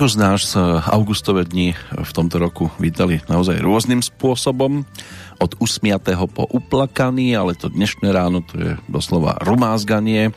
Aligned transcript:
Tak 0.00 0.08
už 0.08 0.16
náš 0.16 0.56
augustové 0.88 1.44
dni 1.44 1.76
v 1.92 2.12
tomto 2.16 2.40
roku 2.40 2.72
vítali 2.80 3.20
naozaj 3.28 3.60
rôznym 3.60 4.00
spôsobom. 4.00 4.88
Od 5.36 5.52
usmiatého 5.60 6.24
po 6.24 6.48
uplakaný, 6.48 7.36
ale 7.36 7.52
to 7.52 7.68
dnešné 7.68 8.08
ráno 8.08 8.40
to 8.40 8.56
je 8.56 8.72
doslova 8.88 9.36
rumázganie. 9.44 10.32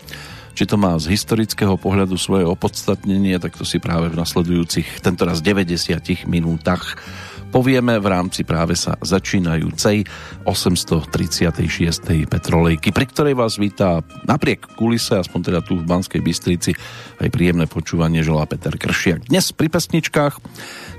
Či 0.51 0.67
to 0.67 0.75
má 0.75 0.99
z 0.99 1.15
historického 1.15 1.79
pohľadu 1.79 2.19
svoje 2.19 2.43
opodstatnenie, 2.43 3.39
tak 3.39 3.55
to 3.55 3.63
si 3.63 3.79
práve 3.79 4.11
v 4.11 4.19
nasledujúcich 4.19 4.99
tentoraz 4.99 5.39
90 5.39 6.27
minútach 6.27 6.99
povieme 7.53 8.01
v 8.01 8.09
rámci 8.09 8.41
práve 8.41 8.73
sa 8.73 8.97
začínajúcej 8.97 10.01
836. 10.49 12.25
petrolejky, 12.25 12.89
pri 12.89 13.05
ktorej 13.05 13.37
vás 13.37 13.61
vítá 13.61 14.01
napriek 14.25 14.73
kulise, 14.73 15.21
aspoň 15.21 15.39
teda 15.53 15.59
tu 15.61 15.77
v 15.77 15.85
Banskej 15.85 16.25
Bystrici, 16.25 16.73
aj 17.21 17.29
príjemné 17.29 17.69
počúvanie 17.69 18.25
želá 18.25 18.49
Peter 18.49 18.73
Kršiak. 18.73 19.29
Dnes 19.29 19.53
pri 19.53 19.69
pesničkách, 19.69 20.33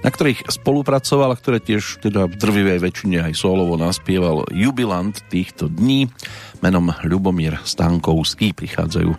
na 0.07 0.11
ktorých 0.15 0.47
spolupracoval 0.47 1.35
a 1.35 1.41
ktoré 1.43 1.59
tiež 1.59 1.99
teda 1.99 2.31
v 2.31 2.39
drvivej 2.39 2.79
väčšine 2.79 3.27
aj 3.27 3.35
solovo 3.35 3.75
naspieval 3.75 4.47
jubilant 4.55 5.19
týchto 5.27 5.67
dní 5.67 6.07
menom 6.63 6.95
Ľubomír 7.03 7.67
Stankovský. 7.67 8.55
Prichádzajú 8.55 9.11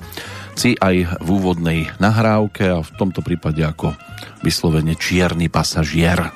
si 0.55 0.79
aj 0.79 1.19
v 1.19 1.27
úvodnej 1.27 1.91
nahrávke 1.99 2.71
a 2.71 2.79
v 2.79 2.91
tomto 2.95 3.19
prípade 3.19 3.59
ako 3.59 3.91
vyslovene 4.39 4.95
čierny 4.95 5.51
pasažier. 5.51 6.31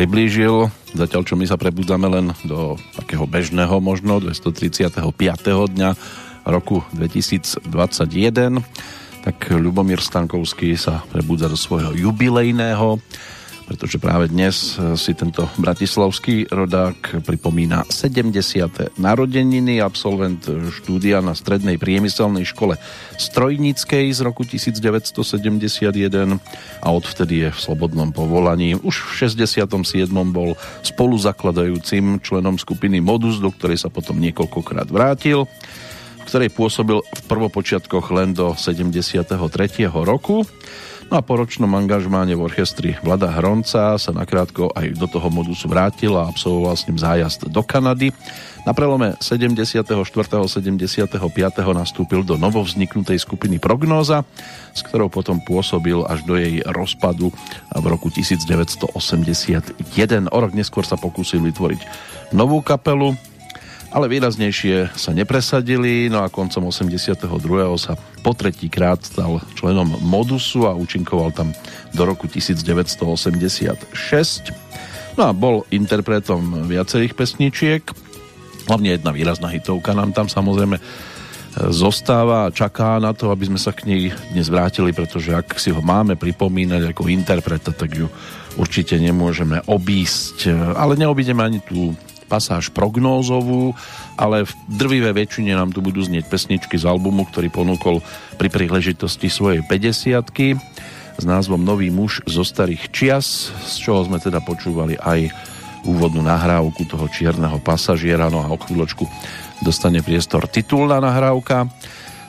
Priblížil, 0.00 0.72
zatiaľ 0.96 1.28
čo 1.28 1.36
my 1.36 1.44
sa 1.44 1.60
prebudzame 1.60 2.08
len 2.08 2.32
do 2.48 2.80
takého 2.96 3.28
bežného 3.28 3.84
možno 3.84 4.16
235. 4.16 4.96
dňa 5.44 5.90
roku 6.48 6.80
2021 6.96 7.68
tak 9.20 9.36
Ľubomír 9.52 10.00
Stankovský 10.00 10.72
sa 10.80 11.04
prebudza 11.12 11.52
do 11.52 11.56
svojho 11.60 11.92
jubilejného 11.92 12.96
pretože 13.70 14.02
práve 14.02 14.26
dnes 14.26 14.74
e, 14.74 14.98
si 14.98 15.14
tento 15.14 15.46
bratislavský 15.54 16.50
rodák 16.50 17.22
pripomína 17.22 17.86
70. 17.86 18.98
narodeniny, 18.98 19.78
absolvent 19.78 20.42
štúdia 20.74 21.22
na 21.22 21.38
strednej 21.38 21.78
priemyselnej 21.78 22.42
škole 22.50 22.74
Strojníckej 23.14 24.10
z 24.10 24.20
roku 24.26 24.42
1971 24.42 25.14
a 26.82 26.88
odvtedy 26.90 27.46
je 27.46 27.48
v 27.54 27.58
slobodnom 27.62 28.10
povolaní. 28.10 28.74
Už 28.74 29.06
v 29.14 29.30
67. 29.30 29.70
bol 30.34 30.58
spoluzakladajúcim 30.82 32.18
členom 32.26 32.58
skupiny 32.58 32.98
Modus, 32.98 33.38
do 33.38 33.54
ktorej 33.54 33.78
sa 33.78 33.86
potom 33.86 34.18
niekoľkokrát 34.18 34.90
vrátil 34.90 35.46
ktorej 36.20 36.54
pôsobil 36.54 37.02
v 37.02 37.20
prvopočiatkoch 37.26 38.14
len 38.14 38.30
do 38.30 38.54
73. 38.54 39.26
roku 39.90 40.46
No 41.10 41.18
a 41.18 41.26
po 41.26 41.34
ročnom 41.34 41.74
angažmáne 41.74 42.38
v 42.38 42.46
orchestri 42.46 42.94
Vlada 43.02 43.34
Hronca 43.34 43.98
sa 43.98 44.10
nakrátko 44.14 44.70
aj 44.70 44.94
do 44.94 45.10
toho 45.10 45.26
modusu 45.26 45.66
vrátil 45.66 46.14
a 46.14 46.30
absolvoval 46.30 46.78
s 46.78 46.86
ním 46.86 47.02
zájazd 47.02 47.50
do 47.50 47.66
Kanady. 47.66 48.14
Na 48.62 48.70
prelome 48.70 49.18
74. 49.18 49.90
75. 49.90 51.18
nastúpil 51.74 52.22
do 52.22 52.38
novovzniknutej 52.38 53.18
skupiny 53.26 53.58
Prognóza, 53.58 54.22
s 54.70 54.86
ktorou 54.86 55.10
potom 55.10 55.42
pôsobil 55.42 55.98
až 56.06 56.22
do 56.22 56.38
jej 56.38 56.62
rozpadu 56.62 57.34
v 57.74 57.84
roku 57.90 58.06
1981. 58.06 58.94
O 60.30 60.38
rok 60.38 60.52
neskôr 60.54 60.86
sa 60.86 60.94
pokúsil 60.94 61.42
vytvoriť 61.42 61.82
novú 62.30 62.62
kapelu, 62.62 63.18
ale 63.90 64.06
výraznejšie 64.06 64.94
sa 64.94 65.10
nepresadili, 65.10 66.06
no 66.06 66.22
a 66.22 66.30
koncom 66.30 66.70
82. 66.70 67.26
sa 67.74 67.98
po 68.22 68.30
tretí 68.38 68.70
krát 68.70 69.02
stal 69.02 69.42
členom 69.58 69.98
Modusu 70.06 70.70
a 70.70 70.78
účinkoval 70.78 71.34
tam 71.34 71.50
do 71.90 72.02
roku 72.06 72.30
1986. 72.30 73.90
No 75.18 75.22
a 75.26 75.34
bol 75.34 75.66
interpretom 75.74 76.70
viacerých 76.70 77.18
pesničiek, 77.18 77.82
hlavne 78.70 78.94
jedna 78.94 79.10
výrazná 79.10 79.50
hitovka 79.50 79.90
nám 79.90 80.14
tam 80.14 80.30
samozrejme 80.30 80.78
e, 80.78 80.82
zostáva 81.74 82.46
a 82.46 82.54
čaká 82.54 83.02
na 83.02 83.10
to, 83.10 83.34
aby 83.34 83.50
sme 83.50 83.58
sa 83.58 83.74
k 83.74 83.90
nej 83.90 84.14
dnes 84.30 84.46
vrátili, 84.46 84.94
pretože 84.94 85.34
ak 85.34 85.58
si 85.58 85.74
ho 85.74 85.82
máme 85.82 86.14
pripomínať 86.14 86.94
ako 86.94 87.10
interpreta, 87.10 87.74
tak 87.74 87.90
ju 87.98 88.06
určite 88.54 88.94
nemôžeme 89.02 89.66
obísť, 89.66 90.46
e, 90.46 90.54
ale 90.78 90.94
neobídeme 90.94 91.42
ani 91.42 91.58
tú 91.58 91.90
pasáž 92.30 92.70
prognózovú, 92.70 93.74
ale 94.14 94.46
v 94.46 94.52
drvivé 94.70 95.10
väčšine 95.10 95.58
nám 95.58 95.74
tu 95.74 95.82
budú 95.82 95.98
znieť 95.98 96.30
pesničky 96.30 96.78
z 96.78 96.86
albumu, 96.86 97.26
ktorý 97.26 97.50
ponúkol 97.50 97.98
pri 98.38 98.46
príležitosti 98.46 99.26
svojej 99.26 99.66
50 99.66 100.22
s 101.20 101.24
názvom 101.26 101.60
Nový 101.60 101.90
muž 101.90 102.22
zo 102.24 102.46
starých 102.46 102.94
čias, 102.94 103.50
z 103.66 103.74
čoho 103.82 104.06
sme 104.06 104.22
teda 104.22 104.38
počúvali 104.40 104.94
aj 104.96 105.28
úvodnú 105.84 106.24
nahrávku 106.24 106.86
toho 106.86 107.10
čierneho 107.10 107.58
pasažiera, 107.60 108.32
no 108.32 108.40
a 108.40 108.48
o 108.48 108.56
chvíľočku 108.56 109.04
dostane 109.60 110.00
priestor 110.00 110.48
titulná 110.48 111.00
nahrávka. 111.00 111.68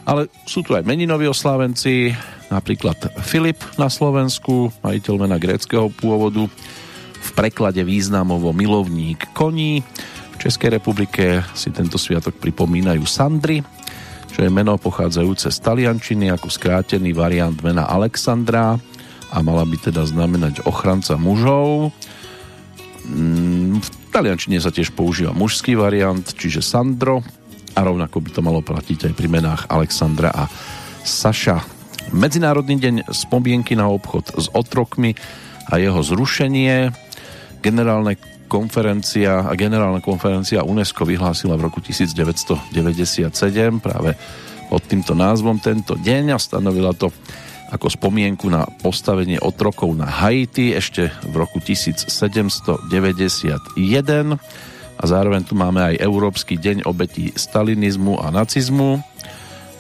Ale 0.02 0.28
sú 0.50 0.66
tu 0.66 0.74
aj 0.74 0.84
meninoví 0.84 1.30
oslávenci, 1.30 2.12
napríklad 2.50 2.98
Filip 3.24 3.62
na 3.78 3.88
Slovensku, 3.88 4.74
majiteľ 4.82 5.14
mena 5.16 5.38
gréckého 5.38 5.88
pôvodu, 5.94 6.50
v 7.32 7.48
preklade 7.48 7.80
významovo 7.88 8.52
milovník 8.52 9.32
koní. 9.32 9.80
V 10.36 10.38
Českej 10.44 10.76
republike 10.76 11.40
si 11.56 11.72
tento 11.72 11.96
sviatok 11.96 12.36
pripomínajú 12.36 13.08
Sandry, 13.08 13.64
čo 14.36 14.44
je 14.44 14.52
meno 14.52 14.76
pochádzajúce 14.76 15.48
z 15.48 15.58
taliančiny 15.64 16.28
ako 16.28 16.52
skrátený 16.52 17.16
variant 17.16 17.56
mena 17.64 17.88
Alexandra 17.88 18.76
a 19.32 19.38
mala 19.40 19.64
by 19.64 19.80
teda 19.80 20.04
znamenať 20.04 20.68
ochranca 20.68 21.16
mužov. 21.16 21.96
Mm, 23.08 23.80
v 23.80 23.88
taliančine 24.12 24.60
sa 24.60 24.76
tiež 24.76 24.92
používa 24.92 25.32
mužský 25.32 25.80
variant, 25.80 26.28
čiže 26.36 26.60
Sandro 26.60 27.24
a 27.72 27.80
rovnako 27.80 28.20
by 28.20 28.30
to 28.36 28.42
malo 28.44 28.60
platiť 28.60 29.08
aj 29.08 29.14
pri 29.16 29.28
menách 29.32 29.72
Alexandra 29.72 30.36
a 30.36 30.52
Saša. 31.08 31.64
Medzinárodný 32.12 32.76
deň 32.76 32.96
spomienky 33.16 33.80
na 33.80 33.88
obchod 33.88 34.36
s 34.36 34.52
otrokmi 34.52 35.16
a 35.72 35.80
jeho 35.80 36.04
zrušenie 36.04 36.92
generálne 37.62 38.18
konferencia 38.52 39.48
a 39.48 39.56
generálna 39.56 40.04
konferencia 40.04 40.68
UNESCO 40.68 41.08
vyhlásila 41.08 41.56
v 41.56 41.72
roku 41.72 41.80
1997 41.80 43.32
práve 43.80 44.18
pod 44.68 44.84
týmto 44.84 45.16
názvom 45.16 45.62
tento 45.64 45.96
deň 45.96 46.36
a 46.36 46.38
stanovila 46.42 46.92
to 46.92 47.08
ako 47.72 47.88
spomienku 47.88 48.52
na 48.52 48.68
postavenie 48.68 49.40
otrokov 49.40 49.96
na 49.96 50.04
Haiti 50.04 50.76
ešte 50.76 51.08
v 51.24 51.34
roku 51.40 51.64
1791 51.64 52.92
a 55.00 55.04
zároveň 55.08 55.42
tu 55.48 55.56
máme 55.56 55.80
aj 55.80 56.04
Európsky 56.04 56.60
deň 56.60 56.84
obetí 56.84 57.32
stalinizmu 57.32 58.20
a 58.20 58.28
nacizmu. 58.30 59.00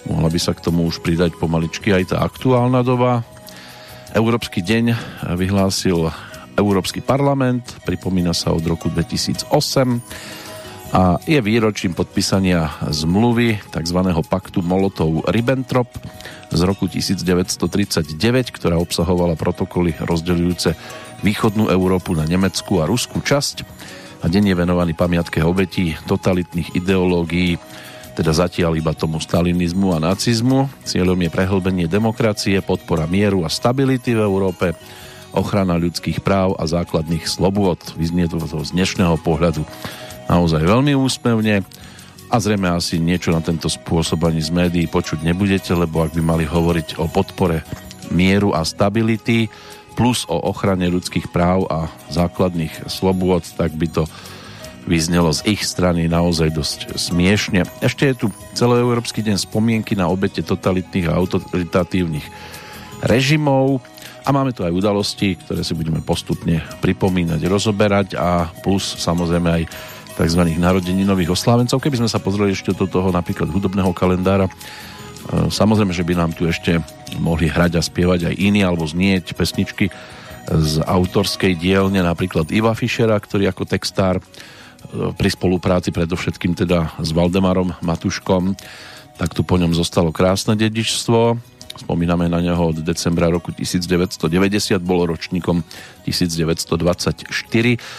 Mohla 0.08 0.30
by 0.32 0.40
sa 0.40 0.56
k 0.56 0.64
tomu 0.64 0.88
už 0.88 1.04
pridať 1.04 1.36
pomaličky 1.36 1.92
aj 1.92 2.16
tá 2.16 2.24
aktuálna 2.24 2.82
doba. 2.82 3.28
Európsky 4.16 4.64
deň 4.64 4.96
vyhlásil 5.36 6.10
Európsky 6.55 7.00
parlament, 7.00 7.63
pripomína 7.86 8.36
sa 8.36 8.51
od 8.51 8.63
roku 8.65 8.91
2008 8.91 9.51
a 10.91 11.15
je 11.24 11.39
výročím 11.39 11.96
podpísania 11.96 12.67
zmluvy 12.91 13.63
tzv. 13.72 14.00
paktu 14.27 14.60
Molotov-Ribbentrop 14.60 15.88
z 16.51 16.62
roku 16.67 16.91
1939, 16.91 18.20
ktorá 18.51 18.75
obsahovala 18.75 19.39
protokoly 19.39 19.96
rozdeľujúce 20.03 20.75
východnú 21.24 21.72
Európu 21.72 22.12
na 22.12 22.27
nemeckú 22.27 22.84
a 22.84 22.89
ruskú 22.89 23.24
časť 23.24 23.63
a 24.22 24.29
deň 24.29 24.51
je 24.51 24.55
venovaný 24.55 24.93
pamiatke 24.93 25.41
obetí 25.41 25.98
totalitných 26.05 26.77
ideológií, 26.77 27.58
teda 28.13 28.36
zatiaľ 28.36 28.77
iba 28.77 28.91
tomu 28.91 29.17
stalinizmu 29.17 29.96
a 29.96 30.03
nacizmu. 30.03 30.67
Cieľom 30.84 31.17
je 31.24 31.29
prehlbenie 31.31 31.88
demokracie, 31.88 32.60
podpora 32.60 33.08
mieru 33.08 33.48
a 33.48 33.50
stability 33.50 34.13
v 34.13 34.22
Európe, 34.22 34.75
ochrana 35.32 35.80
ľudských 35.80 36.24
práv 36.24 36.56
a 36.60 36.68
základných 36.68 37.28
slobôd. 37.28 37.80
Vyznie 37.96 38.28
to 38.28 38.40
z 38.40 38.72
dnešného 38.76 39.20
pohľadu 39.20 39.64
naozaj 40.28 40.64
veľmi 40.64 40.96
úsmevne 40.96 41.64
a 42.32 42.36
zrejme 42.40 42.72
asi 42.72 42.96
niečo 42.96 43.36
na 43.36 43.44
tento 43.44 43.68
spôsob 43.68 44.24
ani 44.24 44.40
z 44.40 44.56
médií 44.56 44.86
počuť 44.88 45.20
nebudete, 45.24 45.76
lebo 45.76 46.00
ak 46.00 46.16
by 46.16 46.22
mali 46.24 46.46
hovoriť 46.48 46.96
o 47.00 47.12
podpore 47.12 47.68
mieru 48.08 48.56
a 48.56 48.64
stability 48.64 49.52
plus 50.00 50.24
o 50.32 50.40
ochrane 50.40 50.88
ľudských 50.88 51.28
práv 51.36 51.68
a 51.68 51.92
základných 52.08 52.88
slobôd, 52.88 53.44
tak 53.60 53.76
by 53.76 53.88
to 53.92 54.04
vyznelo 54.88 55.30
z 55.36 55.46
ich 55.46 55.62
strany 55.62 56.08
naozaj 56.08 56.50
dosť 56.56 56.80
smiešne. 56.98 57.68
Ešte 57.84 58.10
je 58.10 58.16
tu 58.26 58.28
celoeurópsky 58.58 59.22
deň 59.22 59.38
spomienky 59.38 59.94
na 59.94 60.10
obete 60.10 60.42
totalitných 60.42 61.12
a 61.12 61.18
autoritatívnych 61.20 62.26
režimov. 63.06 63.84
A 64.22 64.30
máme 64.30 64.54
tu 64.54 64.62
aj 64.62 64.70
udalosti, 64.70 65.34
ktoré 65.34 65.66
si 65.66 65.74
budeme 65.74 65.98
postupne 66.06 66.62
pripomínať, 66.78 67.42
rozoberať 67.50 68.08
a 68.13 68.54
plus 68.62 69.01
samozrejme 69.01 69.50
aj 69.50 69.63
tzv. 70.13 70.42
nových 71.01 71.34
oslávencov. 71.34 71.82
Keby 71.82 72.06
sme 72.06 72.10
sa 72.12 72.22
pozreli 72.22 72.54
ešte 72.54 72.78
do 72.78 72.86
toho 72.86 73.10
napríklad 73.10 73.50
hudobného 73.50 73.90
kalendára, 73.98 74.46
e, 74.46 74.54
samozrejme, 75.50 75.90
že 75.90 76.06
by 76.06 76.13
nám 76.13 76.32
tu 76.38 76.46
ešte 76.46 76.78
mohli 77.18 77.50
hrať 77.50 77.80
a 77.80 77.82
spievať 77.82 78.30
aj 78.30 78.36
iní 78.38 78.62
alebo 78.62 78.86
znieť 78.86 79.34
pesničky 79.34 79.90
z 80.50 80.74
autorskej 80.86 81.58
dielne, 81.58 82.01
napríklad 82.06 82.50
Iva 82.54 82.78
Fischera, 82.78 83.18
ktorý 83.18 83.50
ako 83.50 83.66
textár 83.66 84.22
e, 84.22 84.24
pri 85.18 85.30
spolupráci 85.34 85.90
predovšetkým 85.90 86.54
teda 86.54 86.94
s 87.01 87.10
Valdemarom 87.10 87.74
Matuškom, 87.82 88.54
tak 89.18 89.34
tu 89.34 89.42
po 89.42 89.58
ňom 89.58 89.74
zostalo 89.74 90.13
krásne 90.13 90.54
dedičstvo 90.54 91.50
Spomíname 91.82 92.30
na 92.30 92.38
neho 92.38 92.62
od 92.62 92.78
decembra 92.86 93.26
roku 93.34 93.50
1990, 93.50 94.30
bol 94.86 95.10
ročníkom 95.10 95.66
1924, 96.06 97.26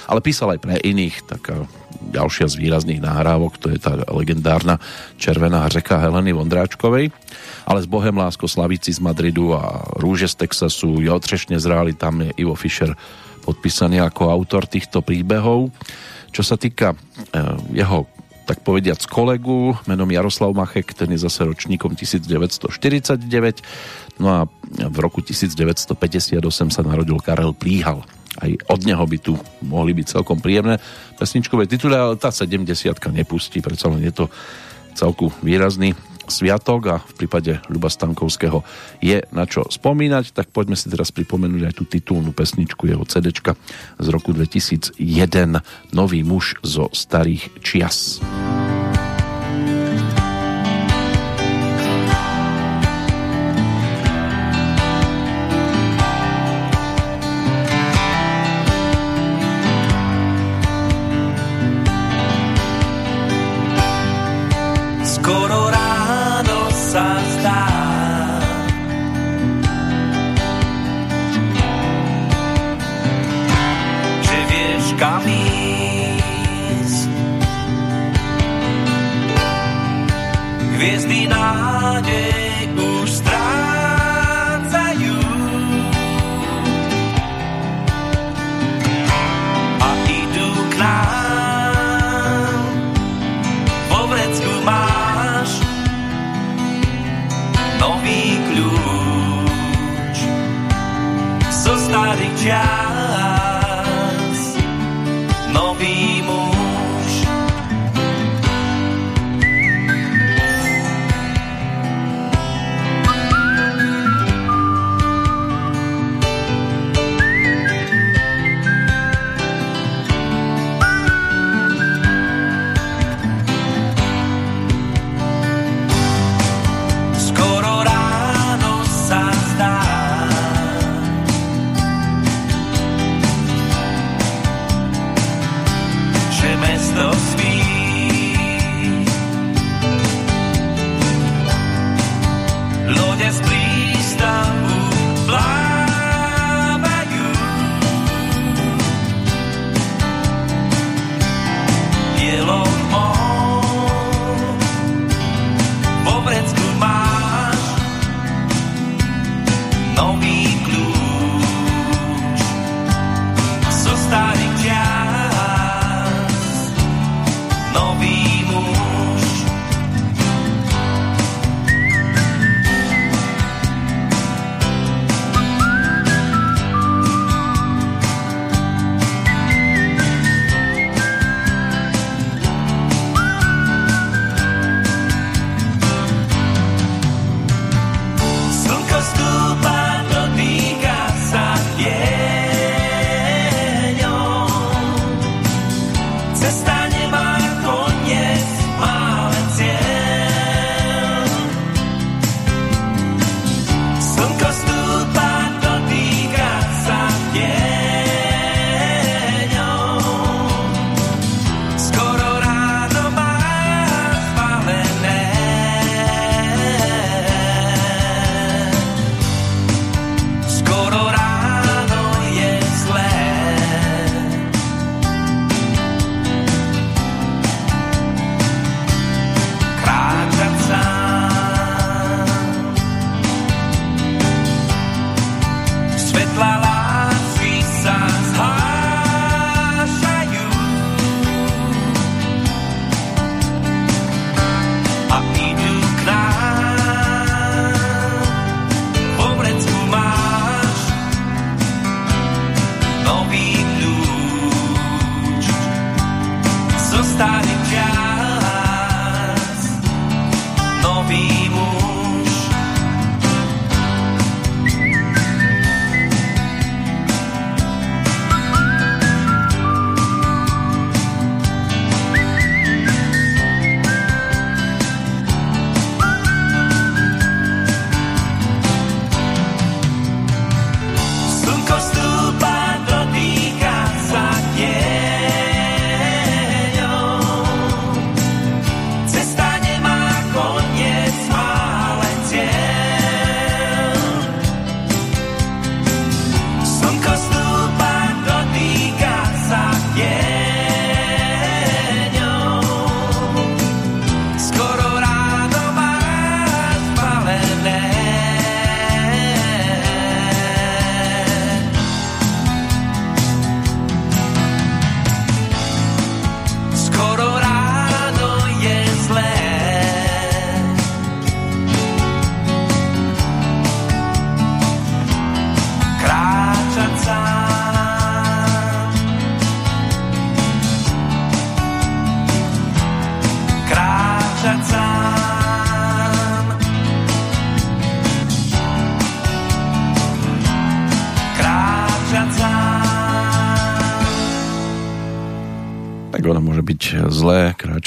ale 0.06 0.20
písal 0.22 0.54
aj 0.54 0.60
pre 0.62 0.78
iných, 0.78 1.26
taká 1.26 1.66
ďalšia 2.14 2.46
z 2.46 2.54
výrazných 2.62 3.02
nahrávok, 3.02 3.58
to 3.58 3.74
je 3.74 3.82
tá 3.82 3.98
legendárna 4.14 4.78
Červená 5.18 5.66
řeka 5.66 5.98
Heleny 5.98 6.30
Vondráčkovej, 6.30 7.10
ale 7.66 7.78
z 7.82 7.88
Bohem 7.90 8.14
Lásko 8.14 8.46
Slavici 8.46 8.94
z 8.94 9.02
Madridu 9.02 9.50
a 9.50 9.82
Rúže 9.98 10.30
z 10.30 10.46
Texasu, 10.46 11.02
Jo 11.02 11.18
Třešne 11.18 11.58
zráli, 11.58 11.98
tam 11.98 12.22
je 12.22 12.30
Ivo 12.38 12.54
Fischer 12.54 12.94
podpísaný 13.42 13.98
ako 13.98 14.30
autor 14.30 14.70
týchto 14.70 15.02
príbehov. 15.02 15.74
Čo 16.30 16.42
sa 16.46 16.54
týka 16.54 16.94
eh, 16.94 17.42
jeho 17.74 18.06
tak 18.42 18.60
povediac 18.60 18.98
kolegu 19.06 19.78
menom 19.86 20.10
Jaroslav 20.10 20.52
Machek, 20.52 20.94
ten 20.94 21.10
je 21.14 21.22
zase 21.22 21.46
ročníkom 21.46 21.94
1949, 21.94 23.62
no 24.18 24.26
a 24.28 24.38
v 24.72 24.96
roku 24.98 25.22
1958 25.22 26.42
sa 26.70 26.82
narodil 26.82 27.18
Karel 27.22 27.54
Plíhal. 27.54 28.02
aj 28.40 28.50
od 28.68 28.80
neho 28.88 29.04
by 29.04 29.18
tu 29.20 29.36
mohli 29.60 29.92
byť 29.92 30.06
celkom 30.18 30.40
príjemné 30.40 30.80
pesničkové 31.20 31.68
tituly, 31.68 31.94
ale 31.94 32.16
tá 32.16 32.32
70 32.32 32.64
nepustí, 33.12 33.60
predsa 33.60 33.92
len 33.92 34.02
je 34.02 34.12
to 34.12 34.26
celku 34.96 35.28
výrazný 35.44 35.92
sviatok 36.32 36.80
a 36.88 36.96
v 37.04 37.12
prípade 37.20 37.60
Ľuba 37.68 37.92
Stankovského 37.92 38.64
je 39.04 39.20
na 39.28 39.44
čo 39.44 39.68
spomínať, 39.68 40.32
tak 40.32 40.48
poďme 40.48 40.80
si 40.80 40.88
teraz 40.88 41.12
pripomenúť 41.12 41.68
aj 41.68 41.74
tú 41.76 41.84
titulnú 41.84 42.32
pesničku 42.32 42.88
jeho 42.88 43.04
CD 43.04 43.28
z 44.00 44.06
roku 44.08 44.32
2001 44.32 44.96
Nový 45.92 46.24
muž 46.24 46.56
zo 46.64 46.88
starých 46.88 47.52
čias. 47.60 48.24
tak 48.24 48.81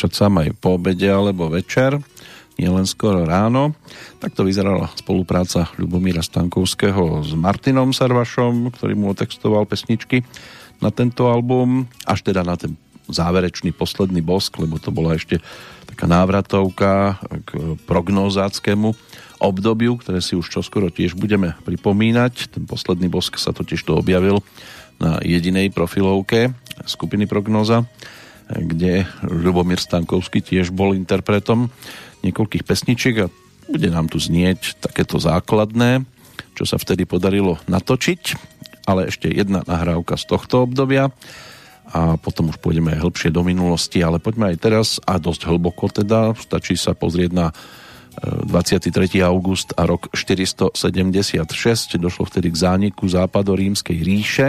kráčať 0.06 0.22
sám 0.22 0.38
aj 0.38 0.50
po 0.62 0.78
obede 0.78 1.10
alebo 1.10 1.50
večer, 1.50 1.98
nie 2.62 2.70
len 2.70 2.86
skoro 2.86 3.26
ráno. 3.26 3.74
Tak 4.22 4.38
to 4.38 4.46
vyzerala 4.46 4.94
spolupráca 4.94 5.74
Ľubomíra 5.82 6.22
Stankovského 6.22 7.26
s 7.26 7.34
Martinom 7.34 7.90
Sarvašom, 7.90 8.70
ktorý 8.70 8.94
mu 8.94 9.10
otextoval 9.10 9.66
pesničky 9.66 10.22
na 10.78 10.94
tento 10.94 11.26
album, 11.26 11.90
až 12.06 12.22
teda 12.22 12.46
na 12.46 12.54
ten 12.54 12.78
záverečný 13.10 13.74
posledný 13.74 14.22
bosk, 14.22 14.62
lebo 14.62 14.78
to 14.78 14.94
bola 14.94 15.18
ešte 15.18 15.42
taká 15.90 16.06
návratovka 16.06 17.18
k 17.50 17.82
prognozáckému 17.90 18.94
obdobiu, 19.42 19.98
ktoré 19.98 20.22
si 20.22 20.38
už 20.38 20.54
čoskoro 20.54 20.94
tiež 20.94 21.18
budeme 21.18 21.58
pripomínať. 21.66 22.54
Ten 22.54 22.70
posledný 22.70 23.10
bosk 23.10 23.42
sa 23.42 23.58
totiž 23.58 23.82
to 23.82 23.98
objavil 23.98 24.46
na 25.02 25.18
jedinej 25.26 25.74
profilovke 25.74 26.54
skupiny 26.86 27.26
Prognoza, 27.26 27.90
kde 28.50 29.10
Ľubomír 29.26 29.82
Stankovský 29.82 30.42
tiež 30.42 30.70
bol 30.70 30.94
interpretom 30.94 31.74
niekoľkých 32.22 32.66
pesničiek 32.66 33.16
a 33.26 33.32
bude 33.66 33.90
nám 33.90 34.10
tu 34.10 34.22
znieť 34.22 34.78
takéto 34.78 35.18
základné, 35.18 36.06
čo 36.54 36.64
sa 36.70 36.78
vtedy 36.78 37.10
podarilo 37.10 37.58
natočiť, 37.66 38.22
ale 38.86 39.10
ešte 39.10 39.30
jedna 39.30 39.66
nahrávka 39.66 40.14
z 40.18 40.26
tohto 40.30 40.70
obdobia 40.70 41.10
a 41.90 42.18
potom 42.18 42.50
už 42.50 42.58
pôjdeme 42.58 42.98
aj 42.98 43.02
hĺbšie 43.06 43.30
do 43.30 43.46
minulosti, 43.46 44.02
ale 44.02 44.18
poďme 44.18 44.54
aj 44.54 44.58
teraz 44.58 44.88
a 45.06 45.22
dosť 45.22 45.50
hlboko 45.50 45.86
teda, 45.90 46.34
stačí 46.34 46.74
sa 46.74 46.98
pozrieť 46.98 47.32
na 47.34 47.48
23. 48.22 48.90
E, 48.90 49.22
august 49.22 49.76
a 49.78 49.86
rok 49.86 50.10
476 50.16 52.00
došlo 52.00 52.26
vtedy 52.26 52.50
k 52.50 52.58
zániku 52.58 53.06
západorímskej 53.06 53.98
ríše. 54.02 54.48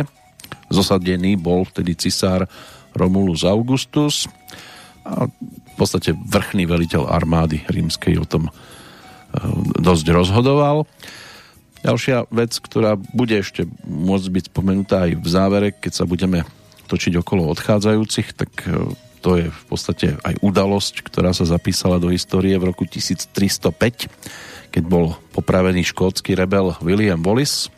Zosadený 0.71 1.37
bol 1.37 1.67
vtedy 1.67 1.99
cisár 1.99 2.47
Romulus 2.97 3.45
Augustus 3.45 4.27
a 5.07 5.31
v 5.31 5.75
podstate 5.79 6.17
vrchný 6.17 6.67
veliteľ 6.67 7.07
armády 7.07 7.63
rímskej 7.71 8.19
o 8.19 8.27
tom 8.27 8.49
e, 8.49 8.53
dosť 9.79 10.07
rozhodoval. 10.11 10.89
Ďalšia 11.87 12.27
vec, 12.35 12.57
ktorá 12.59 12.99
bude 12.99 13.39
ešte 13.39 13.69
môcť 13.87 14.27
byť 14.27 14.45
spomenutá 14.51 15.07
aj 15.07 15.13
v 15.23 15.29
závere, 15.29 15.69
keď 15.71 15.93
sa 15.93 16.05
budeme 16.09 16.43
točiť 16.91 17.15
okolo 17.23 17.47
odchádzajúcich, 17.55 18.29
tak 18.35 18.51
e, 18.67 18.91
to 19.23 19.39
je 19.39 19.47
v 19.51 19.65
podstate 19.71 20.09
aj 20.23 20.35
udalosť, 20.43 21.07
ktorá 21.07 21.31
sa 21.31 21.47
zapísala 21.47 22.03
do 22.03 22.11
histórie 22.11 22.55
v 22.59 22.75
roku 22.75 22.83
1305, 22.87 24.11
keď 24.75 24.83
bol 24.83 25.15
popravený 25.35 25.87
škótsky 25.87 26.35
rebel 26.35 26.75
William 26.83 27.23
Wallace 27.23 27.71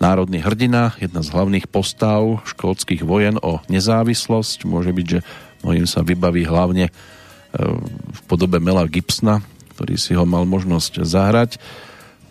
národný 0.00 0.40
hrdina, 0.40 0.96
jedna 0.96 1.20
z 1.20 1.28
hlavných 1.30 1.68
postav 1.68 2.40
škótskych 2.48 3.04
vojen 3.04 3.36
o 3.44 3.60
nezávislosť. 3.68 4.64
Môže 4.64 4.96
byť, 4.96 5.06
že 5.06 5.20
mnohým 5.60 5.84
sa 5.84 6.00
vybaví 6.00 6.48
hlavne 6.48 6.88
e, 6.88 6.92
v 7.92 8.20
podobe 8.24 8.56
Mela 8.58 8.88
Gibsona, 8.88 9.44
ktorý 9.76 10.00
si 10.00 10.16
ho 10.16 10.24
mal 10.24 10.48
možnosť 10.48 11.04
zahrať 11.04 11.60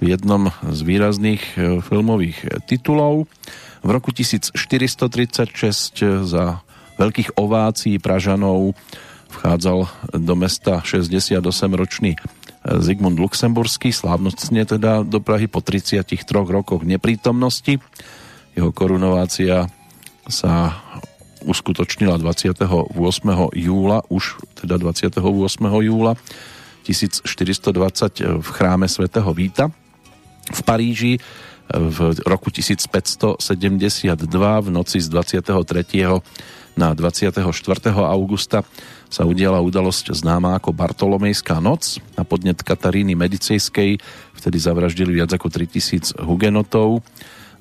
v 0.01 0.17
jednom 0.17 0.49
z 0.65 0.79
výrazných 0.81 1.43
e, 1.55 1.79
filmových 1.85 2.65
titulov. 2.65 3.29
V 3.85 3.89
roku 3.93 4.11
1436 4.11 6.25
za 6.25 6.65
veľkých 6.99 7.37
ovácií 7.37 8.01
Pražanov 8.01 8.73
vchádzal 9.29 9.85
do 10.17 10.33
mesta 10.35 10.81
68-ročný 10.81 12.17
Zigmund 12.77 13.17
Luxemburský, 13.17 13.89
slávnostne 13.89 14.61
teda 14.69 15.01
do 15.01 15.17
Prahy 15.17 15.49
po 15.49 15.65
33 15.65 16.05
rokoch 16.29 16.85
neprítomnosti. 16.85 17.81
Jeho 18.53 18.69
korunovácia 18.69 19.65
sa 20.29 20.77
uskutočnila 21.41 22.21
28. 22.21 22.93
júla, 23.57 24.05
už 24.13 24.37
teda 24.61 24.77
28. 24.77 25.17
júla 25.65 26.13
1420 26.85 28.43
v 28.43 28.47
chráme 28.53 28.85
svätého 28.85 29.29
Víta. 29.33 29.73
V 30.49 30.61
Paríži 30.65 31.17
v 31.69 32.17
roku 32.25 32.49
1572 32.49 33.45
v 34.65 34.67
noci 34.73 34.97
z 34.97 35.07
23. 35.09 35.53
na 36.73 36.97
24. 36.97 37.45
augusta 37.93 38.65
sa 39.09 39.25
udiala 39.25 39.57
udalosť 39.57 40.13
známa 40.13 40.61
ako 40.61 40.69
Bartolomejská 40.69 41.57
noc. 41.57 41.97
Na 42.13 42.21
podnet 42.21 42.61
Kataríny 42.61 43.17
Medicejskej 43.17 43.97
vtedy 44.37 44.57
zavraždili 44.61 45.17
viac 45.17 45.33
ako 45.33 45.49
3000 45.49 46.21
hugenotov, 46.21 47.01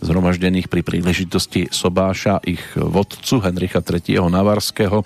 zhromaždených 0.05 0.69
pri 0.69 0.85
príležitosti 0.85 1.73
sobáša 1.73 2.45
ich 2.45 2.63
vodcu 2.77 3.41
Henricha 3.43 3.81
III. 3.81 4.29
Navarského, 4.29 5.03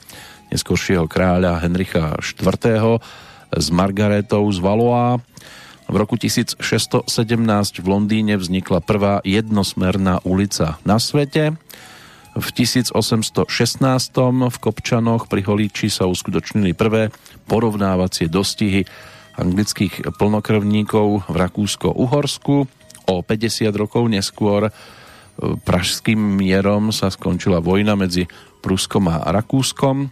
neskôršieho 0.52 1.06
kráľa 1.06 1.62
Henricha 1.62 2.18
IV. 2.18 2.98
s 3.54 3.66
Margaretou 3.70 4.44
z 4.50 4.58
Valois. 4.58 5.22
V 5.86 5.94
roku 5.94 6.16
1617 6.18 7.06
v 7.80 7.86
Londýne 7.86 8.34
vznikla 8.40 8.80
prvá 8.82 9.20
jednosmerná 9.22 10.24
ulica 10.26 10.80
na 10.82 10.98
svete. 10.98 11.54
V 12.32 12.48
1816 12.48 13.44
v 14.48 14.56
Kopčanoch 14.56 15.28
pri 15.28 15.44
Holíči 15.44 15.92
sa 15.92 16.08
uskutočnili 16.08 16.72
prvé 16.72 17.12
porovnávacie 17.44 18.32
dostihy 18.32 18.88
anglických 19.36 20.16
plnokrvníkov 20.16 21.28
v 21.28 21.34
Rakúsko-Uhorsku. 21.36 22.56
O 23.04 23.14
50 23.20 23.68
rokov 23.76 24.08
neskôr 24.08 24.68
e, 24.68 24.72
pražským 25.60 26.16
mierom 26.16 26.88
sa 26.88 27.12
skončila 27.12 27.60
vojna 27.60 28.00
medzi 28.00 28.24
Pruskom 28.64 29.12
a 29.12 29.28
Rakúskom. 29.28 30.08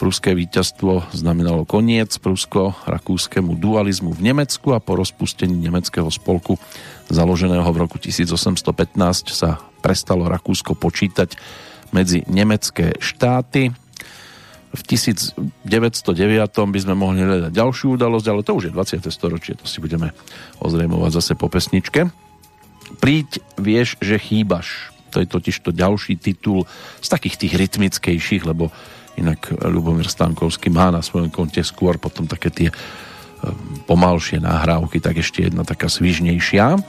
Pruské 0.00 0.32
víťazstvo 0.32 1.12
znamenalo 1.12 1.68
koniec 1.68 2.08
prusko-rakúskému 2.24 3.52
dualizmu 3.52 4.16
v 4.16 4.32
Nemecku 4.32 4.72
a 4.72 4.80
po 4.80 4.96
rozpustení 4.96 5.52
nemeckého 5.52 6.08
spolku 6.08 6.56
založeného 7.12 7.68
v 7.68 7.80
roku 7.84 8.00
1815 8.00 8.56
sa 9.28 9.60
prestalo 9.84 10.24
Rakúsko 10.24 10.72
počítať 10.72 11.36
medzi 11.92 12.24
nemecké 12.32 12.96
štáty. 12.96 13.76
V 14.72 14.80
1909 14.88 15.68
by 16.48 16.80
sme 16.80 16.96
mohli 16.96 17.20
hľadať 17.20 17.52
ďalšiu 17.52 18.00
udalosť, 18.00 18.26
ale 18.32 18.40
to 18.40 18.56
už 18.56 18.72
je 18.72 18.72
20. 18.72 19.04
storočie, 19.12 19.52
to 19.60 19.68
si 19.68 19.84
budeme 19.84 20.16
ozrejmovať 20.64 21.12
zase 21.12 21.32
po 21.36 21.52
pesničke. 21.52 22.08
Príď, 23.04 23.44
vieš, 23.60 24.00
že 24.00 24.16
chýbaš. 24.16 24.96
To 25.12 25.20
je 25.20 25.28
totiž 25.28 25.60
to 25.60 25.76
ďalší 25.76 26.16
titul 26.16 26.64
z 27.04 27.08
takých 27.12 27.36
tých 27.36 27.52
rytmickejších, 27.52 28.48
lebo 28.48 28.72
inak 29.20 29.54
Ľubomír 29.60 30.08
Stankovský 30.08 30.72
má 30.72 30.88
na 30.90 31.04
svojom 31.04 31.28
konte 31.28 31.60
skôr 31.62 32.00
potom 32.00 32.24
také 32.24 32.48
tie 32.50 32.68
ehm, 32.72 33.84
pomalšie 33.84 34.40
nahrávky, 34.40 34.98
tak 34.98 35.20
ešte 35.20 35.46
jedna 35.46 35.62
taká 35.62 35.86
svižnejšia. 35.86 36.80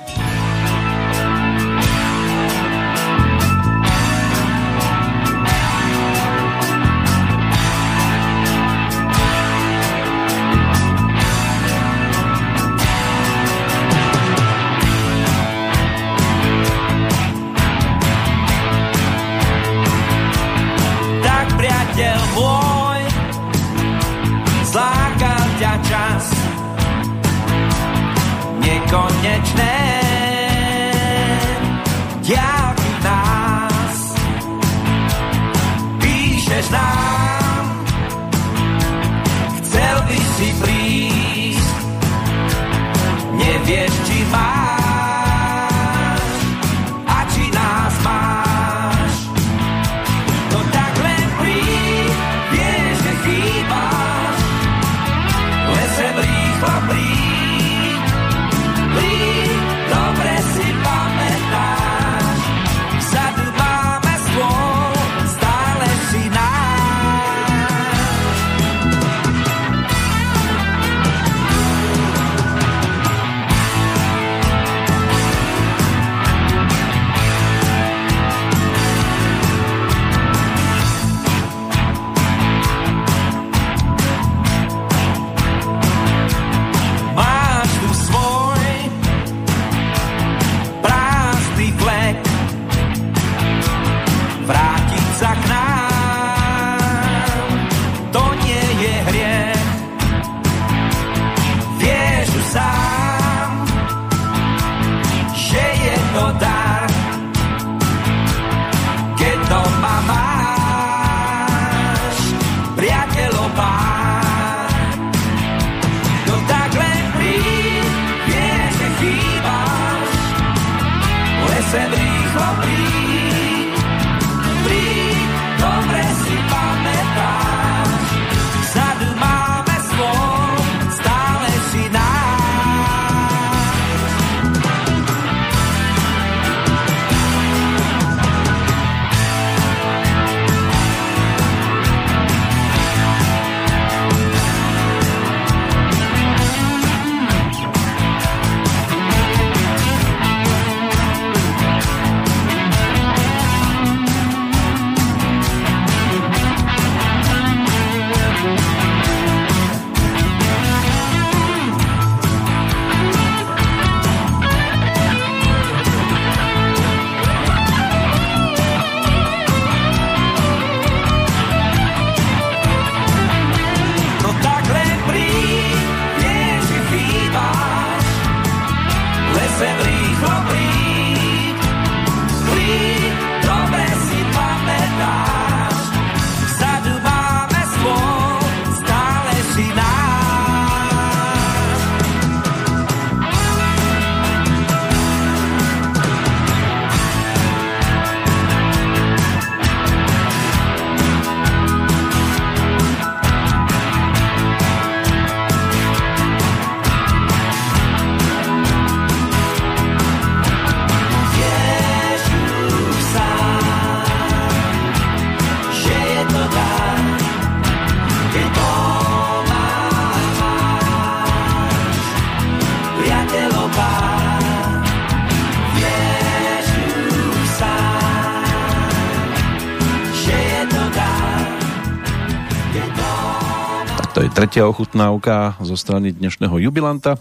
Tretia 234.52 234.68
ochutnávka 234.68 235.56
zo 235.64 235.80
strany 235.80 236.12
dnešného 236.12 236.60
jubilanta 236.60 237.16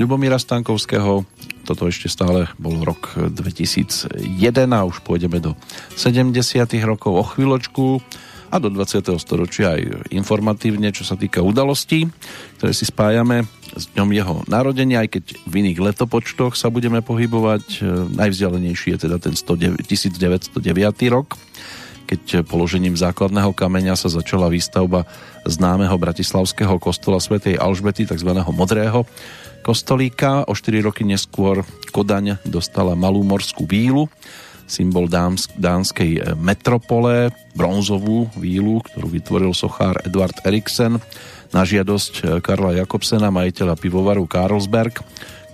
Ľubomíra 0.00 0.40
Stankovského. 0.40 1.28
Toto 1.60 1.84
ešte 1.84 2.08
stále 2.08 2.48
bol 2.56 2.80
rok 2.80 3.12
2001 3.20 4.08
a 4.72 4.80
už 4.88 5.04
pôjdeme 5.04 5.44
do 5.44 5.52
70 5.92 6.32
rokov 6.88 7.12
o 7.12 7.20
chvíľočku 7.20 8.00
a 8.48 8.56
do 8.56 8.72
20. 8.72 8.96
storočia 9.20 9.76
aj 9.76 10.08
informatívne, 10.08 10.88
čo 10.88 11.04
sa 11.04 11.20
týka 11.20 11.44
udalostí, 11.44 12.08
ktoré 12.56 12.72
si 12.72 12.88
spájame 12.88 13.44
s 13.76 13.84
dňom 13.92 14.08
jeho 14.16 14.34
narodenia, 14.48 15.04
aj 15.04 15.20
keď 15.20 15.24
v 15.44 15.68
iných 15.68 15.84
letopočtoch 15.84 16.56
sa 16.56 16.72
budeme 16.72 17.04
pohybovať. 17.04 17.84
Najvzdialenejší 18.16 18.96
je 18.96 18.98
teda 19.04 19.20
ten 19.20 19.36
1909 19.36 19.84
rok, 21.12 21.36
keď 22.04 22.44
položením 22.44 22.94
základného 22.94 23.56
kameňa 23.56 23.96
sa 23.96 24.12
začala 24.12 24.52
výstavba 24.52 25.08
známeho 25.48 25.96
bratislavského 25.96 26.76
kostola 26.76 27.18
svätej 27.20 27.56
Alžbety, 27.56 28.04
tzv. 28.04 28.30
modrého 28.52 29.08
kostolíka. 29.64 30.44
O 30.44 30.52
4 30.52 30.84
roky 30.84 31.08
neskôr 31.08 31.64
Kodaň 31.90 32.36
dostala 32.44 32.92
malú 32.92 33.24
morskú 33.24 33.64
vílu, 33.64 34.12
symbol 34.68 35.08
dánskej 35.08 36.36
metropole, 36.36 37.32
bronzovú 37.56 38.28
vílu, 38.36 38.84
ktorú 38.84 39.08
vytvoril 39.08 39.52
sochár 39.56 40.00
Edward 40.04 40.36
Eriksen 40.44 41.00
na 41.52 41.62
žiadosť 41.64 42.40
Karla 42.44 42.76
Jakobsena, 42.84 43.32
majiteľa 43.32 43.76
pivovaru 43.80 44.28
Carlsberg, 44.28 45.00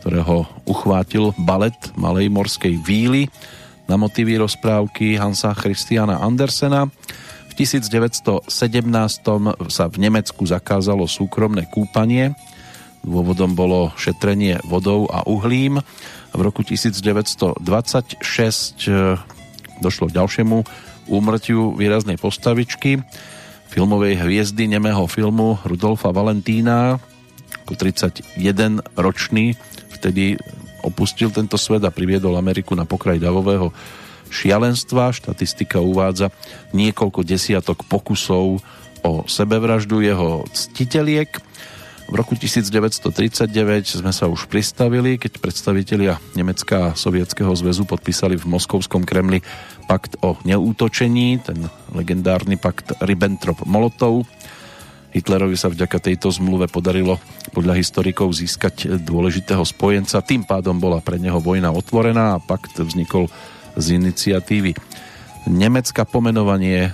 ktorého 0.01 0.49
uchvátil 0.65 1.37
balet 1.37 1.77
Malej 1.95 2.33
morskej 2.33 2.81
víly 2.81 3.29
na 3.91 3.99
motívy 3.99 4.39
rozprávky 4.39 5.19
Hansa 5.19 5.51
Christiana 5.59 6.23
Andersena. 6.23 6.87
V 7.51 7.53
1917 7.59 8.47
sa 9.67 9.85
v 9.91 9.97
Nemecku 9.99 10.47
zakázalo 10.47 11.11
súkromné 11.11 11.67
kúpanie. 11.67 12.39
Dôvodom 13.03 13.59
bolo 13.59 13.91
šetrenie 13.99 14.63
vodou 14.63 15.11
a 15.11 15.27
uhlím. 15.27 15.83
V 16.31 16.39
roku 16.39 16.63
1926 16.63 17.67
e, 18.87 19.19
došlo 19.83 20.07
k 20.07 20.17
ďalšiemu 20.23 20.63
úmrtiu 21.11 21.75
výraznej 21.75 22.15
postavičky 22.15 23.03
filmovej 23.75 24.23
hviezdy 24.23 24.71
nemého 24.71 25.11
filmu 25.11 25.59
Rudolfa 25.67 26.15
Valentína 26.15 27.03
ako 27.67 27.75
31 27.75 28.83
ročný 28.95 29.59
vtedy 29.99 30.39
opustil 30.83 31.31
tento 31.31 31.57
svet 31.61 31.85
a 31.85 31.95
priviedol 31.95 32.37
Ameriku 32.37 32.75
na 32.75 32.89
pokraj 32.89 33.21
davového 33.21 33.73
šialenstva. 34.31 35.13
Štatistika 35.13 35.83
uvádza 35.83 36.31
niekoľko 36.73 37.27
desiatok 37.27 37.85
pokusov 37.85 38.63
o 39.03 39.13
sebevraždu 39.27 40.01
jeho 40.05 40.45
ctiteliek. 40.53 41.41
V 42.11 42.19
roku 42.19 42.35
1939 42.35 43.47
sme 44.03 44.11
sa 44.11 44.27
už 44.27 44.51
pristavili, 44.51 45.15
keď 45.15 45.39
predstavitelia 45.39 46.19
Nemecka 46.35 46.91
a 46.91 46.97
Sovietskeho 46.99 47.55
zväzu 47.55 47.87
podpísali 47.87 48.35
v 48.35 48.51
Moskovskom 48.51 49.07
Kremli 49.07 49.47
pakt 49.87 50.19
o 50.19 50.35
neútočení, 50.43 51.39
ten 51.39 51.71
legendárny 51.95 52.59
pakt 52.59 52.99
Ribbentrop-Molotov, 52.99 54.27
Hitlerovi 55.11 55.59
sa 55.59 55.71
vďaka 55.71 55.99
tejto 55.99 56.31
zmluve 56.31 56.71
podarilo 56.71 57.19
podľa 57.51 57.75
historikov 57.79 58.31
získať 58.35 59.03
dôležitého 59.03 59.63
spojenca. 59.67 60.23
Tým 60.23 60.47
pádom 60.47 60.79
bola 60.79 61.03
pre 61.03 61.19
neho 61.19 61.43
vojna 61.43 61.75
otvorená 61.75 62.39
a 62.39 62.43
pakt 62.43 62.79
vznikol 62.79 63.27
z 63.75 63.99
iniciatívy 63.99 64.75
Nemecka 65.49 66.05
pomenovanie 66.05 66.93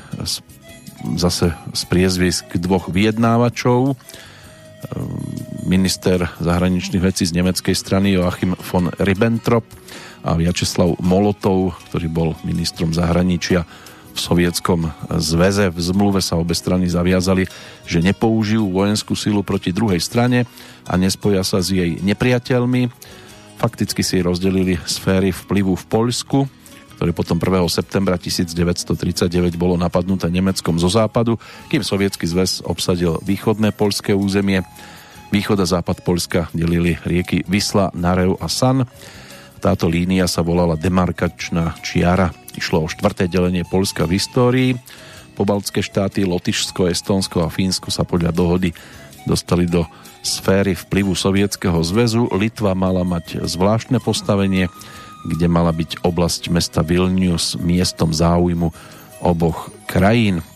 zase 1.18 1.50
z 1.74 1.82
priezvisk 1.90 2.46
dvoch 2.62 2.86
vyjednávačov 2.86 3.98
minister 5.66 6.30
zahraničných 6.38 7.02
vecí 7.02 7.26
z 7.26 7.34
nemeckej 7.34 7.74
strany 7.74 8.14
Joachim 8.14 8.54
von 8.70 8.94
Ribbentrop 9.02 9.66
a 10.22 10.38
Vyacheslav 10.38 11.02
Molotov, 11.02 11.74
ktorý 11.90 12.06
bol 12.06 12.28
ministrom 12.46 12.94
zahraničia 12.94 13.66
v 14.16 14.20
sovietskom 14.24 14.88
zväze. 15.20 15.68
V 15.68 15.78
zmluve 15.78 16.24
sa 16.24 16.40
obe 16.40 16.56
strany 16.56 16.88
zaviazali, 16.88 17.44
že 17.84 18.00
nepoužijú 18.00 18.72
vojenskú 18.72 19.12
silu 19.12 19.44
proti 19.44 19.76
druhej 19.76 20.00
strane 20.00 20.48
a 20.88 20.96
nespoja 20.96 21.44
sa 21.44 21.60
s 21.60 21.68
jej 21.68 22.00
nepriateľmi. 22.00 22.88
Fakticky 23.60 24.00
si 24.00 24.24
rozdelili 24.24 24.80
sféry 24.88 25.36
vplyvu 25.36 25.76
v 25.76 25.84
Poľsku, 25.84 26.38
ktoré 26.96 27.12
potom 27.12 27.36
1. 27.36 27.68
septembra 27.68 28.16
1939 28.16 29.60
bolo 29.60 29.76
napadnuté 29.76 30.32
Nemeckom 30.32 30.80
zo 30.80 30.88
západu, 30.88 31.36
kým 31.68 31.84
sovietský 31.84 32.24
zväz 32.24 32.64
obsadil 32.64 33.20
východné 33.20 33.76
poľské 33.76 34.16
územie. 34.16 34.64
Východ 35.28 35.60
a 35.60 35.66
západ 35.68 36.00
Poľska 36.06 36.48
delili 36.56 36.96
rieky 37.04 37.44
Vysla, 37.44 37.92
Narev 37.92 38.40
a 38.40 38.48
San. 38.48 38.88
Táto 39.66 39.90
línia 39.90 40.30
sa 40.30 40.46
volala 40.46 40.78
demarkačná 40.78 41.74
čiara 41.82 42.30
Išlo 42.54 42.86
o 42.86 42.88
štvrté 42.88 43.26
delenie 43.26 43.66
Polska 43.66 44.06
v 44.06 44.14
histórii. 44.14 44.70
Pobaltské 45.34 45.82
štáty 45.82 46.22
Lotyšsko, 46.22 46.86
Estónsko 46.86 47.42
a 47.42 47.50
Fínsko 47.50 47.90
sa 47.90 48.06
podľa 48.06 48.30
dohody 48.30 48.70
dostali 49.26 49.66
do 49.66 49.82
sféry 50.22 50.78
vplyvu 50.78 51.18
Sovietskeho 51.18 51.82
zväzu. 51.82 52.30
Litva 52.30 52.78
mala 52.78 53.02
mať 53.02 53.42
zvláštne 53.42 53.98
postavenie, 53.98 54.70
kde 55.26 55.46
mala 55.50 55.74
byť 55.74 56.00
oblasť 56.06 56.48
mesta 56.54 56.86
Vilnius 56.86 57.58
miestom 57.58 58.14
záujmu 58.14 58.70
oboch 59.18 59.74
krajín. 59.90 60.46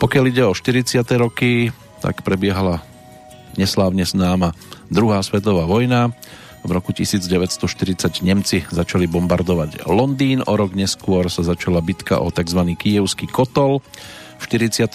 Pokiaľ 0.00 0.24
ide 0.24 0.42
o 0.48 0.56
40. 0.56 1.04
roky, 1.20 1.68
tak 2.00 2.24
prebiehala 2.24 2.80
neslávne 3.60 4.02
známa 4.08 4.56
druhá 4.88 5.20
svetová 5.20 5.68
vojna. 5.68 6.16
V 6.64 6.70
roku 6.70 6.90
1940 6.90 8.26
Nemci 8.26 8.66
začali 8.68 9.06
bombardovať 9.06 9.86
Londýn, 9.86 10.42
o 10.44 10.52
rok 10.58 10.74
neskôr 10.74 11.30
sa 11.30 11.46
začala 11.46 11.78
bitka 11.78 12.18
o 12.18 12.28
tzv. 12.34 12.60
Kijevský 12.74 13.30
kotol, 13.30 13.80
v 14.38 14.44
43. 14.46 14.94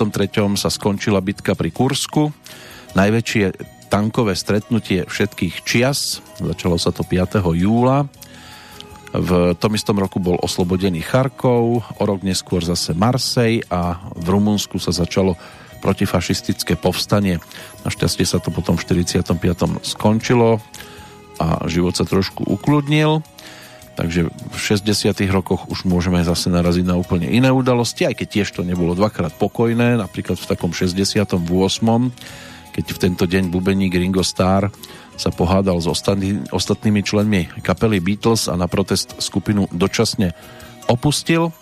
sa 0.55 0.69
skončila 0.71 1.19
bitka 1.19 1.55
pri 1.55 1.71
Kursku, 1.71 2.31
najväčšie 2.95 3.43
tankové 3.87 4.33
stretnutie 4.33 5.05
všetkých 5.07 5.63
čias, 5.63 6.19
začalo 6.39 6.75
sa 6.75 6.91
to 6.91 7.07
5. 7.07 7.41
júla, 7.57 8.07
v 9.13 9.53
tom 9.61 9.77
istom 9.77 10.01
roku 10.01 10.17
bol 10.17 10.41
oslobodený 10.41 11.05
Charkov, 11.05 11.85
o 11.85 12.03
rok 12.03 12.25
neskôr 12.25 12.65
zase 12.65 12.97
Marsej 12.97 13.61
a 13.69 14.01
v 14.17 14.25
Rumunsku 14.25 14.81
sa 14.81 14.89
začalo 14.89 15.37
protifašistické 15.85 16.79
povstanie. 16.79 17.37
Našťastie 17.85 18.25
sa 18.25 18.41
to 18.41 18.49
potom 18.49 18.73
v 18.73 19.05
45. 19.05 19.37
skončilo 19.85 20.63
a 21.41 21.65
život 21.69 21.95
sa 21.95 22.05
trošku 22.05 22.45
ukludnil. 22.45 23.21
Takže 23.93 24.25
v 24.33 24.57
60. 24.57 25.13
rokoch 25.29 25.69
už 25.69 25.85
môžeme 25.85 26.17
zase 26.25 26.49
naraziť 26.49 26.85
na 26.85 26.97
úplne 26.97 27.29
iné 27.29 27.53
udalosti, 27.53 28.09
aj 28.09 28.17
keď 28.17 28.27
tiež 28.29 28.49
to 28.57 28.65
nebolo 28.65 28.97
dvakrát 28.97 29.37
pokojné, 29.37 30.01
napríklad 30.01 30.41
v 30.41 30.49
takom 30.49 30.73
68. 30.73 31.37
keď 32.73 32.85
v 32.89 32.97
tento 32.97 33.25
deň 33.29 33.53
bubeník 33.53 33.93
Ringo 33.93 34.25
Starr 34.25 34.73
sa 35.13 35.29
pohádal 35.29 35.77
s 35.77 35.85
ostatný, 35.85 36.41
ostatnými 36.49 37.05
členmi 37.05 37.45
kapely 37.61 38.01
Beatles 38.01 38.49
a 38.49 38.57
na 38.57 38.65
protest 38.65 39.13
skupinu 39.21 39.69
dočasne 39.69 40.33
opustil. 40.89 41.53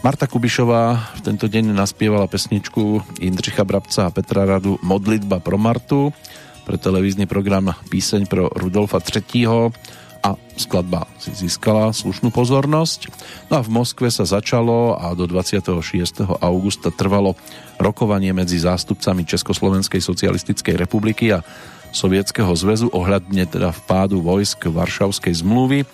Marta 0.00 0.24
Kubišová 0.24 1.12
v 1.18 1.20
tento 1.20 1.44
deň 1.44 1.76
naspievala 1.76 2.24
pesničku 2.24 3.04
Jindřicha 3.20 3.68
Brabca 3.68 4.08
a 4.08 4.14
Petra 4.14 4.48
Radu 4.48 4.80
Modlitba 4.80 5.44
pro 5.44 5.60
Martu 5.60 6.08
pre 6.66 6.74
televízny 6.74 7.30
program 7.30 7.70
Píseň 7.86 8.26
pro 8.26 8.50
Rudolfa 8.50 8.98
III. 8.98 9.70
a 10.26 10.34
skladba 10.58 11.06
si 11.22 11.30
získala 11.30 11.94
slušnú 11.94 12.34
pozornosť. 12.34 13.06
No 13.46 13.58
a 13.58 13.60
v 13.62 13.70
Moskve 13.70 14.10
sa 14.10 14.26
začalo 14.26 14.98
a 14.98 15.14
do 15.14 15.30
26. 15.30 16.26
augusta 16.42 16.90
trvalo 16.90 17.38
rokovanie 17.78 18.34
medzi 18.34 18.58
zástupcami 18.58 19.22
Československej 19.22 20.02
socialistickej 20.02 20.74
republiky 20.74 21.30
a 21.30 21.46
Sovietskeho 21.94 22.50
zväzu 22.58 22.90
ohľadne 22.90 23.46
teda 23.46 23.70
vpádu 23.70 24.18
vojsk 24.18 24.66
Varšavskej 24.66 25.46
zmluvy 25.46 25.86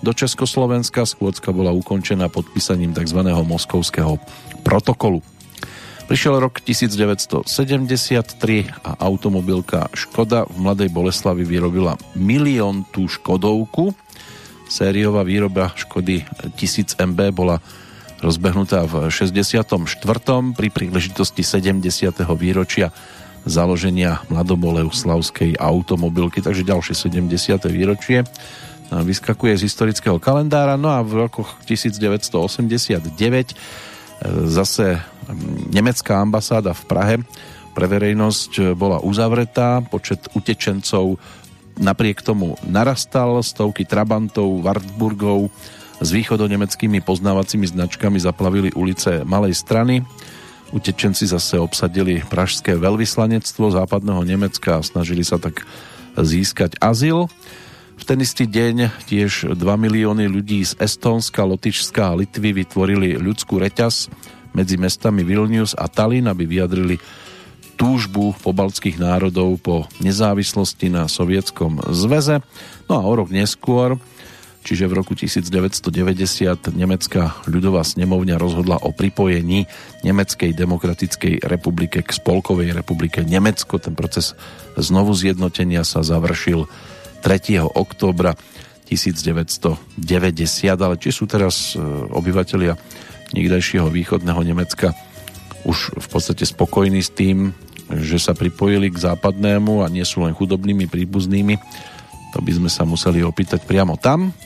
do 0.00 0.10
Československa. 0.16 1.04
Skôcka 1.04 1.52
bola 1.52 1.70
ukončená 1.76 2.32
podpísaním 2.32 2.96
tzv. 2.96 3.20
moskovského 3.28 4.16
protokolu. 4.64 5.20
Prišiel 6.04 6.36
rok 6.36 6.60
1973 6.60 7.48
a 8.84 8.90
automobilka 9.00 9.88
Škoda 9.96 10.44
v 10.44 10.56
Mladej 10.60 10.92
Boleslavi 10.92 11.48
vyrobila 11.48 11.96
milión 12.12 12.84
tú 12.92 13.08
Škodovku. 13.08 13.96
Sériová 14.68 15.24
výroba 15.24 15.72
Škody 15.72 16.28
1000 16.60 17.00
MB 17.00 17.32
bola 17.32 17.56
rozbehnutá 18.20 18.84
v 18.84 19.08
64. 19.08 19.64
pri 20.52 20.68
príležitosti 20.68 21.40
70. 21.40 21.80
výročia 22.36 22.92
založenia 23.48 24.20
Mladoboleslavskej 24.28 25.56
automobilky, 25.56 26.44
takže 26.44 26.68
ďalšie 26.68 26.94
70. 27.00 27.32
výročie 27.72 28.28
vyskakuje 28.92 29.56
z 29.56 29.72
historického 29.72 30.20
kalendára. 30.20 30.76
No 30.76 30.92
a 30.92 31.00
v 31.00 31.28
rokoch 31.28 31.56
1989 31.64 33.56
zase 34.50 35.00
nemecká 35.72 36.20
ambasáda 36.20 36.76
v 36.76 36.82
Prahe 36.84 37.16
pre 37.74 37.86
verejnosť 37.90 38.76
bola 38.78 39.02
uzavretá, 39.02 39.82
počet 39.82 40.30
utečencov 40.36 41.18
napriek 41.74 42.22
tomu 42.22 42.54
narastal, 42.62 43.42
stovky 43.42 43.82
Trabantov, 43.82 44.62
Wartburgov 44.62 45.50
s 45.98 46.08
východonemeckými 46.14 47.02
poznávacími 47.02 47.66
značkami 47.66 48.18
zaplavili 48.22 48.70
ulice 48.78 49.26
Malej 49.26 49.58
strany. 49.58 50.06
Utečenci 50.70 51.26
zase 51.26 51.58
obsadili 51.58 52.22
pražské 52.22 52.74
veľvyslanectvo 52.78 53.74
západného 53.74 54.22
Nemecka 54.22 54.78
a 54.78 54.86
snažili 54.86 55.22
sa 55.26 55.38
tak 55.38 55.66
získať 56.14 56.78
azyl. 56.78 57.26
V 57.94 58.02
ten 58.02 58.18
istý 58.20 58.44
deň 58.50 59.06
tiež 59.06 59.54
2 59.54 59.58
milióny 59.58 60.26
ľudí 60.26 60.66
z 60.66 60.76
Estónska, 60.82 61.46
Lotyšska 61.46 62.12
a 62.12 62.18
Litvy 62.18 62.50
vytvorili 62.66 63.16
ľudskú 63.16 63.62
reťaz 63.62 64.10
medzi 64.50 64.76
mestami 64.76 65.22
Vilnius 65.22 65.78
a 65.78 65.86
Tallinn, 65.86 66.26
aby 66.26 66.46
vyjadrili 66.46 66.98
túžbu 67.74 68.34
pobaltských 68.38 68.98
národov 69.02 69.58
po 69.62 69.86
nezávislosti 69.98 70.90
na 70.90 71.10
sovietskom 71.10 71.90
zväze. 71.90 72.42
No 72.86 72.98
a 72.98 73.02
o 73.02 73.12
rok 73.14 73.34
neskôr, 73.34 73.98
čiže 74.62 74.86
v 74.86 74.96
roku 74.98 75.18
1990, 75.18 75.90
Nemecká 76.74 77.34
ľudová 77.50 77.82
snemovňa 77.82 78.38
rozhodla 78.38 78.78
o 78.82 78.94
pripojení 78.94 79.66
Nemeckej 80.06 80.54
demokratickej 80.54 81.46
republike 81.46 82.02
k 82.02 82.10
Spolkovej 82.10 82.74
republike 82.74 83.26
Nemecko. 83.26 83.82
Ten 83.82 83.98
proces 83.98 84.38
znovu 84.78 85.14
zjednotenia 85.14 85.82
sa 85.82 86.06
završil 86.06 86.70
3. 87.24 87.64
októbra 87.64 88.36
1990, 88.84 89.80
ale 90.76 90.94
či 91.00 91.08
sú 91.08 91.24
teraz 91.24 91.72
e, 91.72 91.80
obyvateľia 92.12 92.76
niekdajšieho 93.32 93.88
východného 93.88 94.44
Nemecka 94.44 94.92
už 95.64 95.96
v 95.96 96.06
podstate 96.12 96.44
spokojní 96.44 97.00
s 97.00 97.08
tým, 97.08 97.56
že 97.88 98.20
sa 98.20 98.36
pripojili 98.36 98.92
k 98.92 99.00
západnému 99.00 99.80
a 99.80 99.88
nie 99.88 100.04
sú 100.04 100.20
len 100.28 100.36
chudobnými 100.36 100.84
príbuznými, 100.84 101.56
to 102.36 102.38
by 102.44 102.52
sme 102.52 102.68
sa 102.68 102.84
museli 102.84 103.24
opýtať 103.24 103.64
priamo 103.64 103.96
tam. 103.96 104.36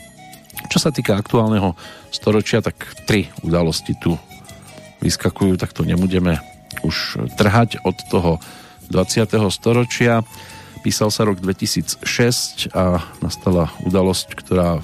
Čo 0.71 0.79
sa 0.79 0.89
týka 0.95 1.19
aktuálneho 1.19 1.75
storočia, 2.11 2.63
tak 2.63 2.79
tri 3.03 3.27
udalosti 3.43 3.95
tu 3.99 4.15
vyskakujú, 5.03 5.59
tak 5.59 5.75
to 5.75 5.83
nebudeme 5.83 6.39
už 6.83 7.19
trhať 7.35 7.83
od 7.83 7.95
toho 8.07 8.31
20. 8.91 9.27
storočia. 9.51 10.23
Písal 10.79 11.11
sa 11.11 11.27
rok 11.27 11.43
2006 11.43 12.71
a 12.71 13.03
nastala 13.19 13.67
udalosť, 13.83 14.31
ktorá 14.31 14.79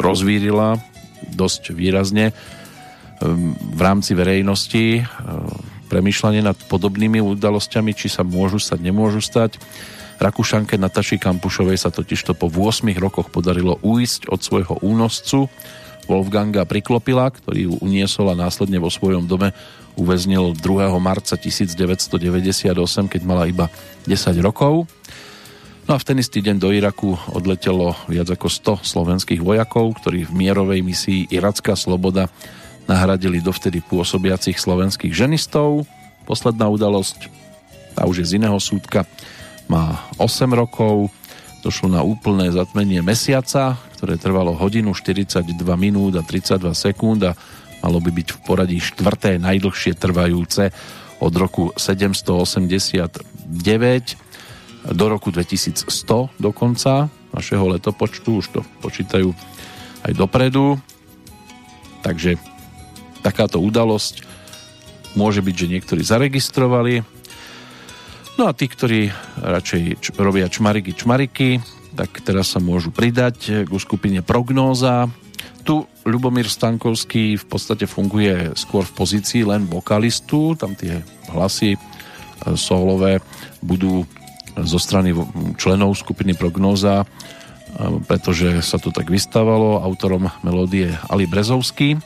rozvírila 0.00 0.80
dosť 1.28 1.76
výrazne 1.76 2.32
ehm, 2.32 3.52
v 3.54 3.80
rámci 3.80 4.16
verejnosti 4.16 5.04
ehm, 5.04 5.06
premýšľanie 5.90 6.46
nad 6.46 6.56
podobnými 6.70 7.18
udalosťami, 7.18 7.92
či 7.92 8.06
sa 8.06 8.22
môžu 8.22 8.62
stať, 8.62 8.78
nemôžu 8.80 9.20
stať. 9.20 9.58
Rakúšanke 10.20 10.76
Nataši 10.76 11.16
Kampušovej 11.18 11.80
sa 11.80 11.90
totižto 11.90 12.36
po 12.36 12.46
8 12.52 12.86
rokoch 13.00 13.32
podarilo 13.32 13.80
uísť 13.82 14.28
od 14.30 14.40
svojho 14.40 14.78
únoscu 14.84 15.48
Wolfganga 16.06 16.66
Priklopila, 16.66 17.30
ktorý 17.30 17.70
ju 17.70 17.72
uniesol 17.82 18.32
a 18.32 18.38
následne 18.38 18.82
vo 18.82 18.90
svojom 18.90 19.30
dome 19.30 19.54
uväznil 19.94 20.58
2. 20.58 20.90
marca 20.98 21.38
1998, 21.38 22.70
keď 23.06 23.20
mala 23.26 23.46
iba 23.46 23.70
10 24.06 24.34
rokov. 24.42 24.90
No 25.90 25.98
a 25.98 25.98
v 25.98 26.06
ten 26.06 26.22
istý 26.22 26.38
deň 26.38 26.62
do 26.62 26.70
Iraku 26.70 27.18
odletelo 27.34 27.98
viac 28.06 28.30
ako 28.30 28.78
100 28.78 28.94
slovenských 28.94 29.42
vojakov, 29.42 29.98
ktorí 29.98 30.22
v 30.22 30.46
mierovej 30.46 30.86
misii 30.86 31.26
Iracká 31.34 31.74
sloboda 31.74 32.30
nahradili 32.86 33.42
dovtedy 33.42 33.82
pôsobiacich 33.82 34.54
slovenských 34.54 35.10
ženistov. 35.10 35.82
Posledná 36.30 36.70
udalosť, 36.70 37.26
tá 37.98 38.06
už 38.06 38.22
je 38.22 38.26
z 38.30 38.38
iného 38.38 38.54
súdka, 38.62 39.02
má 39.66 40.06
8 40.14 40.46
rokov, 40.54 41.10
došlo 41.66 41.90
na 41.90 42.06
úplné 42.06 42.54
zatmenie 42.54 43.02
mesiaca, 43.02 43.74
ktoré 43.98 44.14
trvalo 44.14 44.54
hodinu 44.54 44.94
42 44.94 45.42
minút 45.74 46.14
a 46.14 46.22
32 46.22 46.70
sekúnd 46.70 47.26
a 47.26 47.34
malo 47.82 47.98
by 47.98 48.14
byť 48.14 48.28
v 48.30 48.38
poradí 48.46 48.78
štvrté 48.78 49.42
najdlhšie 49.42 49.98
trvajúce 49.98 50.70
od 51.18 51.34
roku 51.34 51.74
789 51.74 54.29
do 54.88 55.04
roku 55.12 55.28
2100 55.28 56.32
dokonca 56.40 57.12
našeho 57.30 57.76
letopočtu, 57.76 58.40
už 58.40 58.46
to 58.50 58.60
počítajú 58.80 59.30
aj 60.08 60.12
dopredu. 60.16 60.80
Takže 62.00 62.40
takáto 63.20 63.60
udalosť 63.60 64.24
môže 65.14 65.44
byť, 65.44 65.54
že 65.54 65.70
niektorí 65.70 66.02
zaregistrovali. 66.02 67.04
No 68.40 68.48
a 68.48 68.56
tí, 68.56 68.72
ktorí 68.72 69.12
radšej 69.36 69.82
č- 70.00 70.12
robia 70.16 70.48
čmariky 70.48 70.96
čmariky, 70.96 71.60
tak 71.92 72.24
teraz 72.24 72.56
sa 72.56 72.62
môžu 72.62 72.88
pridať 72.94 73.68
k 73.68 73.72
skupine 73.76 74.24
Prognóza. 74.24 75.10
Tu 75.66 75.84
Ľubomír 76.08 76.48
Stankovský 76.48 77.36
v 77.36 77.44
podstate 77.44 77.84
funguje 77.84 78.56
skôr 78.56 78.86
v 78.88 78.96
pozícii 78.96 79.44
len 79.44 79.68
vokalistu, 79.68 80.56
tam 80.56 80.72
tie 80.72 81.04
hlasy 81.28 81.76
e, 81.76 81.78
solové 82.56 83.20
budú 83.60 84.08
zo 84.64 84.78
strany 84.78 85.14
členov 85.60 85.94
skupiny 85.96 86.34
Prognóza, 86.34 87.04
pretože 88.10 88.62
sa 88.66 88.82
to 88.82 88.90
tak 88.90 89.06
vystávalo. 89.12 89.78
Autorom 89.78 90.26
melódie 90.42 90.90
Ali 91.06 91.30
Brezovský, 91.30 92.00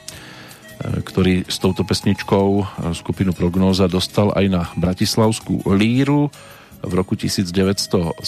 ktorý 0.83 1.49
s 1.49 1.57
touto 1.63 1.87
pesničkou 1.87 2.67
skupinu 2.93 3.33
Prognóza 3.33 3.89
dostal 3.89 4.35
aj 4.37 4.47
na 4.51 4.69
Bratislavskú 4.77 5.65
líru 5.73 6.29
v 6.85 6.93
roku 6.93 7.17
1976. 7.17 8.21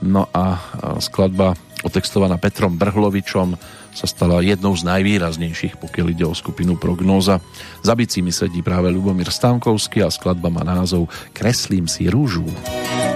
No 0.00 0.24
a 0.32 0.56
skladba 0.96 1.52
otextovaná 1.84 2.40
Petrom 2.40 2.80
Brhlovičom 2.80 3.52
sa 3.92 4.06
stala 4.06 4.40
jednou 4.40 4.72
z 4.72 4.86
najvýraznejších, 4.86 5.78
pokiaľ 5.82 6.06
ide 6.14 6.24
o 6.24 6.34
skupinu 6.34 6.78
Prognóza. 6.78 7.42
Za 7.82 7.94
bicími 7.98 8.30
sedí 8.30 8.62
práve 8.62 8.88
Lubomír 8.88 9.28
Stankovský 9.28 10.06
a 10.06 10.08
skladba 10.08 10.48
má 10.48 10.62
názov 10.62 11.10
Kreslím 11.34 11.90
si 11.90 12.06
rúžu. 12.06 12.46
Hovorím, 12.46 12.70
nič 12.70 12.78
toto 12.80 13.09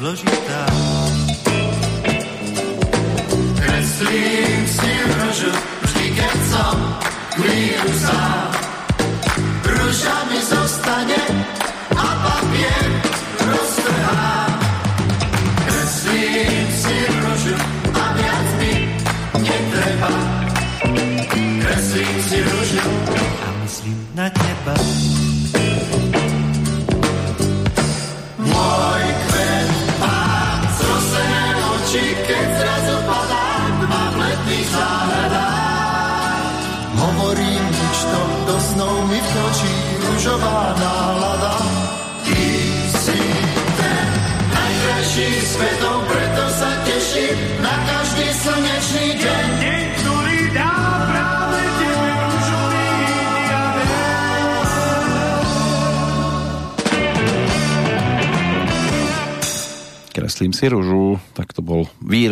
lanches 0.00 0.47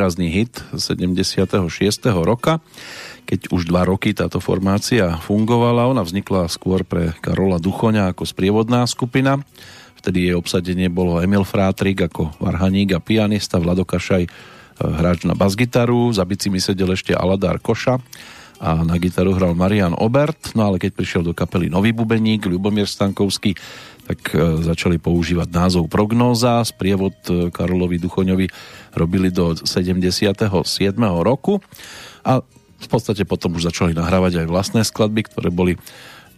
výrazný 0.07 0.31
hit 0.31 0.63
76. 0.71 1.67
roka. 2.23 2.63
Keď 3.27 3.51
už 3.51 3.67
dva 3.67 3.83
roky 3.83 4.15
táto 4.15 4.39
formácia 4.39 5.19
fungovala, 5.19 5.91
ona 5.91 6.07
vznikla 6.07 6.47
skôr 6.47 6.87
pre 6.87 7.11
Karola 7.19 7.59
Duchoňa 7.59 8.15
ako 8.15 8.23
sprievodná 8.23 8.87
skupina. 8.87 9.43
Vtedy 9.99 10.31
jej 10.31 10.39
obsadenie 10.39 10.87
bolo 10.87 11.19
Emil 11.19 11.43
Frátrik 11.43 12.07
ako 12.07 12.39
varhaník 12.39 12.95
a 12.95 13.03
pianista, 13.03 13.59
Vlado 13.59 13.83
Kašaj 13.83 14.23
e, 14.23 14.31
hráč 14.79 15.27
na 15.27 15.35
basgitaru, 15.35 16.15
za 16.15 16.23
bicimi 16.23 16.63
sedel 16.63 16.95
ešte 16.95 17.11
Aladár 17.11 17.59
Koša 17.59 17.99
a 18.63 18.87
na 18.87 18.97
gitaru 18.97 19.37
hral 19.37 19.53
Marian 19.53 19.93
Obert, 19.93 20.55
no 20.57 20.65
ale 20.65 20.81
keď 20.81 20.97
prišiel 20.97 21.23
do 21.27 21.37
kapely 21.37 21.69
nový 21.69 21.93
bubeník, 21.93 22.49
Ľubomír 22.49 22.89
Stankovský, 22.89 23.59
tak 24.07 24.33
e, 24.33 24.63
začali 24.63 25.03
používať 25.03 25.51
názov 25.51 25.91
Prognóza. 25.91 26.63
Sprievod 26.63 27.17
e, 27.27 27.51
Karolovi 27.51 27.99
Duchoňovi 27.99 28.47
robili 28.97 29.29
do 29.29 29.53
77. 29.53 30.41
roku 31.21 31.61
a 32.25 32.41
v 32.77 32.89
podstate 32.89 33.25
potom 33.29 33.57
už 33.57 33.73
začali 33.73 33.93
nahrávať 33.97 34.45
aj 34.45 34.47
vlastné 34.49 34.81
skladby, 34.85 35.29
ktoré 35.29 35.49
boli 35.53 35.77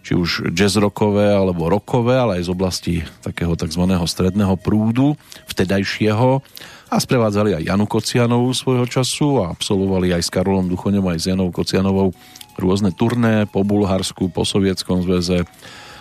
či 0.07 0.15
už 0.15 0.55
jazz 0.55 0.79
rockové 0.79 1.35
alebo 1.35 1.69
rockové, 1.69 2.17
ale 2.17 2.41
aj 2.41 2.47
z 2.47 2.51
oblasti 2.51 2.95
takého 3.21 3.59
tzv. 3.59 3.85
stredného 4.07 4.55
prúdu 4.57 5.19
vtedajšieho 5.51 6.41
a 6.89 6.97
sprevádzali 6.97 7.61
aj 7.61 7.67
Janu 7.69 7.85
Kocianovú 7.85 8.49
svojho 8.57 8.89
času 8.89 9.45
a 9.45 9.53
absolvovali 9.53 10.17
aj 10.17 10.23
s 10.25 10.33
Karolom 10.33 10.71
Duchoňom 10.73 11.05
aj 11.13 11.19
s 11.21 11.25
Janou 11.29 11.53
Kocianovou 11.53 12.17
rôzne 12.57 12.91
turné 12.91 13.47
po 13.47 13.63
Bulharsku, 13.63 14.33
po 14.33 14.43
Sovietskom 14.43 15.05
zväze 15.05 15.45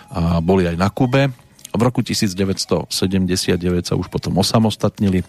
a 0.08 0.40
boli 0.40 0.64
aj 0.64 0.76
na 0.80 0.88
Kube. 0.88 1.28
V 1.68 1.80
roku 1.84 2.00
1979 2.00 2.88
sa 3.84 3.94
už 3.94 4.08
potom 4.08 4.40
osamostatnili, 4.40 5.22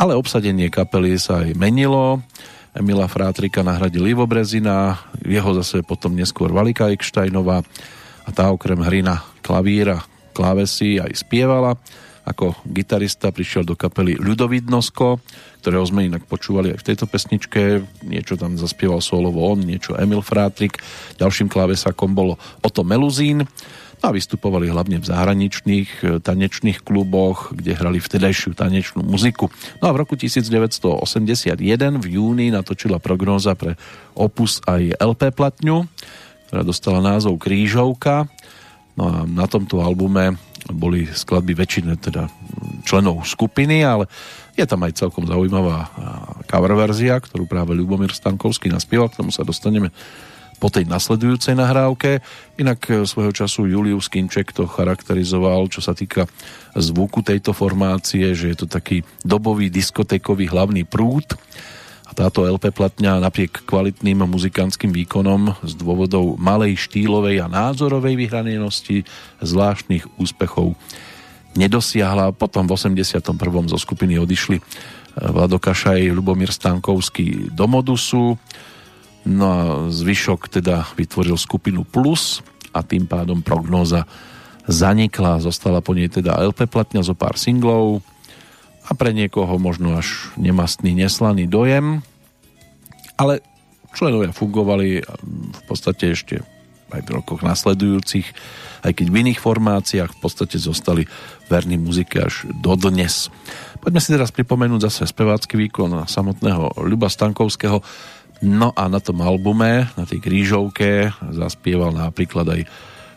ale 0.00 0.16
obsadenie 0.16 0.72
kapely 0.72 1.20
sa 1.20 1.44
aj 1.44 1.52
menilo. 1.60 2.24
Emila 2.72 3.04
Frátrika 3.04 3.60
nahradil 3.60 4.08
Ivo 4.08 4.24
Brezina, 4.24 4.96
jeho 5.20 5.52
zase 5.60 5.84
potom 5.84 6.16
neskôr 6.16 6.48
Valika 6.48 6.88
Ekštajnová 6.88 7.60
a 8.24 8.30
tá 8.32 8.48
okrem 8.48 8.80
hry 8.80 9.04
na 9.04 9.20
klavíra, 9.44 10.00
klávesy 10.32 10.96
aj 10.96 11.20
spievala. 11.20 11.76
Ako 12.24 12.56
gitarista 12.64 13.28
prišiel 13.28 13.66
do 13.66 13.76
kapely 13.76 14.16
Ľudovidnosko, 14.16 15.20
ktorého 15.60 15.84
sme 15.84 16.08
inak 16.08 16.24
počúvali 16.24 16.72
aj 16.72 16.80
v 16.80 16.86
tejto 16.92 17.04
pesničke. 17.04 17.84
Niečo 18.06 18.40
tam 18.40 18.56
zaspieval 18.56 19.04
solovo 19.04 19.44
on, 19.50 19.60
niečo 19.60 19.98
Emil 19.98 20.24
Frátrik. 20.24 20.80
Ďalším 21.20 21.52
klávesakom 21.52 22.16
bolo 22.16 22.40
Oto 22.64 22.86
Meluzín 22.86 23.44
a 24.00 24.08
vystupovali 24.08 24.72
hlavne 24.72 24.96
v 24.96 25.06
zahraničných 25.06 25.90
e, 26.00 26.04
tanečných 26.24 26.80
kluboch, 26.80 27.52
kde 27.52 27.76
hrali 27.76 28.00
vtedajšiu 28.00 28.56
tanečnú 28.56 29.04
muziku. 29.04 29.52
No 29.84 29.88
a 29.88 29.94
v 29.94 30.00
roku 30.00 30.16
1981 30.16 31.60
v 32.00 32.06
júni 32.08 32.48
natočila 32.48 32.96
prognóza 32.96 33.52
pre 33.52 33.76
Opus 34.16 34.64
aj 34.64 34.96
LP 34.96 35.36
platňu, 35.36 35.84
ktorá 36.48 36.64
dostala 36.64 37.04
názov 37.04 37.36
Krížovka. 37.36 38.24
No 38.96 39.02
a 39.04 39.14
na 39.28 39.44
tomto 39.44 39.84
albume 39.84 40.40
boli 40.72 41.08
skladby 41.08 41.56
väčšiny 41.56 41.96
teda 42.00 42.28
členov 42.84 43.24
skupiny, 43.24 43.84
ale 43.84 44.08
je 44.56 44.64
tam 44.68 44.84
aj 44.84 44.98
celkom 44.98 45.24
zaujímavá 45.24 45.88
cover 46.44 46.72
verzia, 46.76 47.16
ktorú 47.16 47.48
práve 47.48 47.72
Ľubomír 47.72 48.12
Stankovský 48.12 48.68
naspieval, 48.68 49.08
k 49.08 49.24
tomu 49.24 49.32
sa 49.32 49.46
dostaneme 49.46 49.88
po 50.60 50.68
tej 50.68 50.84
nasledujúcej 50.84 51.56
nahrávke. 51.56 52.20
Inak 52.60 52.80
e, 52.92 53.08
svojho 53.08 53.32
času 53.32 53.64
Julius 53.64 54.12
Kinček 54.12 54.52
to 54.52 54.68
charakterizoval, 54.68 55.72
čo 55.72 55.80
sa 55.80 55.96
týka 55.96 56.28
zvuku 56.76 57.24
tejto 57.24 57.56
formácie, 57.56 58.36
že 58.36 58.52
je 58.52 58.56
to 58.60 58.66
taký 58.68 59.00
dobový 59.24 59.72
diskotékový 59.72 60.52
hlavný 60.52 60.84
prúd. 60.84 61.24
A 62.04 62.12
táto 62.12 62.44
LP 62.44 62.74
platňa 62.74 63.22
napriek 63.22 63.64
kvalitným 63.64 64.26
muzikantským 64.28 64.90
výkonom 64.90 65.56
z 65.62 65.72
dôvodov 65.78 66.36
malej 66.36 66.90
štýlovej 66.90 67.40
a 67.40 67.46
názorovej 67.46 68.18
vyhranenosti 68.18 69.06
zvláštnych 69.40 70.20
úspechov 70.20 70.76
nedosiahla. 71.54 72.34
Potom 72.34 72.66
v 72.66 72.74
81. 72.76 73.24
zo 73.70 73.78
skupiny 73.80 74.20
odišli 74.20 74.60
e, 74.60 74.62
Vlado 75.32 75.56
Kašaj, 75.56 76.12
Lubomír 76.12 76.52
Stankovský 76.52 77.48
do 77.48 77.64
Modusu, 77.64 78.36
No 79.28 79.44
a 79.46 79.60
zvyšok 79.92 80.48
teda 80.48 80.88
vytvoril 80.96 81.36
skupinu 81.36 81.84
Plus 81.84 82.40
a 82.72 82.80
tým 82.80 83.04
pádom 83.04 83.44
prognóza 83.44 84.08
zanikla. 84.64 85.42
Zostala 85.42 85.84
po 85.84 85.92
nej 85.92 86.08
teda 86.08 86.40
LP 86.40 86.70
platňa 86.70 87.04
zo 87.04 87.12
pár 87.12 87.36
singlov 87.36 88.00
a 88.86 88.96
pre 88.96 89.12
niekoho 89.12 89.60
možno 89.60 89.98
až 89.98 90.32
nemastný, 90.40 90.96
neslaný 90.96 91.46
dojem. 91.46 92.00
Ale 93.20 93.44
členovia 93.92 94.32
fungovali 94.32 95.04
v 95.52 95.62
podstate 95.68 96.16
ešte 96.16 96.40
aj 96.90 97.06
v 97.06 97.14
rokoch 97.14 97.46
nasledujúcich, 97.46 98.26
aj 98.82 98.92
keď 98.98 99.06
v 99.14 99.18
iných 99.22 99.38
formáciách 99.38 100.10
v 100.10 100.18
podstate 100.18 100.58
zostali 100.58 101.06
verní 101.46 101.78
muzike 101.78 102.18
až 102.18 102.50
do 102.50 102.74
dnes. 102.74 103.30
Poďme 103.78 104.02
si 104.02 104.10
teraz 104.10 104.34
pripomenúť 104.34 104.90
zase 104.90 105.06
spevácky 105.06 105.54
výkon 105.54 106.02
samotného 106.10 106.82
Ľuba 106.82 107.06
Stankovského, 107.06 107.78
No 108.40 108.72
a 108.72 108.88
na 108.88 109.04
tom 109.04 109.20
albume, 109.20 109.92
na 110.00 110.04
tej 110.08 110.24
krížovke, 110.24 111.12
zaspieval 111.32 111.92
napríklad 111.92 112.48
aj 112.48 112.60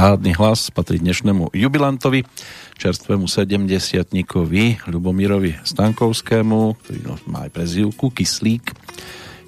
záhadný 0.01 0.33
hlas 0.33 0.73
patrí 0.73 0.97
dnešnému 0.97 1.53
jubilantovi, 1.53 2.25
čerstvému 2.81 3.29
70-tníkovi 3.29 4.89
Ľubomírovi 4.89 5.61
Stankovskému, 5.61 6.73
ktorý 6.73 6.99
no, 7.05 7.21
má 7.29 7.45
aj 7.45 7.53
prezivku 7.53 8.09
Kyslík. 8.09 8.73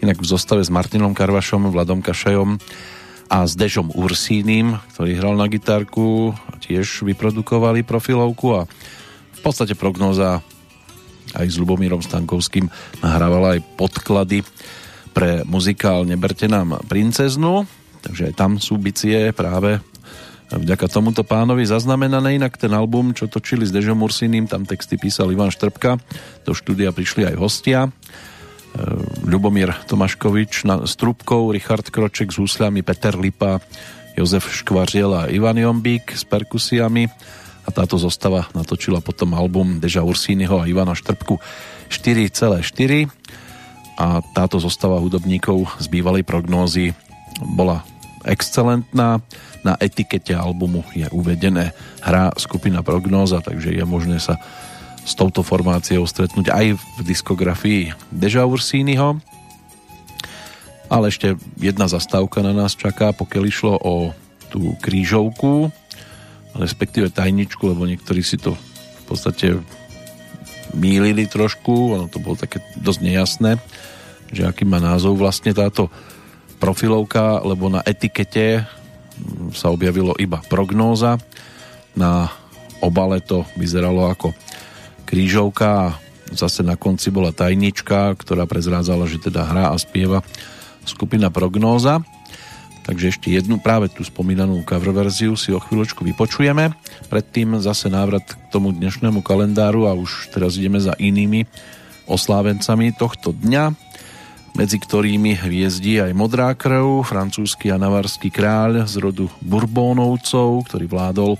Inak 0.05 0.21
v 0.21 0.29
zostave 0.29 0.61
s 0.61 0.69
Martinom 0.69 1.17
Karvašom, 1.17 1.73
Vladom 1.73 2.05
Kašajom 2.05 2.61
a 3.33 3.49
s 3.49 3.57
Dežom 3.57 3.97
Ursínim, 3.97 4.77
ktorý 4.93 5.17
hral 5.17 5.41
na 5.41 5.49
gitárku, 5.49 6.37
tiež 6.61 7.01
vyprodukovali 7.01 7.81
profilovku 7.81 8.53
a 8.53 8.69
v 9.33 9.39
podstate 9.41 9.73
prognóza 9.73 10.45
aj 11.33 11.49
s 11.49 11.57
Ľubomírom 11.57 12.05
Stankovským 12.05 12.69
nahrávala 13.01 13.57
aj 13.57 13.65
podklady 13.73 14.45
pre 15.17 15.41
muzikál 15.49 16.05
Neberte 16.05 16.45
nám 16.45 16.77
princeznu, 16.85 17.65
takže 18.05 18.29
aj 18.29 18.33
tam 18.37 18.61
sú 18.61 18.77
bicie 18.77 19.33
práve 19.33 19.81
vďaka 20.59 20.85
tomuto 20.91 21.25
pánovi 21.25 21.65
zaznamenané. 21.65 22.37
Inak 22.37 22.59
ten 22.59 22.73
album, 22.73 23.15
čo 23.15 23.31
točili 23.31 23.65
s 23.65 23.73
Dežom 23.73 24.01
Ursíným, 24.03 24.45
tam 24.45 24.67
texty 24.67 24.99
písal 24.99 25.33
Ivan 25.33 25.49
Štrbka, 25.49 25.97
do 26.45 26.51
štúdia 26.53 26.93
prišli 26.93 27.33
aj 27.33 27.35
hostia. 27.39 27.79
E, 27.85 27.89
Ľubomír 29.25 29.73
Tomaškovič 29.89 30.65
s 30.65 30.93
trubkou, 30.99 31.49
Richard 31.49 31.89
Kroček 31.89 32.29
s 32.29 32.37
husľami, 32.37 32.85
Peter 32.85 33.17
Lipa, 33.17 33.61
Jozef 34.13 34.49
Škvařiel 34.53 35.11
a 35.13 35.21
Ivan 35.29 35.57
Jombík 35.57 36.13
s 36.13 36.21
perkusiami 36.25 37.09
a 37.63 37.69
táto 37.71 37.95
zostava 37.97 38.45
natočila 38.53 38.99
potom 38.99 39.33
album 39.33 39.79
Deža 39.79 40.03
Ursínyho 40.03 40.61
a 40.61 40.67
Ivana 40.69 40.93
Štrbku 40.93 41.39
4,4 41.89 43.09
a 43.97 44.21
táto 44.35 44.57
zostava 44.57 44.99
hudobníkov 44.99 45.81
z 45.81 45.87
bývalej 45.89 46.25
prognózy 46.27 46.93
bola 47.41 47.81
excelentná. 48.25 49.21
Na 49.63 49.79
etikete 49.79 50.35
albumu 50.35 50.83
je 50.91 51.07
uvedené 51.15 51.71
hra 52.03 52.35
skupina 52.35 52.83
Prognóza, 52.83 53.39
takže 53.39 53.71
je 53.71 53.83
možné 53.87 54.19
sa 54.19 54.35
s 55.03 55.15
touto 55.15 55.43
formáciou 55.43 56.03
stretnúť 56.03 56.51
aj 56.51 56.75
v 56.75 56.99
diskografii 57.03 57.95
Deža 58.11 58.43
Ursínyho. 58.43 59.19
Ale 60.91 61.11
ešte 61.11 61.39
jedna 61.55 61.87
zastávka 61.87 62.43
na 62.43 62.51
nás 62.51 62.75
čaká, 62.75 63.15
pokiaľ 63.15 63.43
išlo 63.47 63.73
o 63.79 64.11
tú 64.51 64.75
krížovku, 64.83 65.71
respektíve 66.53 67.09
tajničku, 67.09 67.63
lebo 67.65 67.87
niektorí 67.87 68.21
si 68.21 68.37
to 68.37 68.53
v 68.53 69.03
podstate 69.07 69.47
mýlili 70.77 71.25
trošku, 71.25 71.97
ono 71.97 72.05
to 72.09 72.21
bolo 72.21 72.37
také 72.37 72.61
dosť 72.77 72.99
nejasné, 73.01 73.51
že 74.33 74.45
aký 74.45 74.65
má 74.65 74.77
názov 74.81 75.17
vlastne 75.17 75.53
táto 75.53 75.89
profilovka, 76.57 77.41
lebo 77.45 77.69
na 77.69 77.81
etikete 77.85 78.65
sa 79.53 79.69
objavilo 79.69 80.17
iba 80.17 80.41
prognóza. 80.45 81.21
Na 81.93 82.29
obale 82.81 83.21
to 83.21 83.45
vyzeralo 83.55 84.09
ako 84.09 84.33
krížovka 85.05 85.67
a 85.69 85.87
zase 86.33 86.65
na 86.65 86.73
konci 86.73 87.13
bola 87.13 87.29
tajnička, 87.29 88.17
ktorá 88.17 88.49
prezrádzala, 88.49 89.05
že 89.05 89.21
teda 89.21 89.45
hrá 89.45 89.69
a 89.69 89.77
spieva 89.77 90.25
skupina 90.83 91.29
Prognóza. 91.29 92.01
Takže 92.83 93.15
ešte 93.15 93.31
jednu 93.31 93.63
práve 93.63 93.87
tú 93.87 94.03
spomínanú 94.03 94.59
cover 94.67 94.91
verziu 94.91 95.39
si 95.39 95.55
o 95.55 95.63
chvíľočku 95.63 96.03
vypočujeme. 96.03 96.75
Predtým 97.07 97.55
zase 97.63 97.87
návrat 97.87 98.27
k 98.27 98.35
tomu 98.51 98.75
dnešnému 98.75 99.23
kalendáru 99.23 99.87
a 99.87 99.95
už 99.95 100.35
teraz 100.35 100.59
ideme 100.59 100.83
za 100.83 100.91
inými 100.99 101.47
oslávencami 102.11 102.91
tohto 102.99 103.31
dňa 103.31 103.71
medzi 104.53 104.77
ktorými 104.77 105.33
hviezdí 105.33 105.97
aj 105.97 106.13
Modrá 106.13 106.53
krv, 106.53 107.01
francúzsky 107.01 107.73
a 107.73 107.81
navarský 107.81 108.29
kráľ 108.29 108.85
z 108.85 109.01
rodu 109.01 109.25
Bourbónovcov, 109.41 110.69
ktorý 110.69 110.85
vládol 110.85 111.31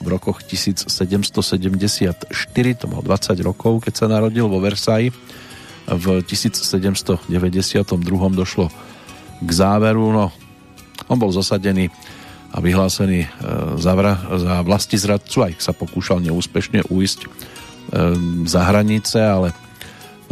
v 0.00 0.06
rokoch 0.08 0.40
1774, 0.44 2.24
to 2.80 2.86
mal 2.88 3.00
20 3.04 3.36
rokov, 3.44 3.84
keď 3.84 3.92
sa 3.94 4.06
narodil 4.08 4.48
vo 4.48 4.60
Versailles. 4.60 5.12
V 5.84 6.24
1792 6.24 7.28
došlo 8.32 8.72
k 9.44 9.50
záveru, 9.52 10.08
no 10.12 10.32
on 11.08 11.18
bol 11.20 11.28
zasadený 11.28 11.92
a 12.54 12.62
vyhlásený 12.62 13.26
e, 13.26 13.28
za, 13.76 13.92
za 14.40 14.54
vlastizradcu, 14.62 15.36
aj 15.50 15.52
sa 15.60 15.76
pokúšal 15.76 16.22
neúspešne 16.22 16.86
uísť 16.88 17.20
e, 17.20 17.28
za 18.46 18.60
hranice, 18.64 19.18
ale 19.20 19.52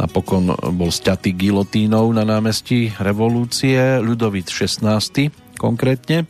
Napokon 0.01 0.53
bol 0.73 0.89
sťatý 0.89 1.37
gilotínou 1.37 2.09
na 2.11 2.25
námestí 2.25 2.91
revolúcie 2.97 3.77
Ľudovít 4.01 4.49
16. 4.49 5.29
konkrétne 5.61 6.25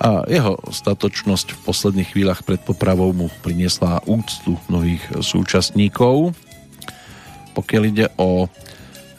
a 0.00 0.24
jeho 0.24 0.56
statočnosť 0.72 1.56
v 1.56 1.60
posledných 1.60 2.08
chvíľach 2.16 2.40
pred 2.40 2.60
popravou 2.64 3.12
mu 3.12 3.28
priniesla 3.44 4.00
úctu 4.08 4.56
mnohých 4.72 5.20
súčasníkov. 5.20 6.32
Pokiaľ 7.52 7.82
ide 7.84 8.06
o 8.16 8.48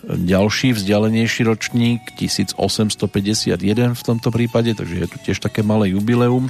ďalší 0.09 0.73
vzdialenejší 0.73 1.45
ročník 1.45 2.01
1851 2.17 3.93
v 3.93 4.01
tomto 4.01 4.33
prípade, 4.33 4.73
takže 4.73 5.05
je 5.05 5.07
tu 5.07 5.17
tiež 5.21 5.37
také 5.37 5.61
malé 5.61 5.93
jubileum. 5.93 6.49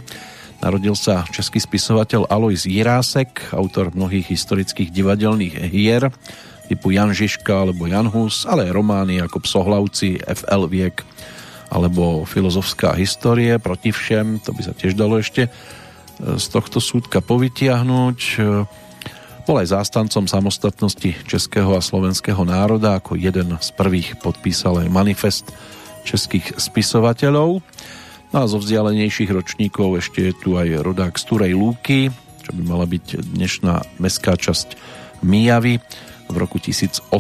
Narodil 0.64 0.96
sa 0.96 1.28
český 1.28 1.60
spisovateľ 1.60 2.32
Alois 2.32 2.64
Jirásek, 2.64 3.52
autor 3.52 3.92
mnohých 3.92 4.32
historických 4.32 4.96
divadelných 4.96 5.60
hier, 5.68 6.08
typu 6.72 6.96
Jan 6.96 7.12
Žižka 7.12 7.52
alebo 7.68 7.84
Jan 7.84 8.08
Hus, 8.08 8.48
ale 8.48 8.72
romány 8.72 9.20
ako 9.20 9.44
Psohlavci, 9.44 10.24
FL 10.24 10.72
Viek 10.72 11.04
alebo 11.68 12.24
Filozofská 12.24 12.96
histórie 12.96 13.60
proti 13.60 13.92
všem, 13.92 14.40
to 14.40 14.56
by 14.56 14.64
sa 14.64 14.72
tiež 14.72 14.96
dalo 14.96 15.20
ešte 15.20 15.48
e, 15.48 15.50
z 16.40 16.46
tohto 16.48 16.80
súdka 16.80 17.20
povytiahnuť. 17.20 18.20
E, 18.20 18.34
bol 19.44 19.56
aj 19.60 19.76
zástancom 19.76 20.32
samostatnosti 20.32 21.12
českého 21.28 21.76
a 21.76 21.84
slovenského 21.84 22.40
národa, 22.48 23.04
ako 23.04 23.20
jeden 23.20 23.60
z 23.60 23.70
prvých 23.76 24.16
podpísal 24.24 24.88
aj 24.88 24.88
manifest 24.88 25.52
českých 26.08 26.56
spisovateľov. 26.56 27.60
No 28.32 28.38
a 28.40 28.48
zo 28.48 28.64
vzdialenejších 28.64 29.28
ročníkov 29.28 30.00
ešte 30.00 30.32
je 30.32 30.34
tu 30.40 30.56
aj 30.56 30.88
rodák 30.88 31.20
z 31.20 31.24
Turej 31.28 31.52
Lúky, 31.52 32.08
čo 32.48 32.52
by 32.56 32.64
mala 32.64 32.88
byť 32.88 33.28
dnešná 33.36 34.00
mestská 34.00 34.40
časť 34.40 34.80
Mijavy 35.20 35.84
v 36.32 36.38
roku 36.42 36.58
1868 36.58 37.12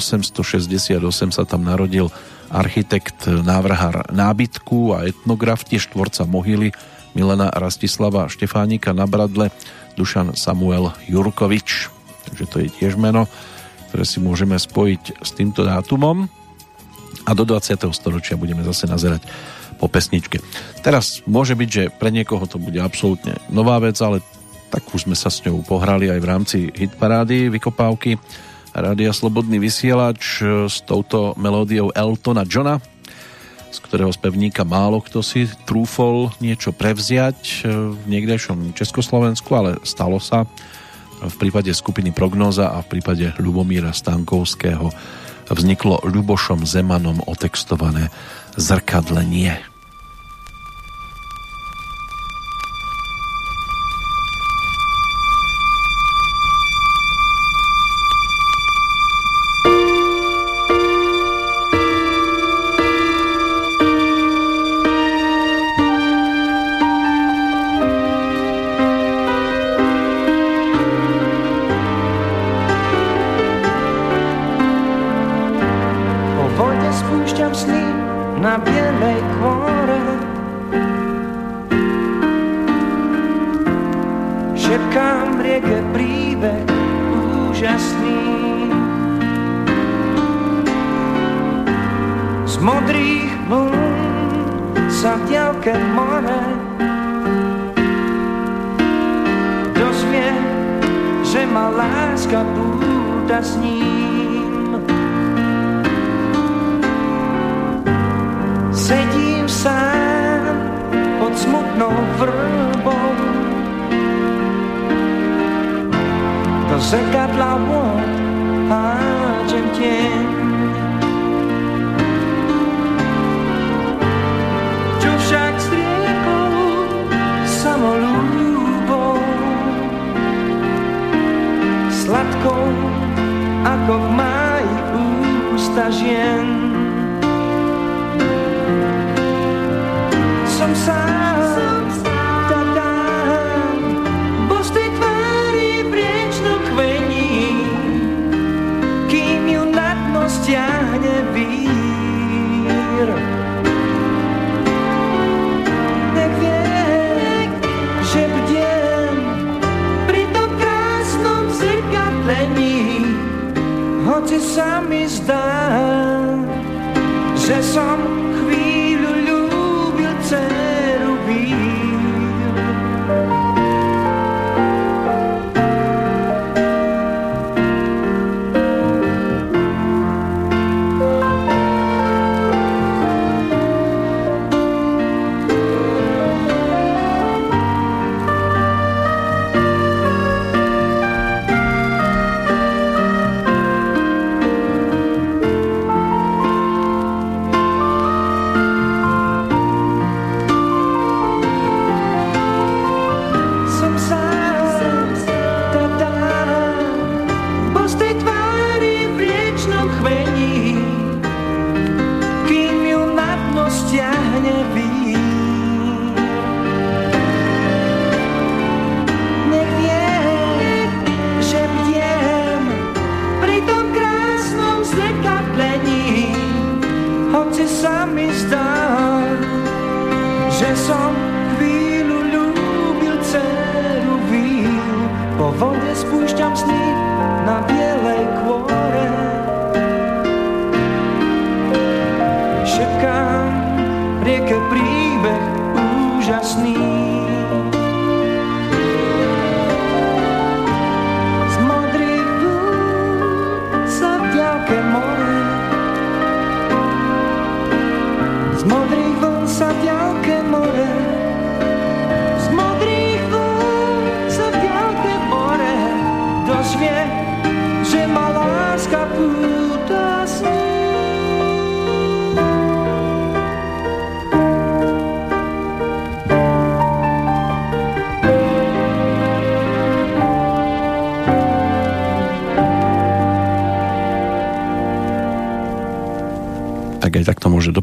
sa 1.36 1.43
tam 1.43 1.68
narodil 1.68 2.07
architekt, 2.51 3.28
návrhar 3.28 4.12
nábytku 4.12 4.95
a 4.95 5.07
etnograf, 5.07 5.64
tiež 5.64 5.91
tvorca 5.91 6.28
mohyly 6.28 6.76
Milena 7.16 7.51
Rastislava 7.51 8.28
Štefánika 8.32 8.95
na 8.95 9.07
Bradle, 9.07 9.51
Dušan 9.99 10.36
Samuel 10.36 10.95
Jurkovič. 11.07 11.91
Takže 12.28 12.45
to 12.47 12.57
je 12.64 12.68
tiež 12.72 12.95
meno, 12.95 13.28
ktoré 13.91 14.03
si 14.07 14.24
môžeme 14.24 14.55
spojiť 14.55 15.20
s 15.20 15.32
týmto 15.36 15.68
dátumom. 15.68 16.28
A 17.28 17.32
do 17.36 17.43
20. 17.43 17.76
storočia 17.91 18.39
budeme 18.39 18.64
zase 18.64 18.88
nazerať 18.88 19.28
po 19.76 19.91
pesničke. 19.91 20.39
Teraz 20.82 21.26
môže 21.28 21.53
byť, 21.57 21.70
že 21.70 21.84
pre 21.91 22.09
niekoho 22.14 22.47
to 22.47 22.62
bude 22.62 22.78
absolútne 22.80 23.36
nová 23.51 23.78
vec, 23.82 23.97
ale 23.99 24.24
tak 24.72 24.88
už 24.88 25.09
sme 25.09 25.18
sa 25.20 25.28
s 25.28 25.43
ňou 25.43 25.62
pohrali 25.68 26.07
aj 26.07 26.20
v 26.24 26.30
rámci 26.30 26.57
hitparády, 26.72 27.51
vykopávky 27.51 28.16
Rádia 28.72 29.11
Slobodný 29.11 29.59
vysielač 29.59 30.39
e, 30.39 30.67
s 30.72 30.80
touto 30.84 31.36
melódiou 31.36 31.91
Eltona 31.91 32.47
Johna. 32.47 32.80
z 33.72 33.78
ktorého 33.80 34.11
spevníka 34.11 34.67
málo 34.67 34.99
kto 34.99 35.24
si 35.24 35.47
trúfol 35.63 36.32
niečo 36.43 36.76
prevziať 36.76 37.63
v 37.67 38.03
niekdejšom 38.07 38.76
Československu, 38.76 39.47
ale 39.55 39.80
stalo 39.88 40.19
sa 40.19 40.43
v 41.22 41.36
prípade 41.39 41.72
skupiny 41.72 42.11
Prognoza 42.11 42.74
a 42.74 42.84
v 42.84 42.97
prípade 42.97 43.32
Ľubomíra 43.38 43.95
Stankovského 43.95 44.91
vzniklo 45.51 46.03
Ľubošom 46.03 46.67
Zemanom 46.67 47.22
otextované 47.28 48.11
zrkadlenie. 48.59 49.70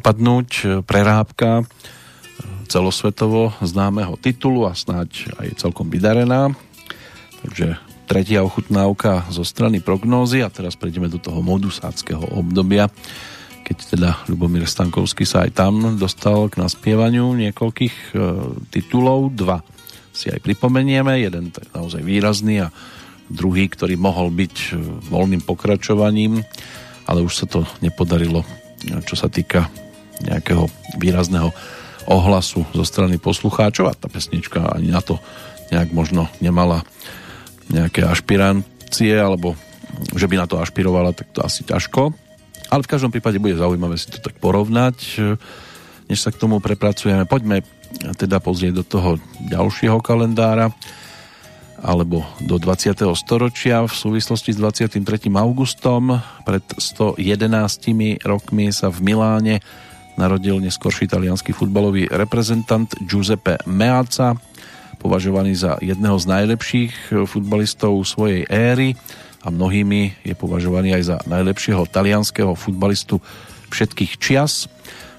Dopadnúť 0.09 0.51
e, 0.65 0.67
prerábka 0.89 1.61
e, 1.61 1.65
celosvetovo 2.65 3.53
známeho 3.61 4.17
titulu 4.17 4.65
a 4.65 4.73
snáď 4.73 5.29
aj 5.37 5.61
celkom 5.61 5.93
vydarená. 5.93 6.57
Takže 7.45 7.77
tretia 8.09 8.41
ochutnávka 8.41 9.29
zo 9.29 9.45
strany 9.45 9.85
prognózy 9.85 10.41
a 10.41 10.49
teraz 10.49 10.81
prejdeme 10.81 11.13
do 11.13 11.21
toho 11.21 11.45
modusáckého 11.45 12.25
obdobia, 12.41 12.89
keď 13.69 13.77
teda 13.85 14.11
Ľubomír 14.33 14.65
Stankovský 14.65 15.29
sa 15.29 15.45
aj 15.45 15.53
tam 15.53 16.01
dostal 16.01 16.49
k 16.49 16.57
naspievaniu 16.57 17.29
niekoľkých 17.37 18.17
e, 18.17 18.21
titulov. 18.73 19.37
Dva 19.37 19.61
si 20.17 20.33
aj 20.33 20.41
pripomenieme, 20.41 21.21
jeden 21.21 21.53
tak 21.53 21.69
naozaj 21.77 22.01
výrazný 22.01 22.65
a 22.65 22.73
druhý, 23.29 23.69
ktorý 23.69 24.01
mohol 24.01 24.33
byť 24.33 24.57
e, 24.57 24.69
voľným 25.13 25.45
pokračovaním, 25.45 26.41
ale 27.05 27.21
už 27.21 27.45
sa 27.45 27.45
to 27.45 27.69
nepodarilo, 27.85 28.41
čo 29.05 29.13
sa 29.13 29.29
týka 29.29 29.69
výrazného 30.99 31.55
ohlasu 32.09 32.65
zo 32.73 32.85
strany 32.85 33.21
poslucháčov 33.21 33.89
a 33.89 33.97
tá 33.97 34.09
pesnička 34.09 34.75
ani 34.75 34.91
na 34.91 35.05
to 35.05 35.21
nejak 35.69 35.93
možno 35.93 36.27
nemala 36.41 36.83
nejaké 37.69 38.05
ašpirancie 38.05 39.13
alebo 39.13 39.53
že 40.17 40.29
by 40.29 40.37
na 40.41 40.47
to 40.49 40.61
ašpirovala, 40.61 41.17
tak 41.17 41.33
to 41.33 41.41
asi 41.45 41.65
ťažko. 41.65 42.13
Ale 42.69 42.85
v 42.85 42.91
každom 42.91 43.13
prípade 43.13 43.41
bude 43.41 43.57
zaujímavé 43.57 43.97
si 43.97 44.09
to 44.13 44.21
tak 44.21 44.37
porovnať. 44.41 44.97
než 46.09 46.19
sa 46.21 46.33
k 46.33 46.41
tomu 46.41 46.61
prepracujeme. 46.61 47.25
Poďme 47.25 47.65
teda 48.17 48.41
pozrieť 48.41 48.73
do 48.81 48.85
toho 48.85 49.11
ďalšieho 49.49 50.01
kalendára 50.05 50.73
alebo 51.79 52.27
do 52.43 52.59
20. 52.59 53.07
storočia 53.15 53.87
v 53.87 53.95
súvislosti 53.95 54.51
s 54.51 54.59
23. 54.59 55.31
augustom. 55.39 56.19
Pred 56.43 56.65
111 56.75 57.23
rokmi 58.27 58.75
sa 58.75 58.91
v 58.91 58.99
Miláne 59.01 59.63
narodil 60.19 60.59
neskorší 60.59 61.07
italianský 61.07 61.55
futbalový 61.55 62.11
reprezentant 62.11 62.91
Giuseppe 63.07 63.63
Meazza, 63.71 64.35
považovaný 64.99 65.55
za 65.55 65.79
jedného 65.79 66.19
z 66.19 66.27
najlepších 66.27 66.93
futbalistov 67.31 68.03
svojej 68.03 68.43
éry 68.51 68.99
a 69.47 69.55
mnohými 69.55 70.27
je 70.27 70.35
považovaný 70.35 70.99
aj 70.99 71.03
za 71.07 71.17
najlepšieho 71.31 71.87
talianského 71.87 72.59
futbalistu 72.59 73.23
všetkých 73.71 74.19
čias. 74.19 74.67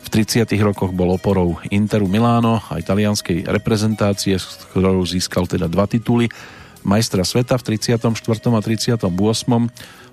V 0.04 0.08
30. 0.12 0.52
rokoch 0.60 0.91
bol 0.91 1.16
oporou 1.16 1.64
Interu 1.72 2.12
Miláno 2.12 2.60
a 2.68 2.76
italianskej 2.76 3.47
reprezentácie, 3.47 4.36
s 4.36 4.68
ktorou 4.76 5.08
získal 5.08 5.47
teda 5.47 5.72
dva 5.72 5.88
tituly 5.88 6.28
majstra 6.84 7.24
sveta 7.24 7.56
v 7.60 7.76
34. 7.76 8.04
a 8.52 8.62
38. 8.64 9.08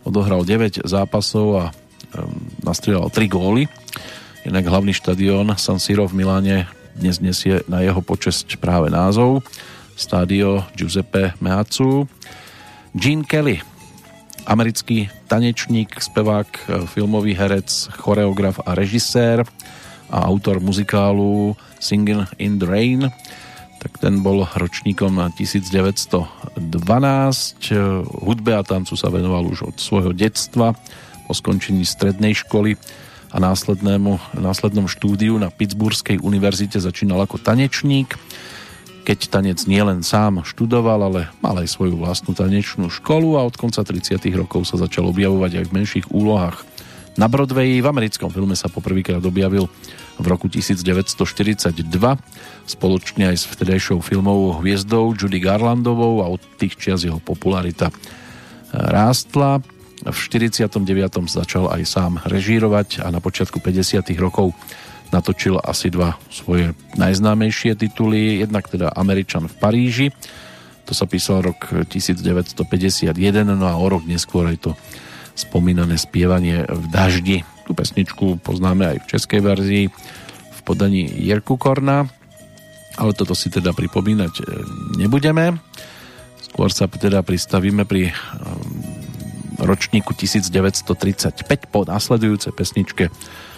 odohral 0.07 0.43
9 0.47 0.87
zápasov 0.87 1.47
a 1.59 1.64
nastrieľal 2.62 3.11
3 3.11 3.26
góly. 3.26 3.66
Inak 4.47 4.70
hlavný 4.70 4.94
štadión 4.94 5.59
San 5.59 5.82
Siro 5.82 6.07
v 6.07 6.22
Miláne 6.22 6.70
dnes 6.94 7.18
nesie 7.18 7.66
na 7.66 7.82
jeho 7.82 7.99
počesť 7.99 8.62
práve 8.62 8.94
názov 8.94 9.42
Stadio 9.99 10.62
Giuseppe 10.78 11.34
Meazzu. 11.42 12.07
Gene 12.94 13.26
Kelly, 13.26 13.59
americký 14.47 15.11
tanečník, 15.26 15.99
spevák, 15.99 16.47
filmový 16.86 17.34
herec, 17.34 17.90
choreograf 17.99 18.62
a 18.62 18.78
režisér 18.78 19.42
a 20.14 20.22
autor 20.30 20.62
muzikálu 20.62 21.59
Singing 21.82 22.22
in 22.38 22.62
the 22.62 22.70
Rain 22.70 23.11
tak 23.82 23.99
ten 23.99 24.22
bol 24.22 24.47
ročníkom 24.47 25.26
1912. 25.34 26.55
Hudbe 28.22 28.53
a 28.55 28.62
tancu 28.62 28.94
sa 28.94 29.11
venoval 29.11 29.42
už 29.51 29.74
od 29.74 29.76
svojho 29.82 30.14
detstva 30.14 30.70
po 31.26 31.34
skončení 31.34 31.82
strednej 31.82 32.38
školy 32.47 32.78
a 33.37 33.39
následnému, 33.39 34.41
následnom 34.41 34.89
štúdiu 34.89 35.37
na 35.37 35.53
Pittsburghskej 35.53 36.24
univerzite 36.24 36.80
začínal 36.80 37.20
ako 37.20 37.37
tanečník, 37.37 38.16
keď 39.05 39.28
tanec 39.28 39.61
nielen 39.68 40.01
sám 40.01 40.41
študoval, 40.41 41.12
ale 41.12 41.20
mal 41.45 41.61
aj 41.61 41.68
svoju 41.68 42.01
vlastnú 42.01 42.32
tanečnú 42.32 42.89
školu 42.89 43.37
a 43.37 43.45
od 43.45 43.53
konca 43.61 43.84
30. 43.84 44.24
rokov 44.32 44.64
sa 44.64 44.80
začal 44.80 45.12
objavovať 45.12 45.61
aj 45.61 45.64
v 45.68 45.74
menších 45.76 46.07
úlohách. 46.09 46.64
Na 47.20 47.28
Broadway 47.28 47.76
v 47.84 47.87
americkom 47.87 48.32
filme 48.32 48.57
sa 48.57 48.72
poprvýkrát 48.72 49.20
objavil 49.20 49.68
v 50.16 50.26
roku 50.26 50.49
1942 50.49 51.76
spoločne 52.64 53.24
aj 53.30 53.37
s 53.37 53.45
vtedajšou 53.53 54.01
filmovou 54.01 54.64
hviezdou 54.64 55.12
Judy 55.12 55.45
Garlandovou 55.45 56.24
a 56.24 56.32
od 56.32 56.41
tých 56.57 56.80
čias 56.80 57.05
jeho 57.05 57.20
popularita 57.20 57.93
rástla. 58.72 59.61
V 60.05 60.18
49. 60.18 60.76
začal 61.30 61.72
aj 61.72 61.82
sám 61.88 62.12
režírovať 62.28 63.01
a 63.01 63.09
na 63.09 63.22
počiatku 63.22 63.62
50. 63.64 64.12
rokov 64.20 64.53
natočil 65.14 65.57
asi 65.62 65.88
dva 65.88 66.18
svoje 66.28 66.74
najznámejšie 66.99 67.78
tituly, 67.78 68.42
jednak 68.42 68.66
teda 68.68 68.92
Američan 68.92 69.47
v 69.47 69.55
Paríži, 69.57 70.09
to 70.86 70.94
sa 70.94 71.11
písal 71.11 71.42
rok 71.42 71.66
1951, 71.90 73.18
no 73.42 73.66
a 73.66 73.74
o 73.74 73.86
rok 73.90 74.07
neskôr 74.07 74.47
aj 74.47 74.70
to 74.70 74.72
spomínané 75.34 75.99
spievanie 75.99 76.62
v 76.62 76.84
daždi. 76.88 77.38
Tu 77.66 77.74
pesničku 77.74 78.38
poznáme 78.38 78.94
aj 78.94 78.97
v 79.03 79.09
českej 79.11 79.40
verzii 79.42 79.84
v 80.55 80.61
podaní 80.62 81.11
Jirku 81.11 81.59
Korna, 81.59 82.07
ale 82.94 83.12
toto 83.18 83.34
si 83.34 83.51
teda 83.51 83.74
pripomínať 83.74 84.32
e, 84.38 84.42
nebudeme. 85.03 85.59
Skôr 86.38 86.70
sa 86.70 86.86
teda 86.86 87.20
pristavíme 87.26 87.82
pri 87.84 88.14
ročníku 89.59 90.12
1935 90.12 91.72
po 91.72 91.84
nasledujúcej 91.84 92.52
pesničke 92.52 93.09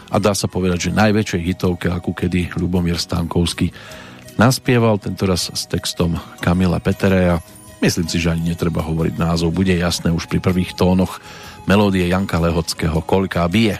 a 0.08 0.16
dá 0.16 0.32
sa 0.32 0.48
povedať, 0.48 0.88
že 0.88 0.96
najväčšej 0.96 1.42
hitovke, 1.52 1.86
akú 1.92 2.16
kedy 2.16 2.56
Ľubomír 2.56 2.96
Stankovský 2.96 3.74
naspieval, 4.40 4.96
tentoraz 4.96 5.52
s 5.52 5.68
textom 5.68 6.16
Kamila 6.40 6.80
Petereja. 6.80 7.44
Myslím 7.84 8.08
si, 8.08 8.18
že 8.18 8.32
ani 8.32 8.54
netreba 8.54 8.82
hovoriť 8.82 9.14
názov, 9.20 9.54
bude 9.54 9.74
jasné 9.74 10.10
už 10.10 10.26
pri 10.26 10.40
prvých 10.40 10.74
tónoch 10.74 11.20
melódie 11.68 12.08
Janka 12.08 12.40
Lehockého 12.40 12.98
Koľká 13.04 13.44
bije. 13.50 13.76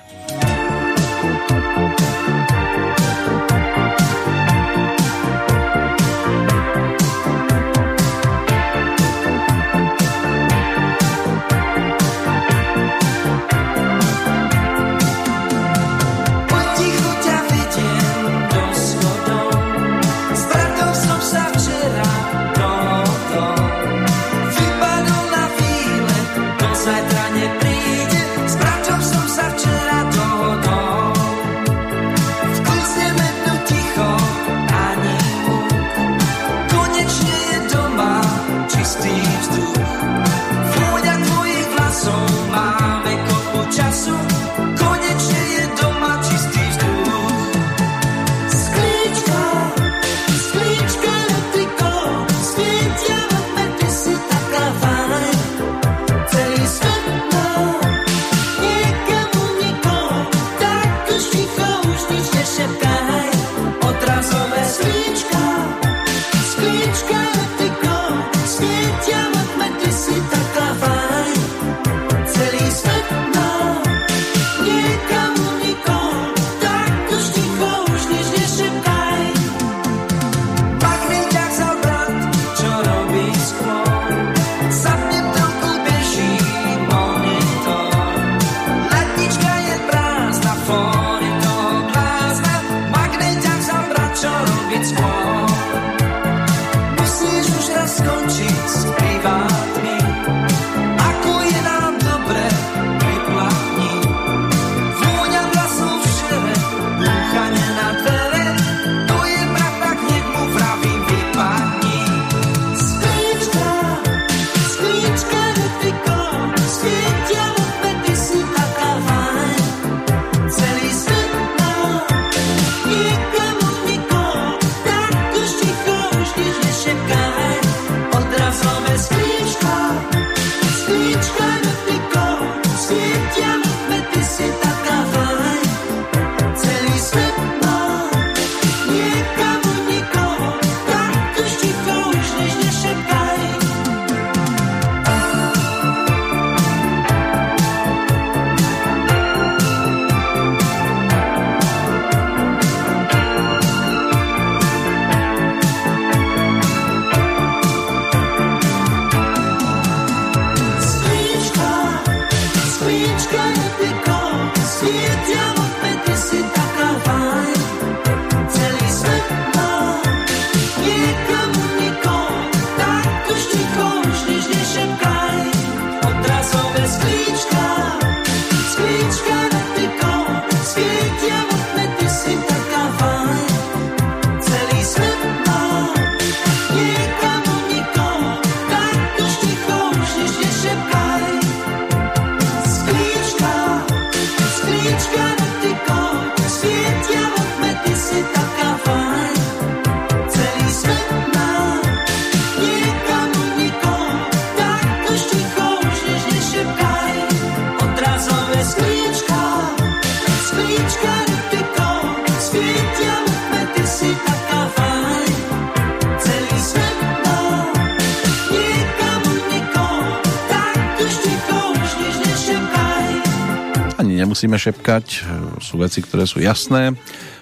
Nemusíme 224.19 224.59
šepkať, 224.59 225.23
sú 225.62 225.79
veci, 225.79 226.03
ktoré 226.03 226.27
sú 226.27 226.43
jasné. 226.43 226.93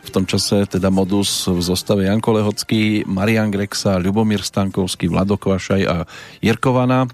V 0.06 0.10
tom 0.12 0.28
čase 0.28 0.68
teda 0.68 0.92
modus 0.92 1.48
v 1.48 1.58
zostave 1.64 2.04
Janko 2.04 2.36
Lehocký, 2.36 3.08
Marian 3.08 3.48
Grexa, 3.48 3.98
Ľubomír 3.98 4.44
Stankovský, 4.44 5.08
Vlado 5.08 5.40
Kvašaj 5.40 5.82
a 5.88 6.04
Jirkovana. 6.44 7.08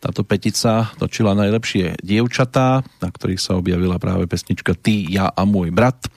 Táto 0.00 0.24
petica 0.24 0.88
točila 0.96 1.36
najlepšie 1.36 2.00
dievčatá, 2.00 2.80
na 3.04 3.08
ktorých 3.12 3.42
sa 3.42 3.60
objavila 3.60 4.00
práve 4.00 4.24
pesnička 4.24 4.72
Ty, 4.72 4.94
ja 5.12 5.26
a 5.28 5.42
môj 5.44 5.68
brat, 5.68 6.08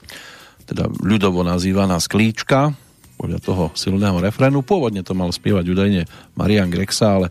teda 0.64 0.88
ľudovo 1.04 1.44
nazývaná 1.44 2.00
Sklíčka, 2.00 2.72
podľa 3.20 3.38
toho 3.44 3.64
silného 3.76 4.18
refrénu. 4.18 4.64
Pôvodne 4.64 5.04
to 5.04 5.12
mal 5.12 5.30
spievať 5.30 5.64
údajne 5.68 6.02
Marian 6.34 6.72
Grexa, 6.72 7.20
ale 7.20 7.28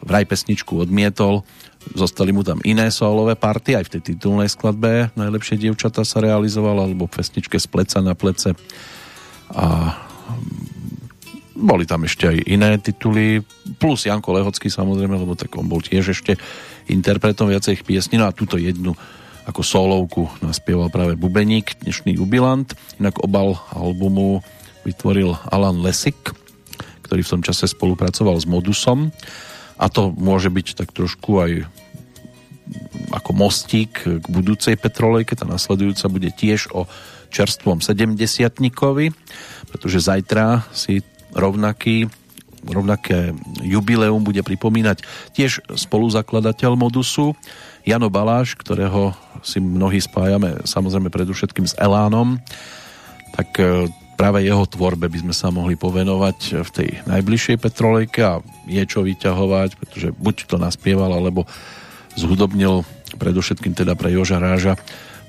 vraj 0.00 0.24
pesničku 0.24 0.80
odmietol. 0.80 1.44
Zostali 1.80 2.30
mu 2.30 2.44
tam 2.44 2.60
iné 2.62 2.92
solové 2.92 3.34
party, 3.40 3.72
aj 3.74 3.84
v 3.88 3.92
tej 3.96 4.02
titulnej 4.14 4.52
skladbe 4.52 5.10
Najlepšie 5.16 5.56
dievčata 5.56 6.04
sa 6.04 6.20
realizovala, 6.20 6.84
alebo 6.84 7.08
v 7.08 7.16
pesničke 7.16 7.56
z 7.56 7.66
pleca 7.66 7.98
na 8.04 8.12
plece. 8.12 8.52
A 9.50 9.96
boli 11.56 11.84
tam 11.88 12.04
ešte 12.04 12.28
aj 12.30 12.38
iné 12.46 12.76
tituly, 12.80 13.44
plus 13.80 14.06
Janko 14.06 14.32
Lehocký 14.36 14.68
samozrejme, 14.68 15.16
lebo 15.16 15.36
tak 15.36 15.56
on 15.56 15.68
bol 15.68 15.80
tiež 15.80 16.12
ešte 16.16 16.36
interpretom 16.88 17.48
viacej 17.48 17.80
piesní, 17.84 18.20
no 18.20 18.28
a 18.28 18.36
túto 18.36 18.60
jednu 18.60 18.96
ako 19.48 19.60
solovku 19.64 20.22
naspieval 20.44 20.92
práve 20.92 21.16
Bubeník, 21.16 21.80
dnešný 21.82 22.16
jubilant. 22.20 22.70
Inak 23.00 23.18
obal 23.24 23.56
albumu 23.72 24.44
vytvoril 24.84 25.34
Alan 25.48 25.80
Lesik, 25.80 26.36
ktorý 27.08 27.24
v 27.26 27.32
tom 27.34 27.42
čase 27.42 27.66
spolupracoval 27.66 28.38
s 28.38 28.46
Modusom 28.46 29.10
a 29.80 29.86
to 29.88 30.12
môže 30.12 30.52
byť 30.52 30.76
tak 30.76 30.92
trošku 30.92 31.40
aj 31.40 31.52
ako 33.10 33.30
mostík 33.34 34.04
k 34.04 34.26
budúcej 34.30 34.78
petrolejke, 34.78 35.34
tá 35.34 35.48
nasledujúca 35.48 36.06
bude 36.12 36.30
tiež 36.30 36.70
o 36.70 36.86
čerstvom 37.32 37.82
70 37.82 38.14
pretože 39.70 39.98
zajtra 39.98 40.68
si 40.70 41.02
rovnaký 41.34 42.10
rovnaké 42.60 43.32
jubileum 43.64 44.20
bude 44.20 44.44
pripomínať 44.44 45.00
tiež 45.32 45.64
spoluzakladateľ 45.72 46.76
Modusu 46.76 47.32
Jano 47.88 48.12
Baláš, 48.12 48.52
ktorého 48.60 49.16
si 49.40 49.64
mnohí 49.64 49.96
spájame 49.96 50.60
samozrejme 50.68 51.08
predovšetkým 51.08 51.64
s 51.64 51.72
Elánom. 51.80 52.36
Tak 53.32 53.48
e, 53.56 53.88
práve 54.20 54.44
jeho 54.44 54.68
tvorbe 54.68 55.08
by 55.08 55.24
sme 55.24 55.32
sa 55.32 55.48
mohli 55.48 55.80
povenovať 55.80 56.60
v 56.60 56.70
tej 56.76 56.88
najbližšej 57.08 57.56
petrolejke 57.56 58.20
a 58.20 58.44
je 58.68 58.84
čo 58.84 59.00
vyťahovať, 59.00 59.80
pretože 59.80 60.12
buď 60.12 60.44
to 60.44 60.60
naspieval, 60.60 61.08
alebo 61.08 61.48
zhudobnil 62.20 62.84
predovšetkým 63.16 63.72
teda 63.72 63.96
pre 63.96 64.12
Joža 64.12 64.36
Ráža 64.36 64.76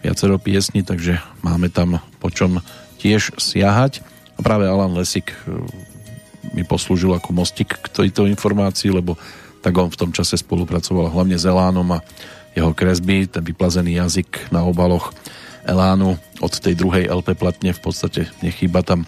viacero 0.04 0.36
piesní, 0.36 0.84
takže 0.84 1.24
máme 1.40 1.72
tam 1.72 2.04
po 2.20 2.28
čom 2.28 2.60
tiež 3.00 3.40
siahať. 3.40 4.04
A 4.36 4.44
práve 4.44 4.68
Alan 4.68 4.92
Lesik 4.92 5.32
e, 5.32 5.56
mi 6.52 6.68
poslúžil 6.68 7.16
ako 7.16 7.32
mostik 7.32 7.72
k 7.72 7.88
tejto 7.88 8.28
informácii, 8.28 8.92
lebo 8.92 9.16
tak 9.64 9.72
on 9.80 9.88
v 9.88 10.00
tom 10.04 10.12
čase 10.12 10.36
spolupracoval 10.36 11.08
hlavne 11.16 11.40
s 11.40 11.48
Elánom 11.48 11.88
a 11.96 12.04
jeho 12.52 12.76
kresby, 12.76 13.32
ten 13.32 13.46
vyplazený 13.46 14.04
jazyk 14.04 14.52
na 14.52 14.68
obaloch 14.68 15.16
Elánu 15.66 16.18
od 16.42 16.54
tej 16.58 16.74
druhej 16.74 17.10
LP 17.10 17.38
platne 17.38 17.72
v 17.72 17.82
podstate 17.82 18.30
nechýba 18.42 18.82
tam 18.82 19.06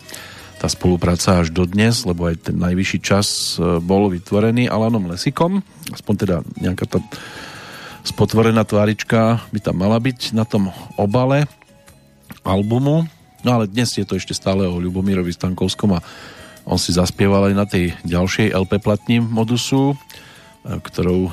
tá 0.63 0.71
spolupráca 0.71 1.43
až 1.43 1.51
do 1.51 1.67
dnes, 1.67 2.07
lebo 2.07 2.31
aj 2.31 2.47
ten 2.47 2.55
najvyšší 2.55 2.99
čas 3.03 3.59
e, 3.59 3.83
bol 3.83 4.07
vytvorený 4.07 4.71
Alanom 4.71 5.11
Lesikom, 5.11 5.59
aspoň 5.91 6.13
teda 6.15 6.35
nejaká 6.55 6.87
tá 6.87 7.03
spotvorená 8.07 8.63
tvárička 8.63 9.43
by 9.51 9.59
tam 9.59 9.83
mala 9.83 9.99
byť 9.99 10.31
na 10.31 10.47
tom 10.47 10.71
obale 10.95 11.51
albumu, 12.47 13.03
no 13.43 13.49
ale 13.51 13.67
dnes 13.67 13.91
je 13.91 14.07
to 14.07 14.15
ešte 14.15 14.31
stále 14.31 14.63
o 14.63 14.79
Ľubomírovi 14.79 15.35
Stankovskom 15.35 15.99
a 15.99 16.03
on 16.63 16.79
si 16.79 16.95
zaspieval 16.95 17.51
aj 17.51 17.55
na 17.59 17.67
tej 17.67 17.91
ďalšej 18.07 18.55
LP 18.55 18.79
platni 18.79 19.19
Modusu, 19.19 19.91
e, 19.91 19.95
ktorou 20.79 21.27
e, 21.27 21.31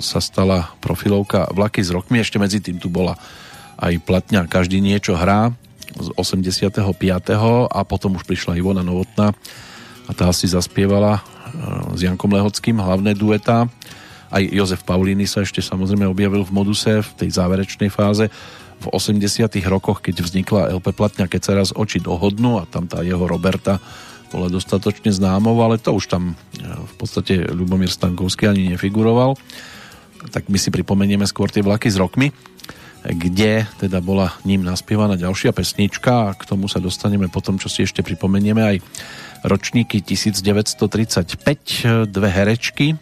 sa 0.00 0.24
stala 0.24 0.72
profilovka 0.80 1.52
Vlaky 1.52 1.84
s 1.84 1.92
rokmi, 1.92 2.24
ešte 2.24 2.40
medzi 2.40 2.64
tým 2.64 2.80
tu 2.80 2.88
bola 2.88 3.20
aj 3.82 3.98
platňa 4.06 4.46
Každý 4.46 4.78
niečo 4.78 5.18
hrá 5.18 5.50
z 5.98 6.08
85. 6.14 6.78
a 7.68 7.80
potom 7.82 8.16
už 8.16 8.24
prišla 8.24 8.56
Ivona 8.56 8.86
Novotná 8.86 9.34
a 10.06 10.10
tá 10.14 10.30
si 10.30 10.48
zaspievala 10.48 11.18
e, 11.18 11.22
s 11.98 12.00
Jankom 12.06 12.32
Lehockým 12.32 12.78
hlavné 12.78 13.12
dueta. 13.18 13.68
Aj 14.32 14.42
Jozef 14.42 14.86
Paulíny 14.86 15.28
sa 15.28 15.44
ešte 15.44 15.60
samozrejme 15.60 16.08
objavil 16.08 16.46
v 16.46 16.54
moduse 16.54 17.04
v 17.04 17.10
tej 17.18 17.36
záverečnej 17.36 17.92
fáze 17.92 18.32
v 18.82 18.86
80 18.88 19.52
rokoch, 19.68 20.02
keď 20.02 20.26
vznikla 20.26 20.74
LP 20.74 20.90
platňa 20.90 21.30
Keď 21.30 21.40
sa 21.42 21.52
raz 21.54 21.70
oči 21.70 22.02
dohodnú 22.02 22.58
a 22.58 22.66
tam 22.66 22.88
tá 22.88 23.04
jeho 23.04 23.22
Roberta 23.28 23.78
bola 24.32 24.48
dostatočne 24.48 25.12
známou, 25.12 25.54
ale 25.60 25.76
to 25.76 25.92
už 25.92 26.08
tam 26.08 26.32
e, 26.32 26.64
v 26.64 26.94
podstate 26.96 27.52
Ľubomír 27.52 27.92
Stankovský 27.92 28.48
ani 28.48 28.72
nefiguroval. 28.72 29.36
Tak 30.32 30.48
my 30.48 30.56
si 30.56 30.72
pripomenieme 30.72 31.26
skôr 31.28 31.52
tie 31.52 31.60
vlaky 31.60 31.90
s 31.92 32.00
rokmi 32.00 32.32
kde 33.02 33.66
teda 33.82 33.98
bola 33.98 34.30
ním 34.46 34.62
naspievaná 34.62 35.18
ďalšia 35.18 35.50
pesnička 35.50 36.30
a 36.30 36.34
k 36.38 36.46
tomu 36.46 36.70
sa 36.70 36.78
dostaneme 36.78 37.26
potom, 37.26 37.58
čo 37.58 37.66
si 37.66 37.82
ešte 37.82 38.06
pripomenieme 38.06 38.62
aj 38.62 38.76
ročníky 39.42 40.06
1935, 40.06 42.06
dve 42.06 42.28
herečky, 42.30 42.94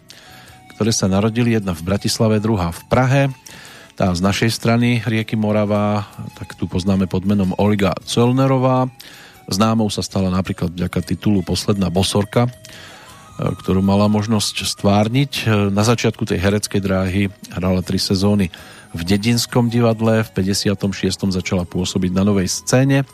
ktoré 0.73 0.97
sa 0.97 1.13
narodili, 1.13 1.53
jedna 1.53 1.77
v 1.77 1.85
Bratislave, 1.85 2.41
druhá 2.41 2.73
v 2.73 2.81
Prahe. 2.89 3.23
Tá 4.01 4.09
z 4.17 4.25
našej 4.25 4.49
strany 4.49 5.05
rieky 5.05 5.37
Morava, 5.37 6.09
tak 6.41 6.57
tu 6.57 6.65
poznáme 6.65 7.05
pod 7.05 7.29
menom 7.29 7.53
Olga 7.61 7.93
Cölnerová. 8.09 8.89
Známou 9.53 9.93
sa 9.93 10.01
stala 10.01 10.33
napríklad 10.33 10.73
vďaka 10.73 11.05
titulu 11.05 11.45
Posledná 11.45 11.93
bosorka, 11.93 12.49
ktorú 13.37 13.85
mala 13.85 14.09
možnosť 14.09 14.65
stvárniť. 14.65 15.33
Na 15.69 15.85
začiatku 15.85 16.25
tej 16.25 16.41
hereckej 16.41 16.81
dráhy 16.81 17.29
hrala 17.53 17.85
tri 17.85 18.01
sezóny 18.01 18.49
v 18.91 19.03
Dedinskom 19.07 19.71
divadle, 19.71 20.27
v 20.27 20.31
56. 20.35 21.31
začala 21.31 21.63
pôsobiť 21.63 22.11
na 22.11 22.27
novej 22.27 22.51
scéne, 22.51 23.07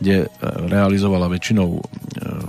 kde 0.00 0.24
e, 0.24 0.26
realizovala 0.72 1.28
väčšinou, 1.28 1.68
e, 1.76 1.82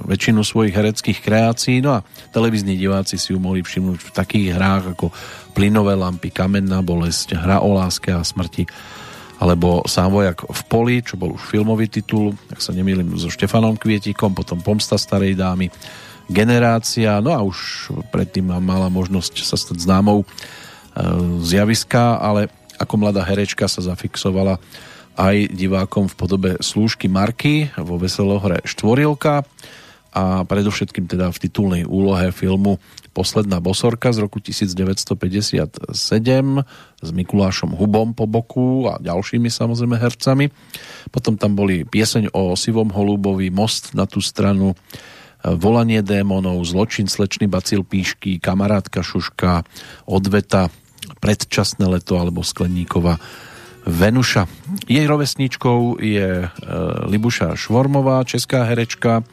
väčšinu 0.07 0.39
svojich 0.39 0.71
hereckých 0.71 1.19
kreácií. 1.19 1.83
No 1.83 1.99
a 1.99 2.03
televízni 2.31 2.79
diváci 2.79 3.19
si 3.19 3.35
ju 3.35 3.39
mohli 3.43 3.59
všimnúť 3.59 3.99
v 3.99 4.11
takých 4.15 4.47
hrách 4.55 4.95
ako 4.95 5.11
Plynové 5.51 5.99
lampy, 5.99 6.31
Kamenná 6.31 6.79
bolesť, 6.79 7.35
Hra 7.35 7.59
o 7.59 7.75
láske 7.75 8.15
a 8.15 8.23
smrti 8.23 8.63
alebo 9.41 9.81
Sám 9.89 10.13
vojak 10.13 10.45
v 10.45 10.61
poli, 10.69 10.95
čo 11.01 11.17
bol 11.17 11.33
už 11.33 11.41
filmový 11.49 11.89
titul, 11.89 12.37
ak 12.53 12.61
sa 12.61 12.77
nemýlim, 12.77 13.17
so 13.17 13.25
Štefanom 13.25 13.73
Kvietikom, 13.73 14.37
potom 14.37 14.61
Pomsta 14.61 15.01
starej 15.01 15.33
dámy, 15.33 15.73
Generácia, 16.29 17.19
no 17.19 17.33
a 17.33 17.41
už 17.41 17.89
predtým 18.13 18.53
mala 18.61 18.87
možnosť 18.87 19.41
sa 19.41 19.57
stať 19.57 19.81
známou 19.81 20.21
e, 20.21 20.25
zjaviska, 21.41 22.21
ale 22.21 22.53
ako 22.81 22.97
mladá 22.97 23.21
herečka 23.21 23.69
sa 23.69 23.85
zafixovala 23.85 24.57
aj 25.19 25.53
divákom 25.53 26.09
v 26.09 26.17
podobe 26.17 26.49
slúžky 26.63 27.05
Marky 27.05 27.69
vo 27.77 28.01
Veselohre 28.01 28.63
Štvorilka 28.65 29.45
a 30.11 30.43
predovšetkým 30.43 31.07
teda 31.07 31.31
v 31.31 31.37
titulnej 31.39 31.83
úlohe 31.87 32.33
filmu 32.35 32.81
Posledná 33.11 33.59
bosorka 33.59 34.15
z 34.15 34.23
roku 34.23 34.39
1957 34.39 35.11
s 37.03 37.09
Mikulášom 37.11 37.75
Hubom 37.75 38.15
po 38.15 38.23
boku 38.23 38.87
a 38.87 39.03
ďalšími 39.03 39.51
samozrejme 39.51 39.99
hercami. 39.99 40.47
Potom 41.11 41.35
tam 41.35 41.51
boli 41.59 41.83
pieseň 41.83 42.31
o 42.31 42.55
Sivom 42.55 42.87
Holúbovi, 42.87 43.51
Most 43.51 43.91
na 43.99 44.07
tú 44.07 44.23
stranu, 44.23 44.79
Volanie 45.43 45.99
démonov, 45.99 46.63
Zločin 46.63 47.11
slečný 47.11 47.51
bacil 47.51 47.83
píšky, 47.83 48.39
Kamarátka 48.39 49.03
Šuška, 49.03 49.67
Odveta, 50.07 50.71
predčasné 51.21 51.85
leto 51.85 52.17
alebo 52.17 52.41
skleníková 52.41 53.21
Venuša. 53.85 54.45
Jej 54.85 55.05
rovesníčkou 55.09 55.97
je 55.97 56.45
e, 56.45 56.47
Libuša 57.09 57.57
Švormová, 57.57 58.21
česká 58.29 58.65
herečka, 58.69 59.25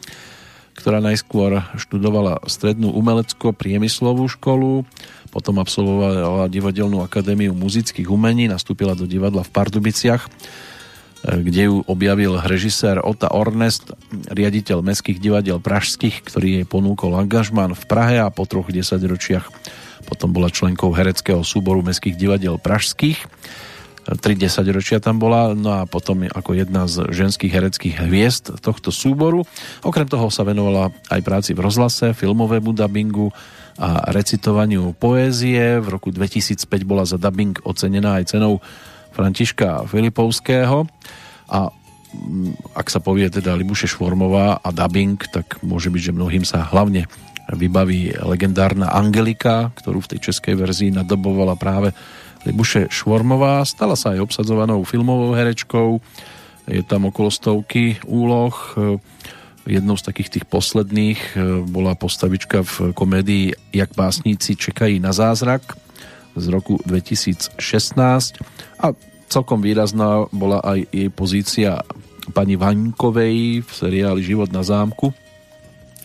ktorá 0.72 1.04
najskôr 1.04 1.68
študovala 1.76 2.40
strednú 2.48 2.88
umelecko-priemyslovú 2.96 4.24
školu, 4.32 4.88
potom 5.28 5.60
absolvovala 5.60 6.48
Divadelnú 6.48 7.04
akadémiu 7.04 7.52
muzických 7.52 8.08
umení, 8.08 8.48
nastúpila 8.48 8.96
do 8.96 9.04
divadla 9.04 9.44
v 9.44 9.52
Pardubiciach, 9.52 10.24
e, 10.24 10.30
kde 11.44 11.68
ju 11.68 11.84
objavil 11.84 12.40
režisér 12.40 13.04
Ota 13.04 13.28
Ornest, 13.28 13.92
riaditeľ 14.32 14.80
mestských 14.80 15.20
divadiel 15.20 15.60
pražských, 15.60 16.24
ktorý 16.24 16.48
jej 16.62 16.64
ponúkol 16.64 17.20
angažmán 17.20 17.76
v 17.76 17.84
Prahe 17.84 18.16
a 18.16 18.32
po 18.32 18.48
troch 18.48 18.72
desaťročiach 18.72 19.76
potom 20.08 20.32
bola 20.32 20.48
členkou 20.48 20.88
hereckého 20.96 21.44
súboru 21.44 21.84
mestských 21.84 22.16
divadiel 22.16 22.56
pražských. 22.56 23.28
Tri 24.08 24.40
desaťročia 24.40 25.04
tam 25.04 25.20
bola, 25.20 25.52
no 25.52 25.68
a 25.68 25.80
potom 25.84 26.24
ako 26.24 26.56
jedna 26.56 26.88
z 26.88 27.12
ženských 27.12 27.52
hereckých 27.52 28.08
hviezd 28.08 28.56
tohto 28.64 28.88
súboru. 28.88 29.44
Okrem 29.84 30.08
toho 30.08 30.32
sa 30.32 30.48
venovala 30.48 30.88
aj 31.12 31.20
práci 31.20 31.52
v 31.52 31.60
rozhlase, 31.60 32.16
filmovému 32.16 32.72
dubbingu 32.72 33.28
a 33.76 34.08
recitovaniu 34.08 34.96
poézie. 34.96 35.76
V 35.76 35.92
roku 35.92 36.08
2005 36.08 36.64
bola 36.88 37.04
za 37.04 37.20
dubbing 37.20 37.60
ocenená 37.68 38.16
aj 38.16 38.32
cenou 38.32 38.64
Františka 39.12 39.84
Filipovského 39.84 40.88
a 41.52 41.68
mm, 41.68 42.80
ak 42.80 42.88
sa 42.88 43.04
povie 43.04 43.28
teda 43.28 43.60
Libuše 43.60 43.92
Švormová 43.92 44.56
a 44.56 44.68
dubbing, 44.72 45.20
tak 45.28 45.60
môže 45.60 45.92
byť, 45.92 46.02
že 46.08 46.16
mnohým 46.16 46.48
sa 46.48 46.64
hlavne 46.64 47.04
vybaví 47.48 48.12
legendárna 48.20 48.92
Angelika, 48.92 49.72
ktorú 49.72 50.04
v 50.04 50.10
tej 50.16 50.32
českej 50.32 50.54
verzii 50.56 50.90
nadobovala 50.92 51.56
práve 51.56 51.96
Libuše 52.44 52.92
Švormová. 52.92 53.64
Stala 53.64 53.96
sa 53.96 54.12
aj 54.12 54.28
obsadzovanou 54.28 54.84
filmovou 54.84 55.32
herečkou. 55.32 56.00
Je 56.68 56.84
tam 56.84 57.08
okolo 57.08 57.32
stovky 57.32 57.96
úloh. 58.04 58.52
Jednou 59.68 59.96
z 59.96 60.06
takých 60.06 60.30
tých 60.38 60.46
posledných 60.48 61.36
bola 61.68 61.92
postavička 61.96 62.64
v 62.64 62.92
komédii 62.96 63.52
Jak 63.72 63.92
básníci 63.92 64.56
čekají 64.56 65.00
na 65.00 65.12
zázrak 65.12 65.76
z 66.36 66.46
roku 66.48 66.78
2016 66.86 67.60
a 68.80 68.86
celkom 69.28 69.60
výrazná 69.60 70.24
bola 70.32 70.64
aj 70.64 70.88
jej 70.88 71.10
pozícia 71.12 71.84
pani 72.32 72.56
Vaňkovej 72.56 73.64
v 73.64 73.70
seriáli 73.72 74.20
Život 74.24 74.52
na 74.52 74.64
zámku, 74.64 75.12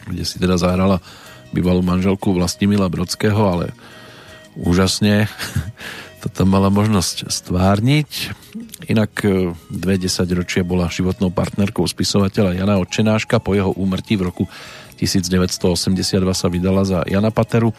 kde 0.08 0.24
si 0.28 0.40
teda 0.40 0.60
zahrala 0.60 1.00
bývalú 1.54 1.86
manželku 1.86 2.34
Vlastimila 2.34 2.90
Brodského, 2.90 3.38
ale 3.38 3.66
úžasne 4.58 5.30
to 6.22 6.28
tam 6.34 6.52
mala 6.52 6.74
možnosť 6.74 7.30
stvárniť. 7.30 8.34
Inak 8.90 9.12
e, 9.24 9.54
dve 9.70 9.96
ročia 10.34 10.66
bola 10.66 10.92
životnou 10.92 11.30
partnerkou 11.30 11.86
spisovateľa 11.86 12.58
Jana 12.58 12.82
Odčenáška. 12.82 13.38
Po 13.40 13.54
jeho 13.54 13.72
úmrtí 13.76 14.18
v 14.18 14.34
roku 14.34 14.44
1982 14.98 16.10
sa 16.34 16.48
vydala 16.50 16.84
za 16.88 17.06
Jana 17.06 17.30
Pateru. 17.30 17.76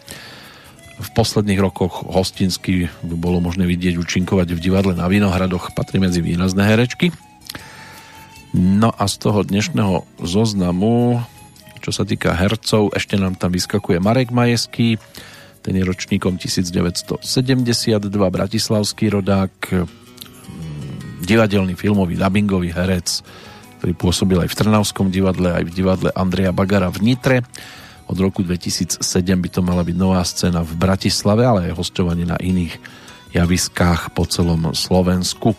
V 0.95 1.09
posledných 1.11 1.59
rokoch 1.59 2.07
hostinsky 2.07 2.87
bolo 3.03 3.43
možné 3.43 3.67
vidieť 3.67 3.99
účinkovať 3.99 4.55
v 4.55 4.63
divadle 4.63 4.93
na 4.95 5.11
Vinohradoch, 5.11 5.75
patrí 5.75 5.99
medzi 5.99 6.23
výrazné 6.23 6.63
herečky. 6.63 7.11
No 8.55 8.95
a 8.95 9.03
z 9.11 9.15
toho 9.19 9.43
dnešného 9.43 10.07
zoznamu 10.23 11.19
čo 11.85 11.93
sa 11.93 12.01
týka 12.01 12.33
hercov, 12.33 12.97
ešte 12.97 13.13
nám 13.13 13.37
tam 13.37 13.53
vyskakuje 13.53 14.01
Marek 14.01 14.33
Majeský, 14.33 14.97
ten 15.61 15.77
je 15.77 15.85
ročníkom 15.85 16.41
1972, 16.41 17.21
bratislavský 18.09 19.13
rodák, 19.13 19.53
mm, 19.69 21.21
divadelný 21.29 21.77
filmový 21.77 22.17
dubbingový 22.17 22.73
herec, 22.73 23.21
ktorý 23.77 23.93
pôsobil 23.93 24.41
aj 24.41 24.49
v 24.49 24.57
Trnavskom 24.57 25.13
divadle, 25.13 25.53
aj 25.53 25.61
v 25.69 25.71
divadle 25.77 26.09
Andreja 26.17 26.49
Bagara 26.49 26.89
v 26.89 27.05
Nitre. 27.05 27.37
Od 28.09 28.17
roku 28.17 28.41
2007 28.41 29.05
by 29.37 29.49
to 29.53 29.61
mala 29.61 29.85
byť 29.85 29.93
nová 29.93 30.25
scéna 30.25 30.65
v 30.65 30.73
Bratislave, 30.73 31.45
ale 31.45 31.69
aj 31.69 31.77
hostovanie 31.77 32.25
na 32.25 32.41
iných 32.41 32.81
javiskách 33.29 34.09
po 34.17 34.25
celom 34.25 34.73
Slovensku. 34.73 35.53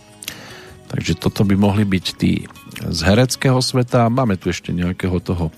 Takže 0.91 1.18
toto 1.18 1.47
by 1.47 1.55
mohli 1.55 1.87
byť 1.87 2.07
tí 2.18 2.51
z 2.83 2.99
hereckého 3.07 3.62
sveta. 3.62 4.11
Máme 4.11 4.35
tu 4.39 4.51
ešte 4.51 4.74
nejakého 4.74 5.18
toho 5.22 5.55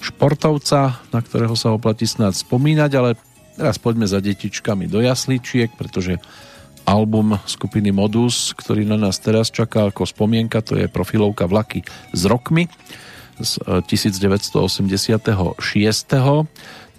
športovca, 0.00 1.00
na 1.12 1.20
ktorého 1.20 1.52
sa 1.54 1.76
oplatí 1.76 2.08
snáď 2.08 2.40
spomínať, 2.40 2.90
ale 2.96 3.10
teraz 3.56 3.76
poďme 3.76 4.08
za 4.08 4.18
detičkami 4.24 4.88
do 4.88 5.04
jasličiek, 5.04 5.68
pretože 5.76 6.16
album 6.88 7.36
skupiny 7.44 7.92
Modus, 7.92 8.56
ktorý 8.56 8.88
na 8.88 8.96
nás 8.96 9.20
teraz 9.20 9.52
čaká 9.52 9.92
ako 9.92 10.08
spomienka, 10.08 10.64
to 10.64 10.80
je 10.80 10.88
profilovka 10.88 11.44
Vlaky 11.46 11.84
s 12.16 12.22
rokmi 12.24 12.66
z 13.40 13.60
1986 13.86 15.60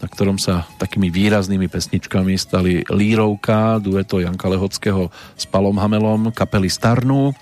na 0.02 0.10
ktorom 0.10 0.42
sa 0.42 0.66
takými 0.82 1.14
výraznými 1.14 1.70
pesničkami 1.70 2.34
stali 2.34 2.82
Lírovka, 2.90 3.78
dueto 3.78 4.18
Janka 4.18 4.50
Lehockého 4.50 5.14
s 5.38 5.46
Palom 5.46 5.78
Hamelom, 5.78 6.34
kapely 6.34 6.74
Starnú, 6.74 7.38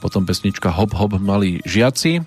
potom 0.00 0.24
pesnička 0.24 0.72
Hop 0.72 0.96
Hop 0.96 1.20
Malí 1.20 1.60
žiaci. 1.68 2.24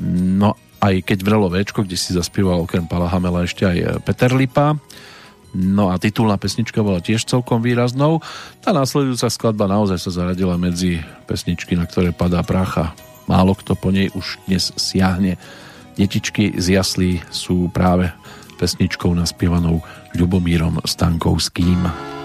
No 0.00 0.56
aj 0.82 1.06
keď 1.06 1.18
vrelo 1.22 1.46
Včko, 1.46 1.86
kde 1.86 1.94
si 1.94 2.10
zaspieval 2.10 2.66
okrem 2.66 2.82
Pala 2.90 3.06
Hamela 3.06 3.46
ešte 3.46 3.62
aj 3.62 3.78
e, 3.78 3.86
Peter 4.02 4.34
Lipa. 4.34 4.74
No 5.54 5.92
a 5.92 6.00
titulná 6.00 6.40
pesnička 6.40 6.82
bola 6.82 6.98
tiež 6.98 7.28
celkom 7.28 7.62
výraznou. 7.62 8.18
Tá 8.64 8.74
následujúca 8.74 9.30
skladba 9.30 9.70
naozaj 9.70 10.00
sa 10.00 10.10
zaradila 10.10 10.58
medzi 10.58 10.98
pesničky, 11.28 11.78
na 11.78 11.86
ktoré 11.86 12.10
padá 12.10 12.42
prácha. 12.42 12.96
Málo 13.30 13.54
kto 13.54 13.78
po 13.78 13.94
nej 13.94 14.10
už 14.16 14.42
dnes 14.48 14.74
siahne. 14.74 15.38
Detičky 15.94 16.56
z 16.56 16.80
jaslí 16.80 17.20
sú 17.28 17.68
práve 17.68 18.10
pesničkou 18.56 19.12
naspievanou 19.12 19.84
Ľubomírom 20.16 20.80
Stankovským. 20.88 22.21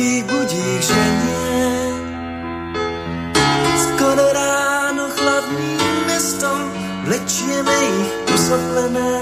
Postielky 0.00 0.24
budík 0.24 0.80
ženie. 0.80 1.60
Skoro 3.76 4.24
ráno 4.32 5.04
chladným 5.12 5.96
mestom 6.08 6.60
vlečieme 7.04 7.74
ich 7.84 8.12
usotlené. 8.34 9.16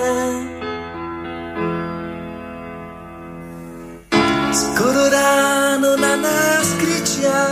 Skoro 4.55 5.03
ráno 5.11 5.99
na 5.99 6.15
nás 6.17 6.67
kričia, 6.79 7.43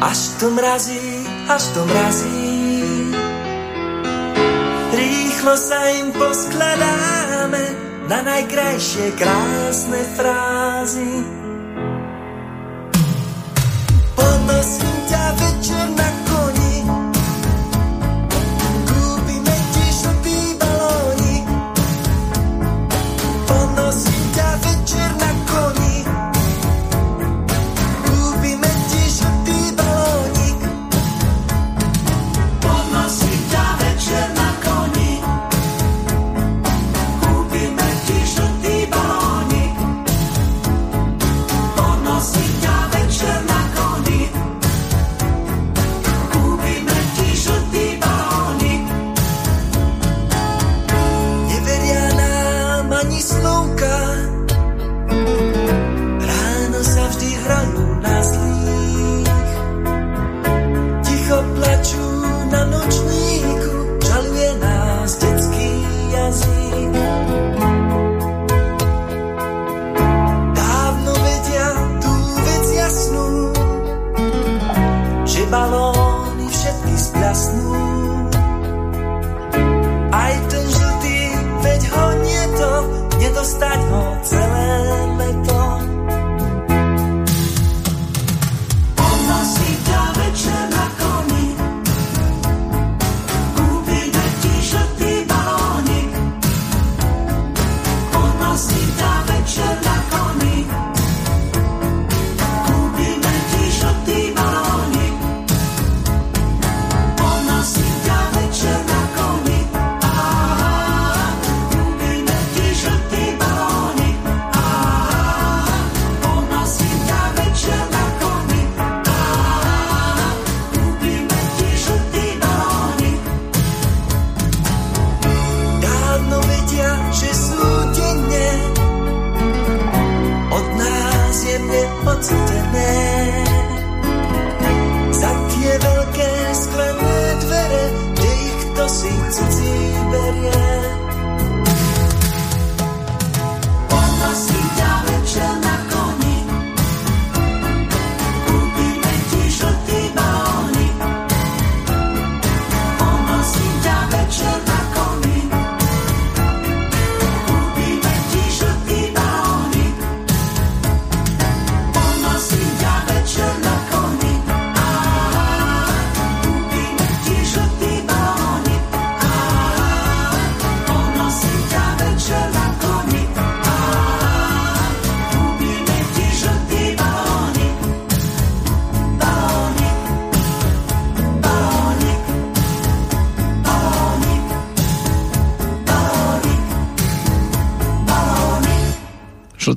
až 0.00 0.20
to 0.38 0.50
mrazí, 0.54 1.26
až 1.50 1.62
to 1.74 1.80
mrazí. 1.86 2.54
Rýchlo 4.90 5.54
sa 5.58 5.78
im 5.98 6.14
poskladáme, 6.14 7.89
na 8.10 8.26
najkrajšie 8.26 9.14
krásne 9.14 10.02
frázy. 10.18 11.22
Ponosím 14.18 14.96
ťa 15.06 15.24
večer 15.38 15.86
na 15.94 16.09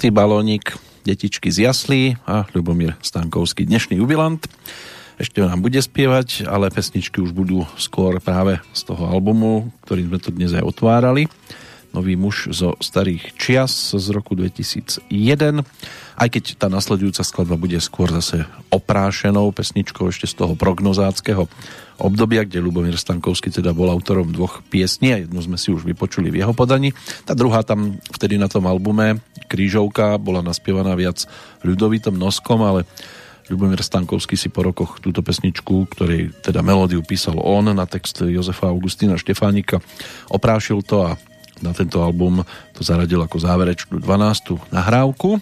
Žltý 0.04 0.20
balónik, 0.20 0.76
detičky 1.08 1.48
z 1.48 1.64
jaslí 1.64 2.20
a 2.28 2.44
Ľubomír 2.52 3.00
Stankovský, 3.00 3.64
dnešný 3.64 4.04
jubilant. 4.04 4.44
Ešte 5.16 5.40
nám 5.40 5.64
bude 5.64 5.80
spievať, 5.80 6.44
ale 6.44 6.68
pesničky 6.68 7.24
už 7.24 7.32
budú 7.32 7.64
skôr 7.80 8.20
práve 8.20 8.60
z 8.76 8.84
toho 8.84 9.08
albumu, 9.08 9.72
ktorým 9.88 10.12
sme 10.12 10.20
to 10.20 10.36
dnes 10.36 10.52
aj 10.52 10.60
otvárali. 10.60 11.32
Nový 11.94 12.18
muž 12.18 12.50
zo 12.50 12.74
starých 12.82 13.38
čias 13.38 13.94
z 13.94 14.08
roku 14.10 14.34
2001 14.34 15.06
aj 16.14 16.30
keď 16.30 16.44
tá 16.62 16.68
nasledujúca 16.70 17.26
skladba 17.26 17.58
bude 17.58 17.78
skôr 17.82 18.10
zase 18.14 18.46
oprášenou 18.70 19.50
pesničkou 19.50 20.10
ešte 20.14 20.30
z 20.30 20.38
toho 20.38 20.54
prognozáckého 20.54 21.50
obdobia, 21.98 22.46
kde 22.46 22.62
Lubomír 22.62 22.98
Stankovský 22.98 23.50
teda 23.50 23.74
bol 23.74 23.90
autorom 23.90 24.30
dvoch 24.30 24.62
piesní 24.70 25.14
a 25.14 25.22
jednu 25.26 25.40
sme 25.42 25.58
si 25.58 25.74
už 25.74 25.86
vypočuli 25.86 26.30
v 26.30 26.46
jeho 26.46 26.54
podaní. 26.54 26.94
Tá 27.26 27.34
druhá 27.34 27.66
tam 27.66 27.98
vtedy 28.14 28.38
na 28.38 28.50
tom 28.50 28.70
albume 28.70 29.22
Krížovka 29.50 30.18
bola 30.22 30.46
naspievaná 30.46 30.94
viac 30.94 31.26
ľudovitom 31.66 32.14
noskom, 32.14 32.62
ale 32.62 32.86
Ľubomír 33.44 33.84
Stankovský 33.84 34.40
si 34.40 34.48
po 34.48 34.64
rokoch 34.64 35.04
túto 35.04 35.20
pesničku, 35.20 35.92
ktorej 35.92 36.32
teda 36.48 36.64
melódiu 36.64 37.04
písal 37.04 37.36
on 37.44 37.76
na 37.76 37.84
text 37.84 38.24
Jozefa 38.24 38.72
Augustína 38.72 39.20
Štefánika, 39.20 39.84
oprášil 40.32 40.80
to 40.80 41.04
a 41.04 41.20
na 41.64 41.72
tento 41.72 42.04
album 42.04 42.44
to 42.76 42.84
zaradil 42.84 43.24
ako 43.24 43.40
záverečnú 43.40 44.04
12. 44.04 44.76
nahrávku 44.76 45.40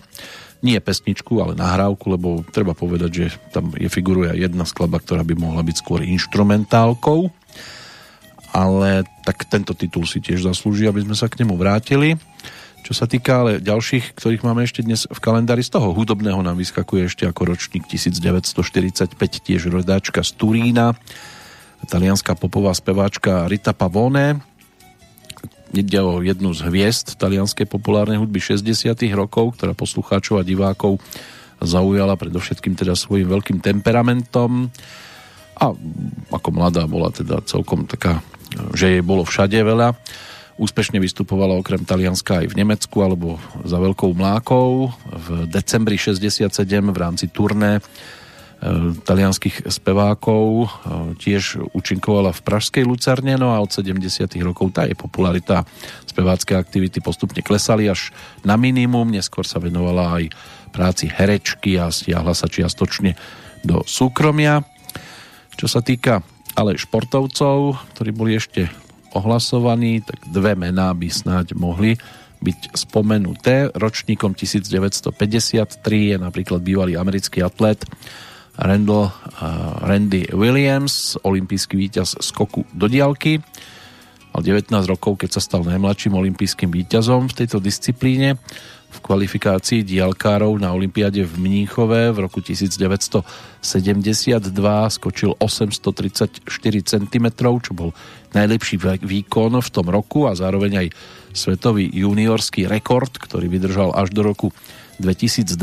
nie 0.61 0.78
pesničku, 0.78 1.41
ale 1.41 1.57
nahrávku, 1.57 2.05
lebo 2.13 2.45
treba 2.53 2.78
povedať, 2.78 3.09
že 3.09 3.26
tam 3.49 3.74
je 3.74 3.89
figuruje 3.89 4.38
jedna 4.38 4.61
skladba, 4.63 5.01
ktorá 5.01 5.26
by 5.26 5.34
mohla 5.34 5.65
byť 5.65 5.76
skôr 5.82 6.05
instrumentálkou, 6.05 7.34
ale 8.53 9.01
tak 9.26 9.49
tento 9.49 9.74
titul 9.74 10.05
si 10.05 10.22
tiež 10.22 10.45
zaslúži, 10.45 10.86
aby 10.86 11.01
sme 11.01 11.17
sa 11.17 11.26
k 11.26 11.41
nemu 11.41 11.57
vrátili. 11.57 12.13
Čo 12.82 12.93
sa 12.97 13.05
týka 13.09 13.45
ale 13.45 13.51
ďalších, 13.61 14.17
ktorých 14.17 14.45
máme 14.45 14.65
ešte 14.65 14.86
dnes 14.86 15.05
v 15.09 15.19
kalendári, 15.22 15.65
z 15.65 15.78
toho 15.78 15.93
hudobného 15.93 16.41
nám 16.41 16.58
vyskakuje 16.58 17.09
ešte 17.09 17.24
ako 17.25 17.54
ročník 17.54 17.86
1945 17.89 19.17
tiež 19.17 19.70
rodáčka 19.70 20.21
z 20.21 20.32
Turína, 20.37 20.93
talianská 21.89 22.37
popová 22.37 22.74
speváčka 22.78 23.50
Rita 23.50 23.74
Pavone, 23.74 24.50
Ide 25.71 25.99
o 26.03 26.19
jednu 26.19 26.51
z 26.51 26.67
hviezd 26.67 27.15
talianskej 27.15 27.63
populárnej 27.63 28.19
hudby 28.19 28.43
60 28.43 28.91
rokov, 29.15 29.55
ktorá 29.55 29.71
poslucháčov 29.71 30.43
a 30.43 30.47
divákov 30.47 30.99
zaujala 31.61 32.17
predovšetkým 32.17 32.75
teda 32.75 32.97
svojim 32.97 33.29
veľkým 33.29 33.61
temperamentom 33.61 34.67
a 35.61 35.65
ako 36.33 36.49
mladá 36.49 36.89
bola 36.89 37.13
teda 37.13 37.39
celkom 37.45 37.85
taká, 37.85 38.25
že 38.73 38.97
jej 38.97 39.03
bolo 39.05 39.21
všade 39.21 39.61
veľa. 39.61 39.93
Úspešne 40.57 40.97
vystupovala 40.97 41.55
okrem 41.55 41.85
Talianska 41.85 42.43
aj 42.43 42.51
v 42.51 42.57
Nemecku 42.59 42.97
alebo 42.99 43.37
za 43.63 43.77
veľkou 43.77 44.11
mlákou. 44.11 44.91
V 45.05 45.27
decembri 45.47 45.95
67 45.95 46.51
v 46.67 46.97
rámci 46.97 47.29
turné 47.29 47.79
talianských 49.01 49.66
spevákov, 49.74 50.46
eh, 50.46 50.67
tiež 51.17 51.74
účinkovala 51.74 52.29
v 52.29 52.43
Pražskej 52.46 52.86
Lucerne, 52.86 53.33
no 53.33 53.50
a 53.50 53.58
od 53.58 53.74
70. 53.74 54.38
rokov 54.46 54.70
tá 54.70 54.86
je 54.86 54.93
popularita 54.93 55.66
spevácké 56.05 56.54
aktivity 56.54 57.01
postupne 57.01 57.42
klesali 57.42 57.89
až 57.89 58.13
na 58.46 58.54
minimum, 58.62 59.09
neskôr 59.09 59.50
sa 59.50 59.58
venovala 59.58 60.21
aj 60.21 60.29
práci 60.70 61.09
herečky 61.09 61.82
a 61.82 61.89
stiahla 61.89 62.38
sa 62.38 62.46
čiastočne 62.46 63.17
do 63.66 63.82
súkromia. 63.89 64.62
Čo 65.58 65.67
sa 65.67 65.82
týka 65.82 66.21
ale 66.54 66.78
športovcov, 66.78 67.82
ktorí 67.97 68.12
boli 68.13 68.38
ešte 68.38 68.70
ohlasovaní, 69.17 70.05
tak 70.05 70.21
dve 70.29 70.54
mená 70.55 70.93
by 70.93 71.08
snáď 71.09 71.58
mohli 71.58 71.97
byť 72.42 72.74
spomenuté. 72.74 73.70
Ročníkom 73.74 74.33
1953 74.33 75.82
je 76.13 76.17
napríklad 76.17 76.59
bývalý 76.62 76.97
americký 76.97 77.42
atlet 77.42 77.86
Randall, 78.59 79.07
uh, 79.07 79.79
Randy 79.87 80.28
Williams, 80.36 81.15
olimpijský 81.23 81.79
víťaz 81.79 82.19
skoku 82.19 82.67
do 82.75 82.91
diálky. 82.91 83.39
Mal 84.32 84.41
19 84.43 84.71
rokov, 84.87 85.19
keď 85.19 85.39
sa 85.39 85.41
stal 85.43 85.67
najmladším 85.67 86.15
olimpijským 86.15 86.71
víťazom 86.71 87.28
v 87.28 87.36
tejto 87.43 87.59
disciplíne. 87.59 88.39
V 88.91 88.99
kvalifikácii 88.99 89.87
diálkárov 89.87 90.51
na 90.59 90.75
Olympiade 90.75 91.23
v 91.23 91.33
Mníchove 91.39 92.11
v 92.11 92.17
roku 92.28 92.43
1972 92.43 93.63
skočil 94.91 95.32
834 95.39 96.43
cm, 96.83 97.25
čo 97.39 97.71
bol 97.71 97.95
najlepší 98.36 98.75
výkon 98.99 99.63
v 99.63 99.69
tom 99.71 99.87
roku 99.87 100.28
a 100.28 100.36
zároveň 100.36 100.87
aj 100.87 100.87
svetový 101.32 101.87
juniorský 101.87 102.67
rekord, 102.67 103.15
ktorý 103.15 103.47
vydržal 103.47 103.95
až 103.95 104.11
do 104.11 104.28
roku 104.28 104.51
2012. 104.99 105.55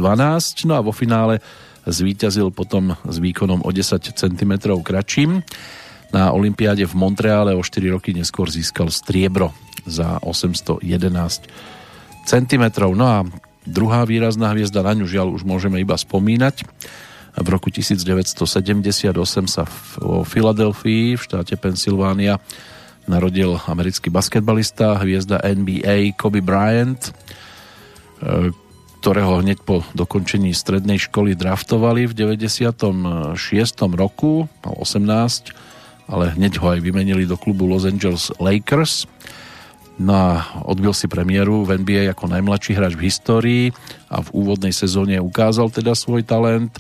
No 0.65 0.73
a 0.77 0.81
vo 0.81 0.97
finále 0.97 1.45
zvíťazil 1.89 2.53
potom 2.53 2.95
s 3.05 3.17
výkonom 3.17 3.65
o 3.65 3.71
10 3.73 4.13
cm 4.13 4.53
kratším. 4.85 5.43
Na 6.09 6.33
Olympiáde 6.33 6.89
v 6.89 6.95
Montreale 6.97 7.53
o 7.53 7.61
4 7.61 7.93
roky 7.93 8.17
neskôr 8.17 8.49
získal 8.49 8.89
striebro 8.89 9.53
za 9.85 10.21
811 10.25 10.85
cm. 12.25 12.65
No 12.97 13.05
a 13.05 13.25
druhá 13.69 14.09
výrazná 14.09 14.53
hviezda, 14.57 14.85
na 14.85 14.97
ňu 14.97 15.05
žiaľ 15.05 15.29
už 15.37 15.45
môžeme 15.45 15.81
iba 15.81 15.97
spomínať. 15.97 16.65
V 17.39 17.49
roku 17.53 17.71
1978 17.71 19.13
sa 19.47 19.63
v 19.69 20.25
Filadelfii 20.27 21.15
v 21.15 21.23
štáte 21.23 21.55
Pensylvánia 21.61 22.41
narodil 23.09 23.57
americký 23.65 24.13
basketbalista, 24.13 25.01
hviezda 25.01 25.41
NBA 25.41 26.19
Kobe 26.19 26.45
Bryant, 26.45 27.01
ktorého 28.99 29.39
hneď 29.39 29.63
po 29.63 29.87
dokončení 29.95 30.51
strednej 30.51 30.99
školy 30.99 31.39
draftovali 31.39 32.11
v 32.11 32.35
96. 32.35 33.39
roku, 33.95 34.51
mal 34.67 34.75
18, 34.75 35.55
ale 36.11 36.35
hneď 36.35 36.59
ho 36.59 36.67
aj 36.75 36.83
vymenili 36.83 37.23
do 37.23 37.39
klubu 37.39 37.71
Los 37.71 37.87
Angeles 37.87 38.35
Lakers. 38.43 39.07
No 39.99 40.15
a 40.15 40.31
odbil 40.67 40.91
si 40.95 41.07
premiéru 41.07 41.63
v 41.63 41.79
NBA 41.79 42.11
ako 42.11 42.31
najmladší 42.31 42.75
hráč 42.75 42.95
v 42.99 43.07
histórii 43.07 43.65
a 44.11 44.23
v 44.23 44.29
úvodnej 44.35 44.75
sezóne 44.75 45.19
ukázal 45.19 45.71
teda 45.71 45.95
svoj 45.95 46.27
talent 46.27 46.75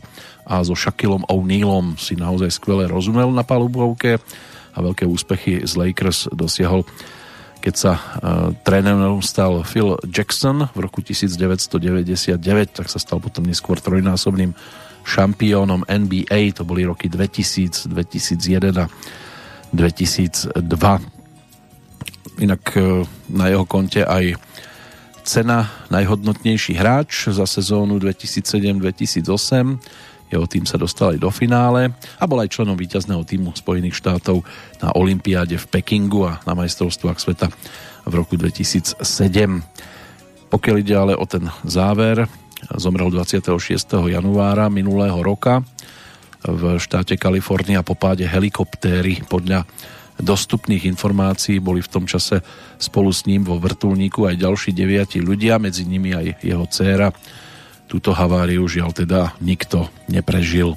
a 0.46 0.62
so 0.62 0.74
Shakilom 0.74 1.26
O'Nealom 1.26 1.98
si 1.98 2.14
naozaj 2.14 2.50
skvele 2.54 2.86
rozumel 2.86 3.30
na 3.30 3.42
palubovke 3.42 4.22
a 4.74 4.78
veľké 4.78 5.06
úspechy 5.06 5.66
z 5.66 5.72
Lakers 5.74 6.30
dosiahol 6.30 6.86
keď 7.58 7.74
sa 7.74 7.92
uh, 7.94 8.00
trénerom 8.62 9.18
stal 9.18 9.66
Phil 9.66 9.98
Jackson 10.06 10.70
v 10.70 10.78
roku 10.78 11.02
1999, 11.02 12.38
tak 12.70 12.86
sa 12.86 13.02
stal 13.02 13.18
potom 13.18 13.44
neskôr 13.44 13.82
trojnásobným 13.82 14.54
šampiónom 15.02 15.82
NBA, 15.88 16.54
to 16.54 16.62
boli 16.62 16.86
roky 16.86 17.10
2000, 17.10 17.90
2001 17.90 18.78
a 18.78 18.86
2002. 19.74 20.54
Inak 22.38 22.62
uh, 22.78 23.02
na 23.26 23.50
jeho 23.50 23.66
konte 23.66 24.06
aj 24.06 24.38
cena 25.28 25.68
najhodnotnejší 25.92 26.72
hráč 26.78 27.28
za 27.28 27.44
sezónu 27.44 28.00
2007-2008 28.00 29.76
jeho 30.28 30.44
tým 30.44 30.68
sa 30.68 30.76
dostal 30.76 31.16
aj 31.16 31.18
do 31.20 31.30
finále 31.32 31.92
a 32.20 32.24
bol 32.28 32.38
aj 32.40 32.52
členom 32.52 32.76
víťazného 32.76 33.24
týmu 33.24 33.56
Spojených 33.56 33.96
štátov 33.96 34.44
na 34.80 34.92
Olympiáde 34.94 35.56
v 35.56 35.66
Pekingu 35.68 36.28
a 36.28 36.40
na 36.44 36.52
majstrovstvách 36.52 37.18
sveta 37.18 37.48
v 38.04 38.12
roku 38.12 38.36
2007. 38.36 39.00
Pokiaľ 40.48 40.76
ide 40.80 40.94
ale 40.96 41.12
o 41.16 41.24
ten 41.28 41.44
záver, 41.64 42.24
zomrel 42.76 43.12
26. 43.12 43.52
januára 44.08 44.72
minulého 44.72 45.20
roka 45.20 45.60
v 46.44 46.78
štáte 46.78 47.18
Kalifornia 47.18 47.82
po 47.82 47.98
páde 47.98 48.24
helikoptéry 48.24 49.26
podľa 49.26 49.66
dostupných 50.18 50.86
informácií 50.90 51.62
boli 51.62 51.78
v 51.78 51.90
tom 51.90 52.04
čase 52.06 52.42
spolu 52.78 53.14
s 53.14 53.26
ním 53.26 53.46
vo 53.46 53.58
vrtulníku 53.58 54.26
aj 54.26 54.42
ďalší 54.42 54.70
deviati 54.74 55.22
ľudia, 55.22 55.62
medzi 55.62 55.86
nimi 55.86 56.10
aj 56.14 56.42
jeho 56.42 56.66
dcéra 56.66 57.14
túto 57.88 58.12
haváriu 58.12 58.68
žiaľ 58.68 58.92
teda 58.92 59.32
nikto 59.40 59.88
neprežil. 60.06 60.76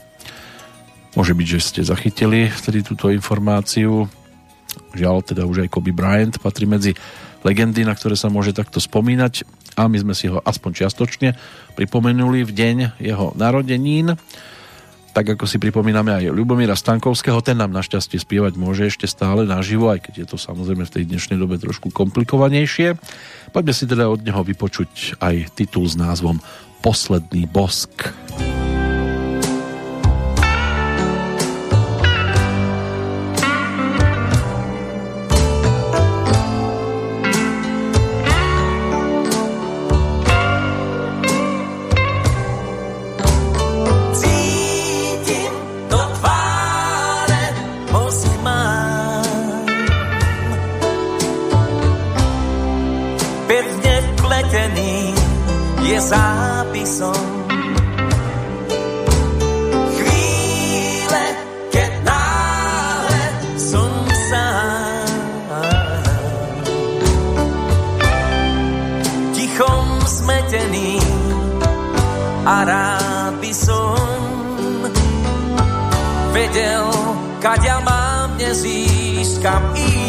Môže 1.11 1.35
byť, 1.35 1.47
že 1.47 1.59
ste 1.59 1.81
zachytili 1.83 2.47
vtedy 2.47 2.88
túto 2.88 3.11
informáciu. 3.11 4.07
Žiaľ 4.95 5.15
teda 5.27 5.43
už 5.43 5.67
aj 5.67 5.69
Kobe 5.69 5.91
Bryant 5.91 6.39
patrí 6.39 6.63
medzi 6.63 6.95
legendy, 7.43 7.83
na 7.83 7.91
ktoré 7.91 8.15
sa 8.15 8.31
môže 8.31 8.55
takto 8.55 8.79
spomínať 8.79 9.43
a 9.75 9.91
my 9.91 9.97
sme 9.99 10.15
si 10.15 10.31
ho 10.31 10.39
aspoň 10.39 10.71
čiastočne 10.83 11.35
pripomenuli 11.75 12.47
v 12.47 12.51
deň 12.51 12.77
jeho 13.03 13.35
narodenín. 13.35 14.15
Tak 15.11 15.35
ako 15.35 15.43
si 15.43 15.59
pripomíname 15.59 16.15
aj 16.15 16.31
Ľubomíra 16.31 16.71
Stankovského, 16.71 17.43
ten 17.43 17.59
nám 17.59 17.75
našťastie 17.75 18.15
spievať 18.15 18.55
môže 18.55 18.88
ešte 18.88 19.11
stále 19.11 19.43
naživo, 19.43 19.91
aj 19.91 20.07
keď 20.07 20.13
je 20.23 20.27
to 20.31 20.38
samozrejme 20.39 20.88
v 20.88 20.93
tej 20.95 21.03
dnešnej 21.03 21.35
dobe 21.35 21.59
trošku 21.59 21.91
komplikovanejšie. 21.91 22.95
Poďme 23.51 23.73
si 23.75 23.83
teda 23.83 24.07
od 24.07 24.23
neho 24.23 24.39
vypočuť 24.39 25.19
aj 25.19 25.51
titul 25.59 25.83
s 25.83 25.99
názvom 25.99 26.39
posledný 26.81 27.45
bosk. 27.45 28.13
Rád 72.65 73.33
by 73.41 73.51
som 73.53 73.97
vedel, 76.31 76.88
kaďa 77.41 77.77
mám 77.83 78.38
dnes 78.38 78.63
ísť, 78.63 79.35
kam 79.41 79.63
ísť. 79.75 80.01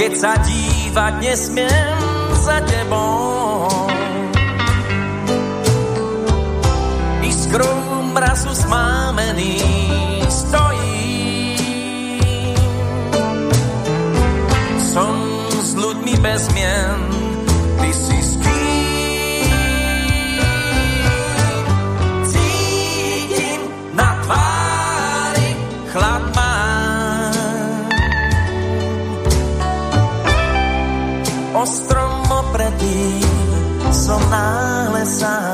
Keď 0.00 0.12
sa 0.16 0.32
dívať 0.40 1.12
nesmiem 1.20 2.00
za 2.40 2.56
tebou, 2.64 3.68
iskrou 7.20 8.08
mrazu 8.16 8.54
smámený 8.56 9.60
stojím. 10.30 10.96
Som 14.80 15.14
s 15.60 15.76
ľuďmi 15.76 16.14
bez 16.24 16.48
mien, 16.56 16.98
som 34.10 34.30
náhle 34.30 35.06
sám. 35.06 35.49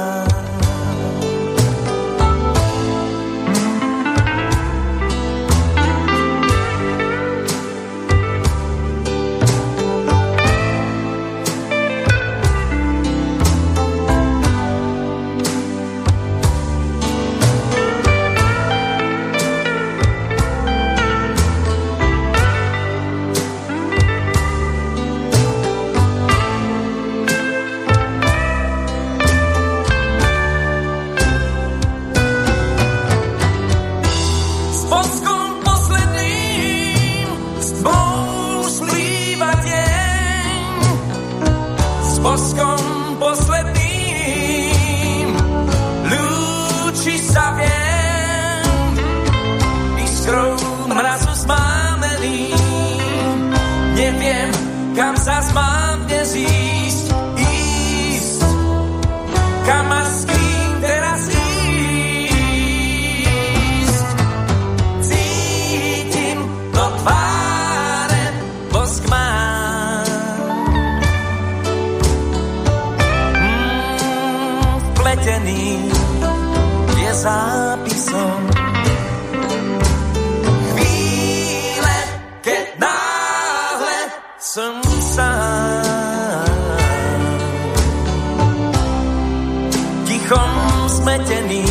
Smetený 91.06 91.62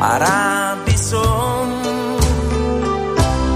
a 0.00 0.16
rád 0.16 0.88
by 0.88 0.96
som 0.96 1.68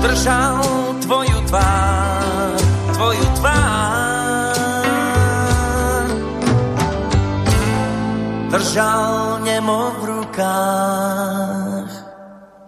držal 0.04 0.60
tvoju 1.00 1.38
tvár, 1.48 2.52
tvoju 2.92 3.26
tvár. 3.40 4.52
Držal 8.52 9.40
nemo 9.48 9.96
v 9.96 10.02
rukách 10.12 11.92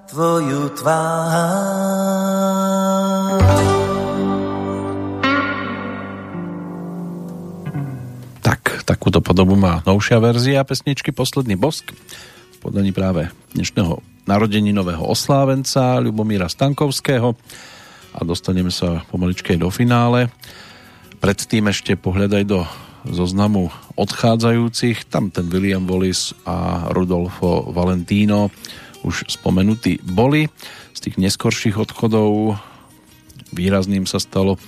tvoju 0.09 0.73
tvár. 0.81 1.54
Podobu 9.35 9.59
má 9.59 9.83
novšia 9.83 10.23
verzia 10.23 10.63
pesničky 10.63 11.11
Posledný 11.11 11.59
bosk 11.59 11.91
v 11.91 12.57
podaní 12.63 12.95
práve 12.95 13.35
dnešného 13.51 13.99
narodeninového 14.31 15.03
oslávenca 15.03 15.99
Ľubomíra 15.99 16.47
Stankovského 16.47 17.35
a 18.15 18.19
dostaneme 18.23 18.71
sa 18.71 19.03
pomaličkej 19.11 19.59
do 19.59 19.75
finále. 19.75 20.31
Predtým 21.19 21.67
ešte 21.67 21.99
pohľadaj 21.99 22.43
do 22.47 22.63
zoznamu 23.11 23.75
odchádzajúcich. 23.99 25.11
Tam 25.11 25.35
ten 25.35 25.51
William 25.51 25.83
Wallis 25.83 26.31
a 26.47 26.87
Rudolfo 26.95 27.75
Valentino 27.75 28.55
už 29.03 29.35
spomenutí 29.35 29.99
boli. 30.07 30.47
Z 30.95 31.11
tých 31.11 31.19
neskorších 31.19 31.75
odchodov 31.75 32.55
výrazným 33.51 34.07
sa 34.07 34.23
stalo 34.23 34.55
e, 34.55 34.59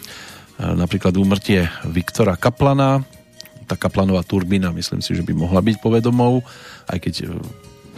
napríklad 0.59 1.14
úmrtie 1.14 1.70
Viktora 1.86 2.34
Kaplana, 2.34 3.06
tá 3.66 3.74
Kaplanová 3.74 4.22
turbína, 4.22 4.70
myslím 4.72 5.02
si, 5.02 5.12
že 5.12 5.26
by 5.26 5.34
mohla 5.34 5.60
byť 5.60 5.76
povedomou, 5.82 6.40
aj 6.86 6.98
keď 7.02 7.14
e, 7.26 7.43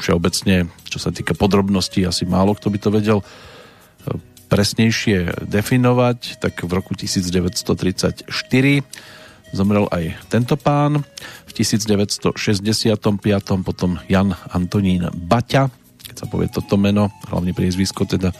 všeobecne, 0.01 0.73
čo 0.89 0.99
sa 0.99 1.13
týka 1.13 1.37
podrobností, 1.37 2.03
asi 2.09 2.25
málo 2.25 2.57
kto 2.57 2.73
by 2.73 2.79
to 2.81 2.91
vedel 2.91 3.19
e, 3.21 3.25
presnejšie 4.49 5.45
definovať, 5.45 6.41
tak 6.41 6.65
v 6.65 6.73
roku 6.73 6.97
1934 6.97 8.33
zomrel 9.53 9.89
aj 9.93 10.17
tento 10.29 10.57
pán. 10.57 11.05
V 11.49 11.53
1965 11.53 12.33
potom 13.65 14.01
Jan 14.09 14.33
Antonín 14.53 15.09
Baťa, 15.13 15.69
keď 16.09 16.17
sa 16.17 16.27
povie 16.29 16.49
toto 16.49 16.81
meno, 16.81 17.13
hlavne 17.29 17.53
priezvisko 17.53 18.09
teda, 18.09 18.33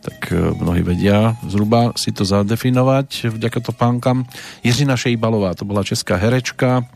tak 0.00 0.32
e, 0.32 0.36
mnohí 0.36 0.80
vedia 0.80 1.36
zhruba 1.44 1.92
si 1.96 2.12
to 2.12 2.24
zadefinovať 2.24 3.36
vďaka 3.36 3.58
to 3.60 3.72
pánkam. 3.72 4.24
Jiřina 4.64 4.96
Šejbalová, 4.96 5.54
to 5.54 5.68
bola 5.68 5.84
česká 5.84 6.16
herečka, 6.16 6.88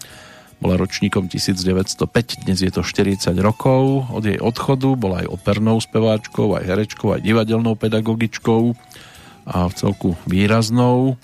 bola 0.60 0.81
ročníkom 0.81 1.28
1905, 1.28 2.48
dnes 2.48 2.59
je 2.64 2.72
to 2.72 2.81
40 2.81 3.36
rokov 3.44 4.09
od 4.09 4.24
jej 4.24 4.40
odchodu, 4.40 4.97
bola 4.97 5.20
aj 5.20 5.28
opernou 5.28 5.76
speváčkou, 5.76 6.56
aj 6.56 6.64
herečkou, 6.64 7.12
aj 7.12 7.20
divadelnou 7.20 7.76
pedagogičkou 7.76 8.72
a 9.44 9.68
v 9.68 9.72
celku 9.76 10.16
výraznou. 10.24 11.20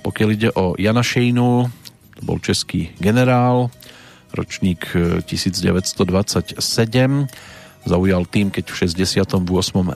Pokiaľ 0.00 0.28
ide 0.32 0.48
o 0.56 0.72
Jana 0.80 1.04
Šejnu, 1.04 1.68
to 2.16 2.20
bol 2.24 2.40
český 2.40 2.96
generál, 2.96 3.68
ročník 4.32 4.88
e, 4.96 5.20
1927, 5.28 6.56
zaujal 7.84 8.28
tým, 8.28 8.52
keď 8.52 8.70
v 8.70 8.76
68. 8.88 9.40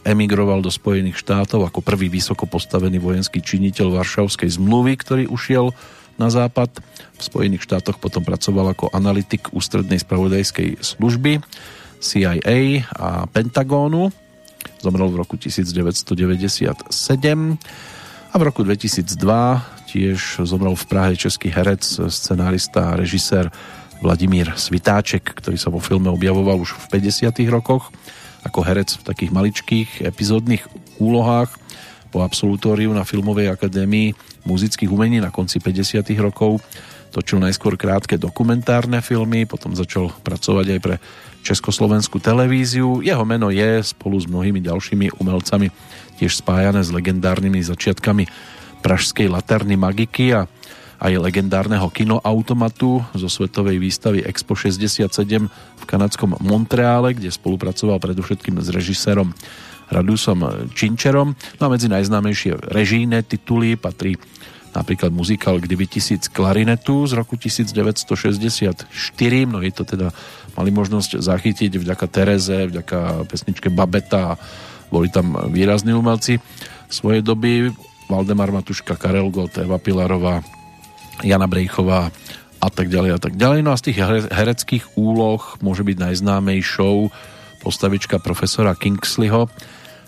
emigroval 0.05 0.65
do 0.65 0.73
Spojených 0.73 1.21
štátov 1.21 1.69
ako 1.69 1.85
prvý 1.85 2.09
vysoko 2.09 2.49
postavený 2.49 2.97
vojenský 3.01 3.45
činiteľ 3.45 4.01
Varšavskej 4.01 4.57
zmluvy, 4.57 4.93
ktorý 4.97 5.25
ušiel 5.29 5.73
na 6.17 6.31
západ. 6.31 6.71
V 7.19 7.23
Spojených 7.23 7.67
štátoch 7.67 7.99
potom 7.99 8.23
pracoval 8.23 8.73
ako 8.75 8.91
analytik 8.95 9.51
ústrednej 9.51 9.99
spravodajskej 10.01 10.81
služby 10.81 11.43
CIA 12.01 12.85
a 12.95 13.25
Pentagónu. 13.29 14.13
Zomrel 14.81 15.09
v 15.13 15.17
roku 15.21 15.37
1997 15.37 16.89
a 18.33 18.35
v 18.35 18.43
roku 18.43 18.61
2002 18.67 19.85
tiež 19.95 20.43
zomrel 20.43 20.75
v 20.75 20.87
Prahe 20.91 21.15
český 21.15 21.55
herec, 21.55 21.85
scenárista 22.11 22.91
a 22.91 22.99
režisér 22.99 23.53
Vladimír 24.05 24.53
Svitáček, 24.53 25.25
ktorý 25.25 25.57
sa 25.57 25.73
vo 25.73 25.81
filme 25.81 26.13
objavoval 26.13 26.61
už 26.61 26.77
v 26.77 27.01
50 27.01 27.41
rokoch 27.49 27.89
ako 28.45 28.61
herec 28.61 29.01
v 29.01 29.07
takých 29.09 29.31
maličkých 29.33 29.89
epizódnych 30.05 30.69
úlohách. 31.01 31.57
po 32.13 32.23
absolutóriu 32.23 32.95
na 32.95 33.03
Filmovej 33.03 33.51
akadémii 33.51 34.15
muzických 34.47 34.93
umení 34.93 35.19
na 35.19 35.35
konci 35.35 35.59
50. 35.59 36.05
rokov 36.21 36.63
točil 37.11 37.43
najskôr 37.43 37.75
krátke 37.75 38.15
dokumentárne 38.21 39.03
filmy, 39.03 39.49
potom 39.49 39.75
začal 39.75 40.15
pracovať 40.23 40.67
aj 40.79 40.81
pre 40.83 40.97
Československú 41.43 42.23
televíziu. 42.23 43.03
Jeho 43.03 43.25
meno 43.27 43.51
je 43.51 43.83
spolu 43.83 44.19
s 44.21 44.31
mnohými 44.31 44.63
ďalšími 44.63 45.19
umelcami 45.19 45.71
tiež 46.19 46.39
spájané 46.39 46.83
s 46.83 46.95
legendárnymi 46.95 47.63
začiatkami 47.63 48.27
pražskej 48.83 49.33
Laterny 49.33 49.75
Magiky 49.75 50.35
a 50.35 50.47
aj 51.05 51.21
legendárneho 51.21 51.85
kinoautomatu 51.93 53.05
zo 53.13 53.29
svetovej 53.29 53.77
výstavy 53.77 54.25
Expo 54.25 54.57
67 54.57 55.05
v 55.53 55.85
kanadskom 55.85 56.41
Montreále, 56.41 57.13
kde 57.13 57.29
spolupracoval 57.29 58.01
predovšetkým 58.01 58.57
s 58.65 58.73
režisérom 58.73 59.37
Radusom 59.93 60.73
Činčerom. 60.73 61.37
No 61.61 61.63
a 61.69 61.69
medzi 61.69 61.93
najznámejšie 61.93 62.73
režijné 62.73 63.21
tituly 63.21 63.77
patrí 63.77 64.17
napríklad 64.73 65.13
muzikál 65.13 65.61
Kdyby 65.61 65.87
tisíc 65.87 66.27
klarinetu 66.33 67.05
z 67.05 67.13
roku 67.21 67.37
1964. 67.37 68.89
Mnohí 69.45 69.71
to 69.77 69.85
teda 69.85 70.09
mali 70.57 70.71
možnosť 70.73 71.21
zachytiť 71.21 71.79
vďaka 71.85 72.07
Tereze, 72.09 72.73
vďaka 72.73 73.29
pesničke 73.29 73.69
Babeta 73.69 74.41
boli 74.89 75.13
tam 75.13 75.37
výrazní 75.53 75.93
umelci 75.93 76.41
svojej 76.89 77.21
doby 77.21 77.69
Valdemar 78.09 78.53
Matuška, 78.53 78.97
Karel 78.97 79.29
Gott, 79.29 79.57
Eva 79.61 79.81
Pilarová, 79.81 80.45
Jana 81.23 81.47
Brejchová 81.47 82.11
a 82.59 82.69
tak 82.73 82.89
ďalej 82.89 83.11
a 83.15 83.21
tak 83.21 83.35
ďalej. 83.37 83.61
No 83.63 83.71
a 83.71 83.79
z 83.79 83.93
tých 83.93 83.99
hereckých 84.33 84.85
úloh 84.97 85.43
môže 85.61 85.85
byť 85.85 85.97
najznámejšou 86.01 87.13
postavička 87.61 88.19
profesora 88.19 88.73
Kingsleyho 88.75 89.47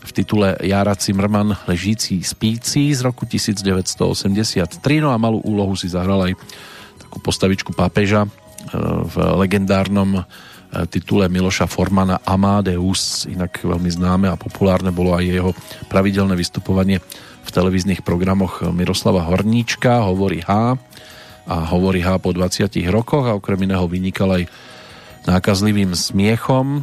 v 0.07 0.11
titule 0.11 0.57
Jara 0.65 0.97
Zimmerman 0.97 1.55
Ležící 1.69 2.23
spící 2.25 2.95
z 2.95 3.01
roku 3.05 3.29
1983. 3.29 4.81
No 5.05 5.13
a 5.13 5.21
malú 5.21 5.45
úlohu 5.45 5.77
si 5.77 5.93
zahral 5.93 6.31
aj 6.31 6.33
takú 6.97 7.21
postavičku 7.21 7.75
pápeža 7.77 8.25
e, 8.25 8.29
v 9.07 9.15
legendárnom 9.47 10.25
E, 10.67 10.87
titule 10.91 11.31
Miloša 11.31 11.71
Formana 11.71 12.19
Amadeus, 12.27 13.25
inak 13.31 13.63
veľmi 13.63 13.87
známe 13.87 14.27
a 14.27 14.37
populárne 14.37 14.91
bolo 14.91 15.15
aj 15.15 15.25
jeho 15.25 15.51
pravidelné 15.87 16.35
vystupovanie 16.35 16.99
v 17.47 17.55
televíznych 17.55 18.03
programoch 18.03 18.67
Miroslava 18.75 19.23
Horníčka, 19.23 20.03
Hovorí 20.03 20.43
H 20.43 20.75
a 21.47 21.57
Hovorí 21.71 22.03
H 22.03 22.19
po 22.19 22.35
20 22.35 22.67
rokoch 22.91 23.31
a 23.31 23.39
okrem 23.39 23.71
iného 23.71 23.87
vynikal 23.87 24.43
aj 24.43 24.51
nákazlivým 25.31 25.95
smiechom, 25.95 26.83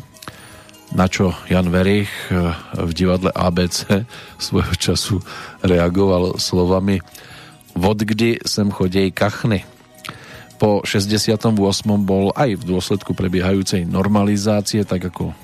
na 0.96 1.06
čo 1.12 1.36
Jan 1.52 1.68
Verich 1.68 2.12
e, 2.32 2.56
v 2.80 2.92
divadle 2.96 3.36
ABC 3.36 4.08
svojho 4.46 4.76
času 4.80 5.20
reagoval 5.60 6.40
slovami 6.40 7.04
Vodkdy 7.76 8.40
sem 8.48 8.70
chodej 8.72 9.12
kachny 9.12 9.68
po 10.64 10.80
68. 10.88 11.44
bol 12.08 12.32
aj 12.32 12.56
v 12.56 12.64
dôsledku 12.64 13.12
prebiehajúcej 13.12 13.84
normalizácie, 13.84 14.88
tak 14.88 15.12
ako 15.12 15.36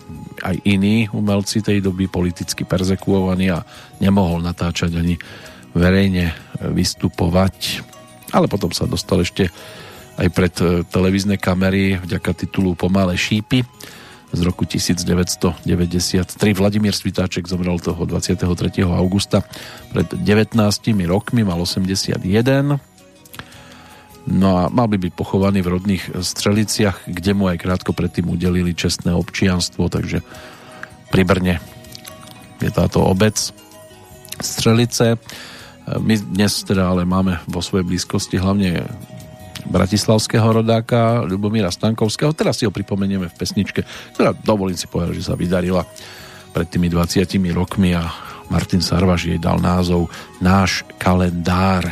aj 0.42 0.56
iní 0.66 1.08
umelci 1.12 1.62
tej 1.62 1.84
doby 1.84 2.10
politicky 2.10 2.64
perzekuovaní 2.66 3.52
a 3.54 3.64
nemohol 4.00 4.42
natáčať 4.42 4.96
ani 4.98 5.16
verejne 5.76 6.34
vystupovať. 6.60 7.86
Ale 8.34 8.50
potom 8.50 8.74
sa 8.74 8.90
dostal 8.90 9.22
ešte 9.22 9.50
aj 10.20 10.28
pred 10.36 10.54
e, 10.60 10.84
televízne 10.84 11.40
kamery 11.40 11.96
vďaka 12.04 12.36
titulu 12.46 12.76
Pomalé 12.76 13.16
šípy 13.16 13.64
z 14.30 14.40
roku 14.46 14.68
1993. 14.68 16.28
Vladimír 16.54 16.94
Svitáček 16.94 17.50
zomrel 17.50 17.82
toho 17.82 18.06
23. 18.06 18.46
augusta 18.86 19.42
pred 19.90 20.06
19 20.06 20.60
rokmi, 21.10 21.42
mal 21.42 21.58
81 21.58 22.89
No 24.30 24.62
a 24.62 24.70
mal 24.70 24.86
by 24.86 25.02
byť 25.02 25.14
pochovaný 25.18 25.66
v 25.66 25.74
rodných 25.74 26.04
Streliciach, 26.22 27.10
kde 27.10 27.34
mu 27.34 27.50
aj 27.50 27.66
krátko 27.66 27.98
predtým 27.98 28.30
udelili 28.30 28.78
čestné 28.78 29.10
občianstvo, 29.10 29.90
takže 29.90 30.22
pri 31.10 31.24
Brne 31.26 31.58
je 32.62 32.70
táto 32.70 33.02
obec 33.02 33.36
Strelice. 34.38 35.18
My 35.90 36.14
dnes 36.22 36.62
teda 36.62 36.94
ale 36.94 37.10
máme 37.10 37.42
vo 37.50 37.66
svojej 37.66 37.90
blízkosti 37.90 38.38
hlavne 38.38 38.86
bratislavského 39.66 40.62
rodáka 40.62 41.26
Ľubomíra 41.26 41.74
Stankovského. 41.74 42.30
Teraz 42.38 42.62
si 42.62 42.70
ho 42.70 42.72
pripomenieme 42.72 43.28
v 43.28 43.36
pesničke, 43.36 43.82
ktorá 44.14 44.38
dovolím 44.38 44.78
si 44.78 44.86
povedať, 44.86 45.20
že 45.20 45.28
sa 45.28 45.36
vydarila 45.36 45.82
pred 46.54 46.70
tými 46.70 46.88
20 46.94 47.26
rokmi 47.58 47.98
a 47.98 48.06
Martin 48.54 48.86
Sarvaš 48.86 49.26
jej 49.26 49.42
dal 49.42 49.58
názov 49.58 50.14
Náš 50.38 50.86
kalendár. 51.02 51.90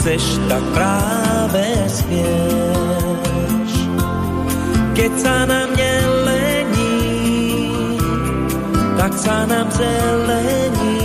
chceš, 0.00 0.40
tak 0.48 0.64
práve 0.72 1.60
spieš. 1.92 3.72
Keď 4.96 5.12
sa 5.20 5.44
na 5.44 5.68
mne 5.68 5.94
lení, 6.24 7.04
tak 8.96 9.12
sa 9.12 9.44
nám 9.44 9.68
zelení. 9.76 10.96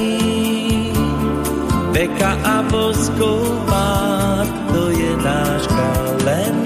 Veka 1.91 2.39
a 2.39 2.63
poskupár, 2.71 4.47
to 4.71 4.87
je 4.95 5.11
náš 5.19 5.67
kalendár. 5.67 6.63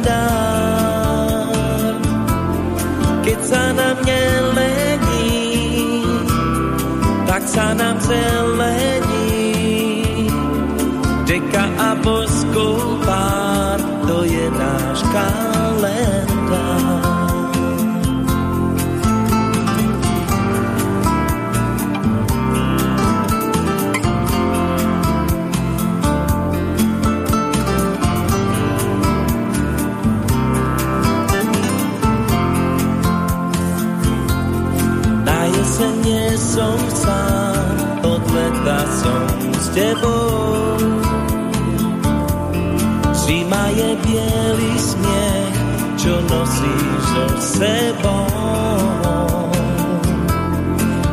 Keď 3.26 3.40
sa 3.42 3.74
na 3.74 3.98
mne 4.06 4.22
lení, 4.54 6.06
tak 7.26 7.42
sa 7.50 7.74
nám 7.74 7.98
zelení. 8.06 8.49
s 39.70 39.78
tebou. 39.78 40.82
Zima 43.14 43.70
je 43.78 43.90
biely 44.02 44.74
smiech, 44.82 45.58
čo 46.02 46.14
nosíš 46.26 47.02
so 47.14 47.26
sebou. 47.38 48.26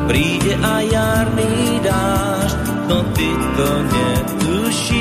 Príde 0.09 0.57
a 0.63 0.81
jarný 0.81 1.85
dáš, 1.85 2.57
no 2.89 3.05
ty 3.13 3.29
to 3.57 3.69
netušíš. 3.93 4.97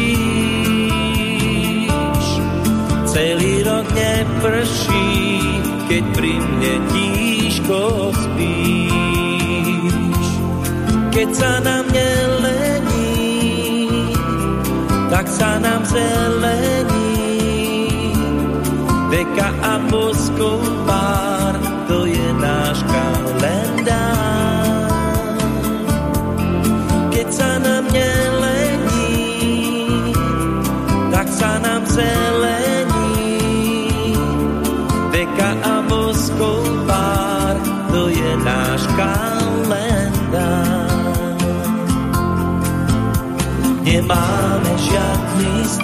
Celý 3.07 3.63
rok 3.63 3.87
neprší, 3.95 5.39
keď 5.87 6.03
pri 6.11 6.33
mne 6.35 6.73
tíško 6.91 8.11
spíš. 8.11 8.99
Keď 11.15 11.29
sa 11.31 11.63
na 11.63 11.79
mne 11.87 12.34
sa 15.35 15.59
nám 15.59 15.83
zelení. 15.83 17.11
Veka 19.11 19.49
a 19.59 19.73
boskov 19.91 20.63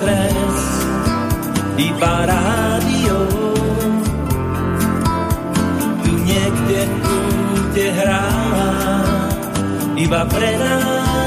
stres, 0.01 0.57
iba 1.77 2.13
rádio. 2.25 3.17
Tu 6.01 6.11
niekde 6.25 6.79
kúte 7.05 7.85
hrá, 8.01 8.25
iba 9.93 10.21
pre 10.25 10.51
nás. 10.57 11.21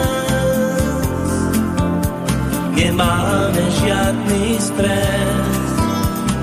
Nemáme 2.74 3.64
žiadny 3.78 4.58
stres, 4.58 5.70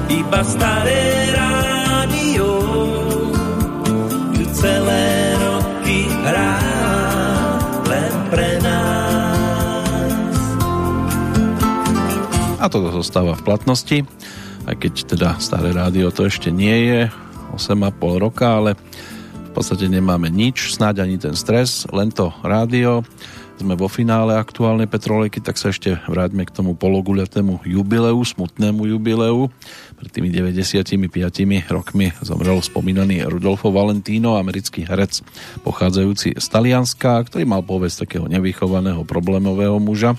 iba 0.07 0.39
staré 0.47 1.35
rádio. 1.35 1.60
To 12.71 12.87
zostáva 12.87 13.35
v 13.35 13.43
platnosti, 13.43 13.97
aj 14.63 14.75
keď 14.79 14.93
teda 15.11 15.29
staré 15.43 15.75
rádio 15.75 16.07
to 16.15 16.23
ešte 16.23 16.47
nie 16.47 16.87
je, 16.87 16.99
8,5 17.51 17.99
roka, 18.23 18.47
ale 18.47 18.79
v 19.51 19.51
podstate 19.51 19.91
nemáme 19.91 20.31
nič, 20.31 20.71
snáď 20.71 21.03
ani 21.03 21.19
ten 21.19 21.35
stres, 21.35 21.83
len 21.91 22.07
to 22.07 22.31
rádio. 22.39 23.03
Sme 23.59 23.77
vo 23.77 23.85
finále 23.91 24.33
aktuálnej 24.39 24.89
Petrolejky, 24.89 25.37
tak 25.37 25.59
sa 25.59 25.69
ešte 25.69 25.99
vráťme 26.09 26.47
k 26.47 26.55
tomu 26.55 26.73
pologuľatému 26.73 27.67
jubileu, 27.67 28.17
smutnému 28.17 28.89
jubileu. 28.89 29.53
Pred 30.01 30.09
tými 30.09 30.33
95 30.33 30.97
rokmi 31.69 32.09
zomrel 32.25 32.57
spomínaný 32.57 33.21
Rudolfo 33.27 33.69
Valentino, 33.69 34.39
americký 34.39 34.81
herec 34.87 35.21
pochádzajúci 35.61 36.41
z 36.41 36.45
Talianska, 36.49 37.21
ktorý 37.21 37.45
mal 37.45 37.61
povesť 37.61 38.09
takého 38.09 38.25
nevychovaného 38.25 39.05
problémového 39.05 39.77
muža 39.77 40.17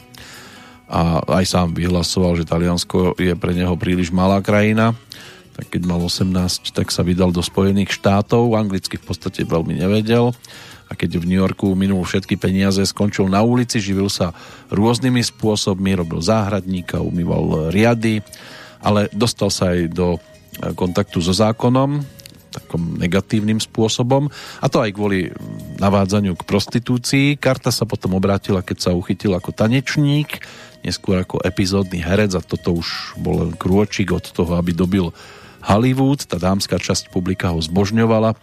a 0.92 1.24
aj 1.40 1.44
sám 1.48 1.72
vyhlasoval, 1.72 2.36
že 2.36 2.44
Taliansko 2.44 3.16
je 3.16 3.32
pre 3.32 3.56
neho 3.56 3.72
príliš 3.80 4.12
malá 4.12 4.44
krajina. 4.44 4.92
Tak 5.56 5.72
keď 5.72 5.82
mal 5.88 6.04
18, 6.04 6.76
tak 6.76 6.92
sa 6.92 7.00
vydal 7.00 7.32
do 7.32 7.40
Spojených 7.40 7.96
štátov, 7.96 8.52
anglicky 8.52 9.00
v 9.00 9.04
podstate 9.08 9.48
veľmi 9.48 9.80
nevedel. 9.80 10.36
A 10.88 10.92
keď 10.92 11.24
v 11.24 11.28
New 11.32 11.40
Yorku 11.40 11.72
minul 11.72 12.04
všetky 12.04 12.36
peniaze, 12.36 12.84
skončil 12.84 13.24
na 13.32 13.40
ulici, 13.40 13.80
živil 13.80 14.12
sa 14.12 14.36
rôznymi 14.68 15.24
spôsobmi, 15.24 15.96
robil 15.96 16.20
záhradníka, 16.20 17.00
umýval 17.00 17.72
riady, 17.72 18.20
ale 18.84 19.08
dostal 19.16 19.48
sa 19.48 19.72
aj 19.72 19.88
do 19.88 20.20
kontaktu 20.76 21.24
so 21.24 21.32
zákonom, 21.32 22.04
takom 22.52 23.00
negatívnym 23.00 23.56
spôsobom 23.58 24.28
a 24.60 24.66
to 24.68 24.84
aj 24.84 24.92
kvôli 24.92 25.32
navádzaniu 25.80 26.36
k 26.36 26.44
prostitúcii. 26.44 27.40
Karta 27.40 27.72
sa 27.72 27.88
potom 27.88 28.12
obrátila, 28.12 28.60
keď 28.60 28.78
sa 28.78 28.90
uchytil 28.92 29.32
ako 29.32 29.56
tanečník, 29.56 30.44
neskôr 30.84 31.24
ako 31.24 31.40
epizódny 31.40 32.04
herec 32.04 32.36
a 32.36 32.44
toto 32.44 32.76
už 32.76 33.16
bol 33.16 33.48
len 33.48 33.52
krôčik 33.56 34.12
od 34.12 34.28
toho, 34.28 34.60
aby 34.60 34.76
dobil 34.76 35.10
Hollywood. 35.62 36.26
Tá 36.26 36.36
dámska 36.36 36.76
časť 36.76 37.08
publika 37.08 37.54
ho 37.54 37.62
zbožňovala. 37.62 38.34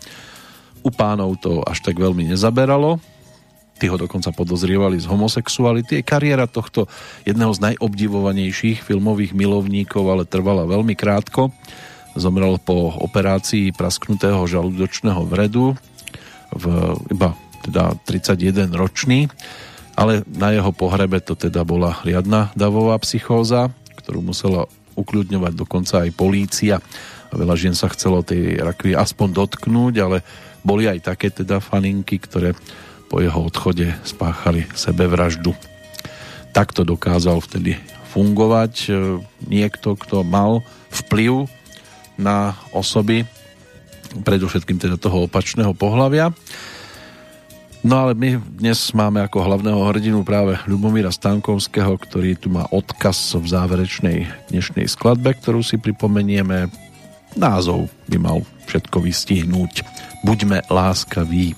U 0.79 0.89
pánov 0.89 1.35
to 1.43 1.59
až 1.67 1.83
tak 1.83 1.99
veľmi 1.99 2.31
nezaberalo. 2.31 2.97
Tí 3.79 3.87
ho 3.87 3.95
dokonca 3.95 4.35
podozrievali 4.35 4.99
z 4.99 5.07
homosexuality. 5.07 6.03
Kariéra 6.03 6.51
tohto 6.51 6.91
jedného 7.23 7.51
z 7.55 7.63
najobdivovanejších 7.71 8.83
filmových 8.83 9.31
milovníkov 9.31 10.03
ale 10.03 10.23
trvala 10.27 10.67
veľmi 10.67 10.95
krátko. 10.99 11.51
Zomrel 12.19 12.59
po 12.59 12.91
operácii 12.91 13.71
prasknutého 13.71 14.43
žalúdočného 14.43 15.23
vredu 15.23 15.73
v 16.53 16.65
iba 17.09 17.33
teda 17.63 17.95
31 18.03 18.75
ročný 18.75 19.31
ale 19.99 20.23
na 20.31 20.55
jeho 20.55 20.71
pohrebe 20.71 21.19
to 21.19 21.35
teda 21.35 21.67
bola 21.67 21.99
riadna 22.07 22.55
davová 22.55 22.95
psychóza, 23.03 23.67
ktorú 23.99 24.23
musela 24.23 24.63
ukľudňovať 24.95 25.53
dokonca 25.59 26.07
aj 26.07 26.15
polícia. 26.15 26.79
A 27.29 27.33
veľa 27.35 27.59
žien 27.59 27.75
sa 27.75 27.91
chcelo 27.91 28.23
tej 28.23 28.63
rakvy 28.63 28.95
aspoň 28.95 29.35
dotknúť, 29.35 29.93
ale 29.99 30.23
boli 30.63 30.87
aj 30.87 31.03
také 31.03 31.35
teda 31.35 31.59
faninky, 31.59 32.15
ktoré 32.15 32.55
po 33.11 33.19
jeho 33.19 33.43
odchode 33.43 33.91
spáchali 34.07 34.71
sebevraždu. 34.71 35.51
Takto 36.55 36.87
dokázal 36.87 37.43
vtedy 37.43 37.75
fungovať 38.15 38.73
e, 38.87 38.91
niekto, 39.51 39.99
kto 39.99 40.23
mal 40.23 40.63
vplyv 40.89 41.45
na 42.19 42.59
osoby, 42.75 43.23
predovšetkým 44.11 44.75
teda 44.75 44.99
toho 44.99 45.25
opačného 45.31 45.71
pohľavia. 45.71 46.35
No 47.79 48.03
ale 48.03 48.11
my 48.11 48.59
dnes 48.59 48.91
máme 48.91 49.23
ako 49.23 49.39
hlavného 49.39 49.79
hrdinu 49.87 50.27
práve 50.27 50.59
Ľubomíra 50.67 51.15
Stankovského, 51.15 51.95
ktorý 51.95 52.35
tu 52.35 52.51
má 52.51 52.67
odkaz 52.75 53.39
v 53.39 53.47
záverečnej 53.47 54.27
dnešnej 54.51 54.83
skladbe, 54.91 55.31
ktorú 55.39 55.63
si 55.63 55.79
pripomenieme. 55.79 56.67
Názov 57.39 57.87
by 58.11 58.17
mal 58.19 58.43
všetko 58.67 58.99
vystihnúť. 58.99 59.87
Buďme 60.27 60.67
láskaví. 60.67 61.55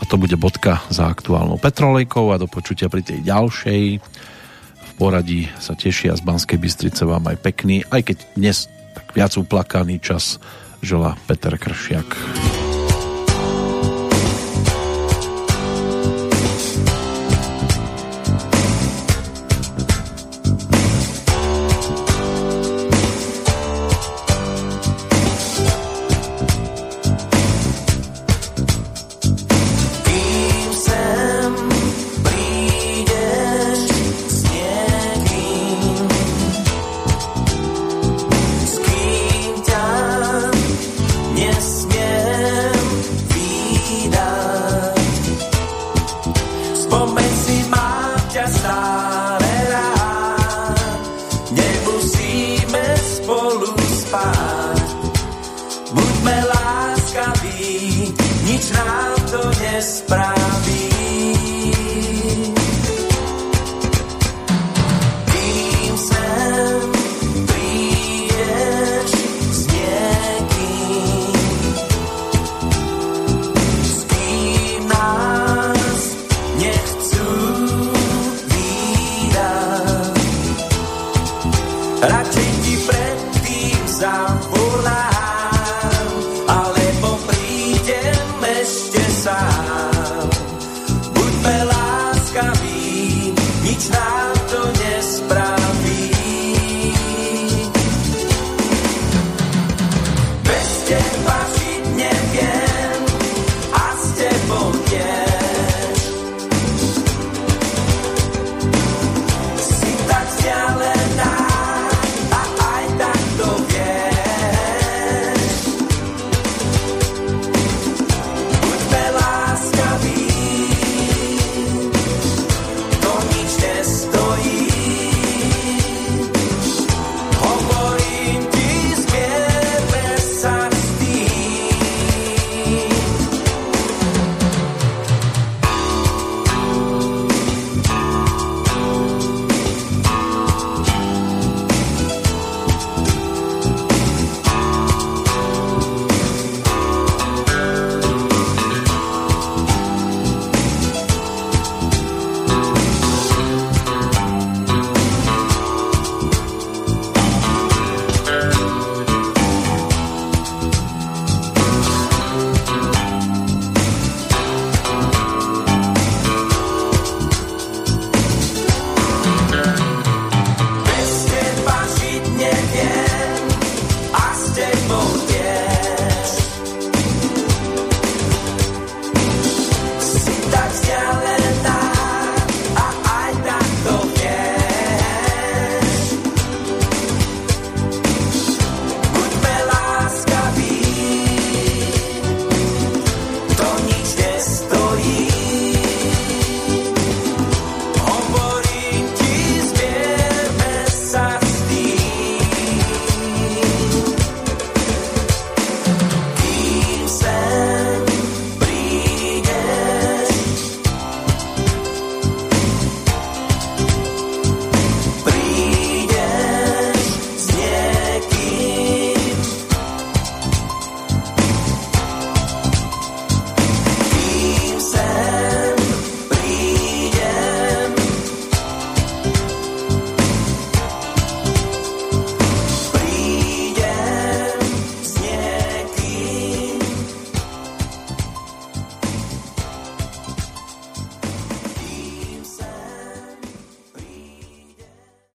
A 0.00 0.02
to 0.08 0.18
bude 0.18 0.34
bodka 0.34 0.82
za 0.90 1.06
aktuálnou 1.06 1.62
petrolejkou 1.62 2.34
a 2.34 2.40
do 2.40 2.50
počutia 2.50 2.90
pri 2.90 3.06
tej 3.06 3.22
ďalšej. 3.22 3.82
V 4.82 4.90
poradí 4.98 5.46
sa 5.62 5.78
tešia 5.78 6.18
z 6.18 6.26
Banskej 6.26 6.58
Bystrice 6.58 7.06
vám 7.06 7.30
aj 7.30 7.38
pekný, 7.38 7.86
aj 7.86 8.02
keď 8.02 8.18
dnes 8.34 8.66
tak 8.94 9.14
viac 9.14 9.32
uplakaný 9.36 9.98
čas 10.00 10.40
žela 10.82 11.16
Peter 11.26 11.56
Kršiak. 11.56 12.59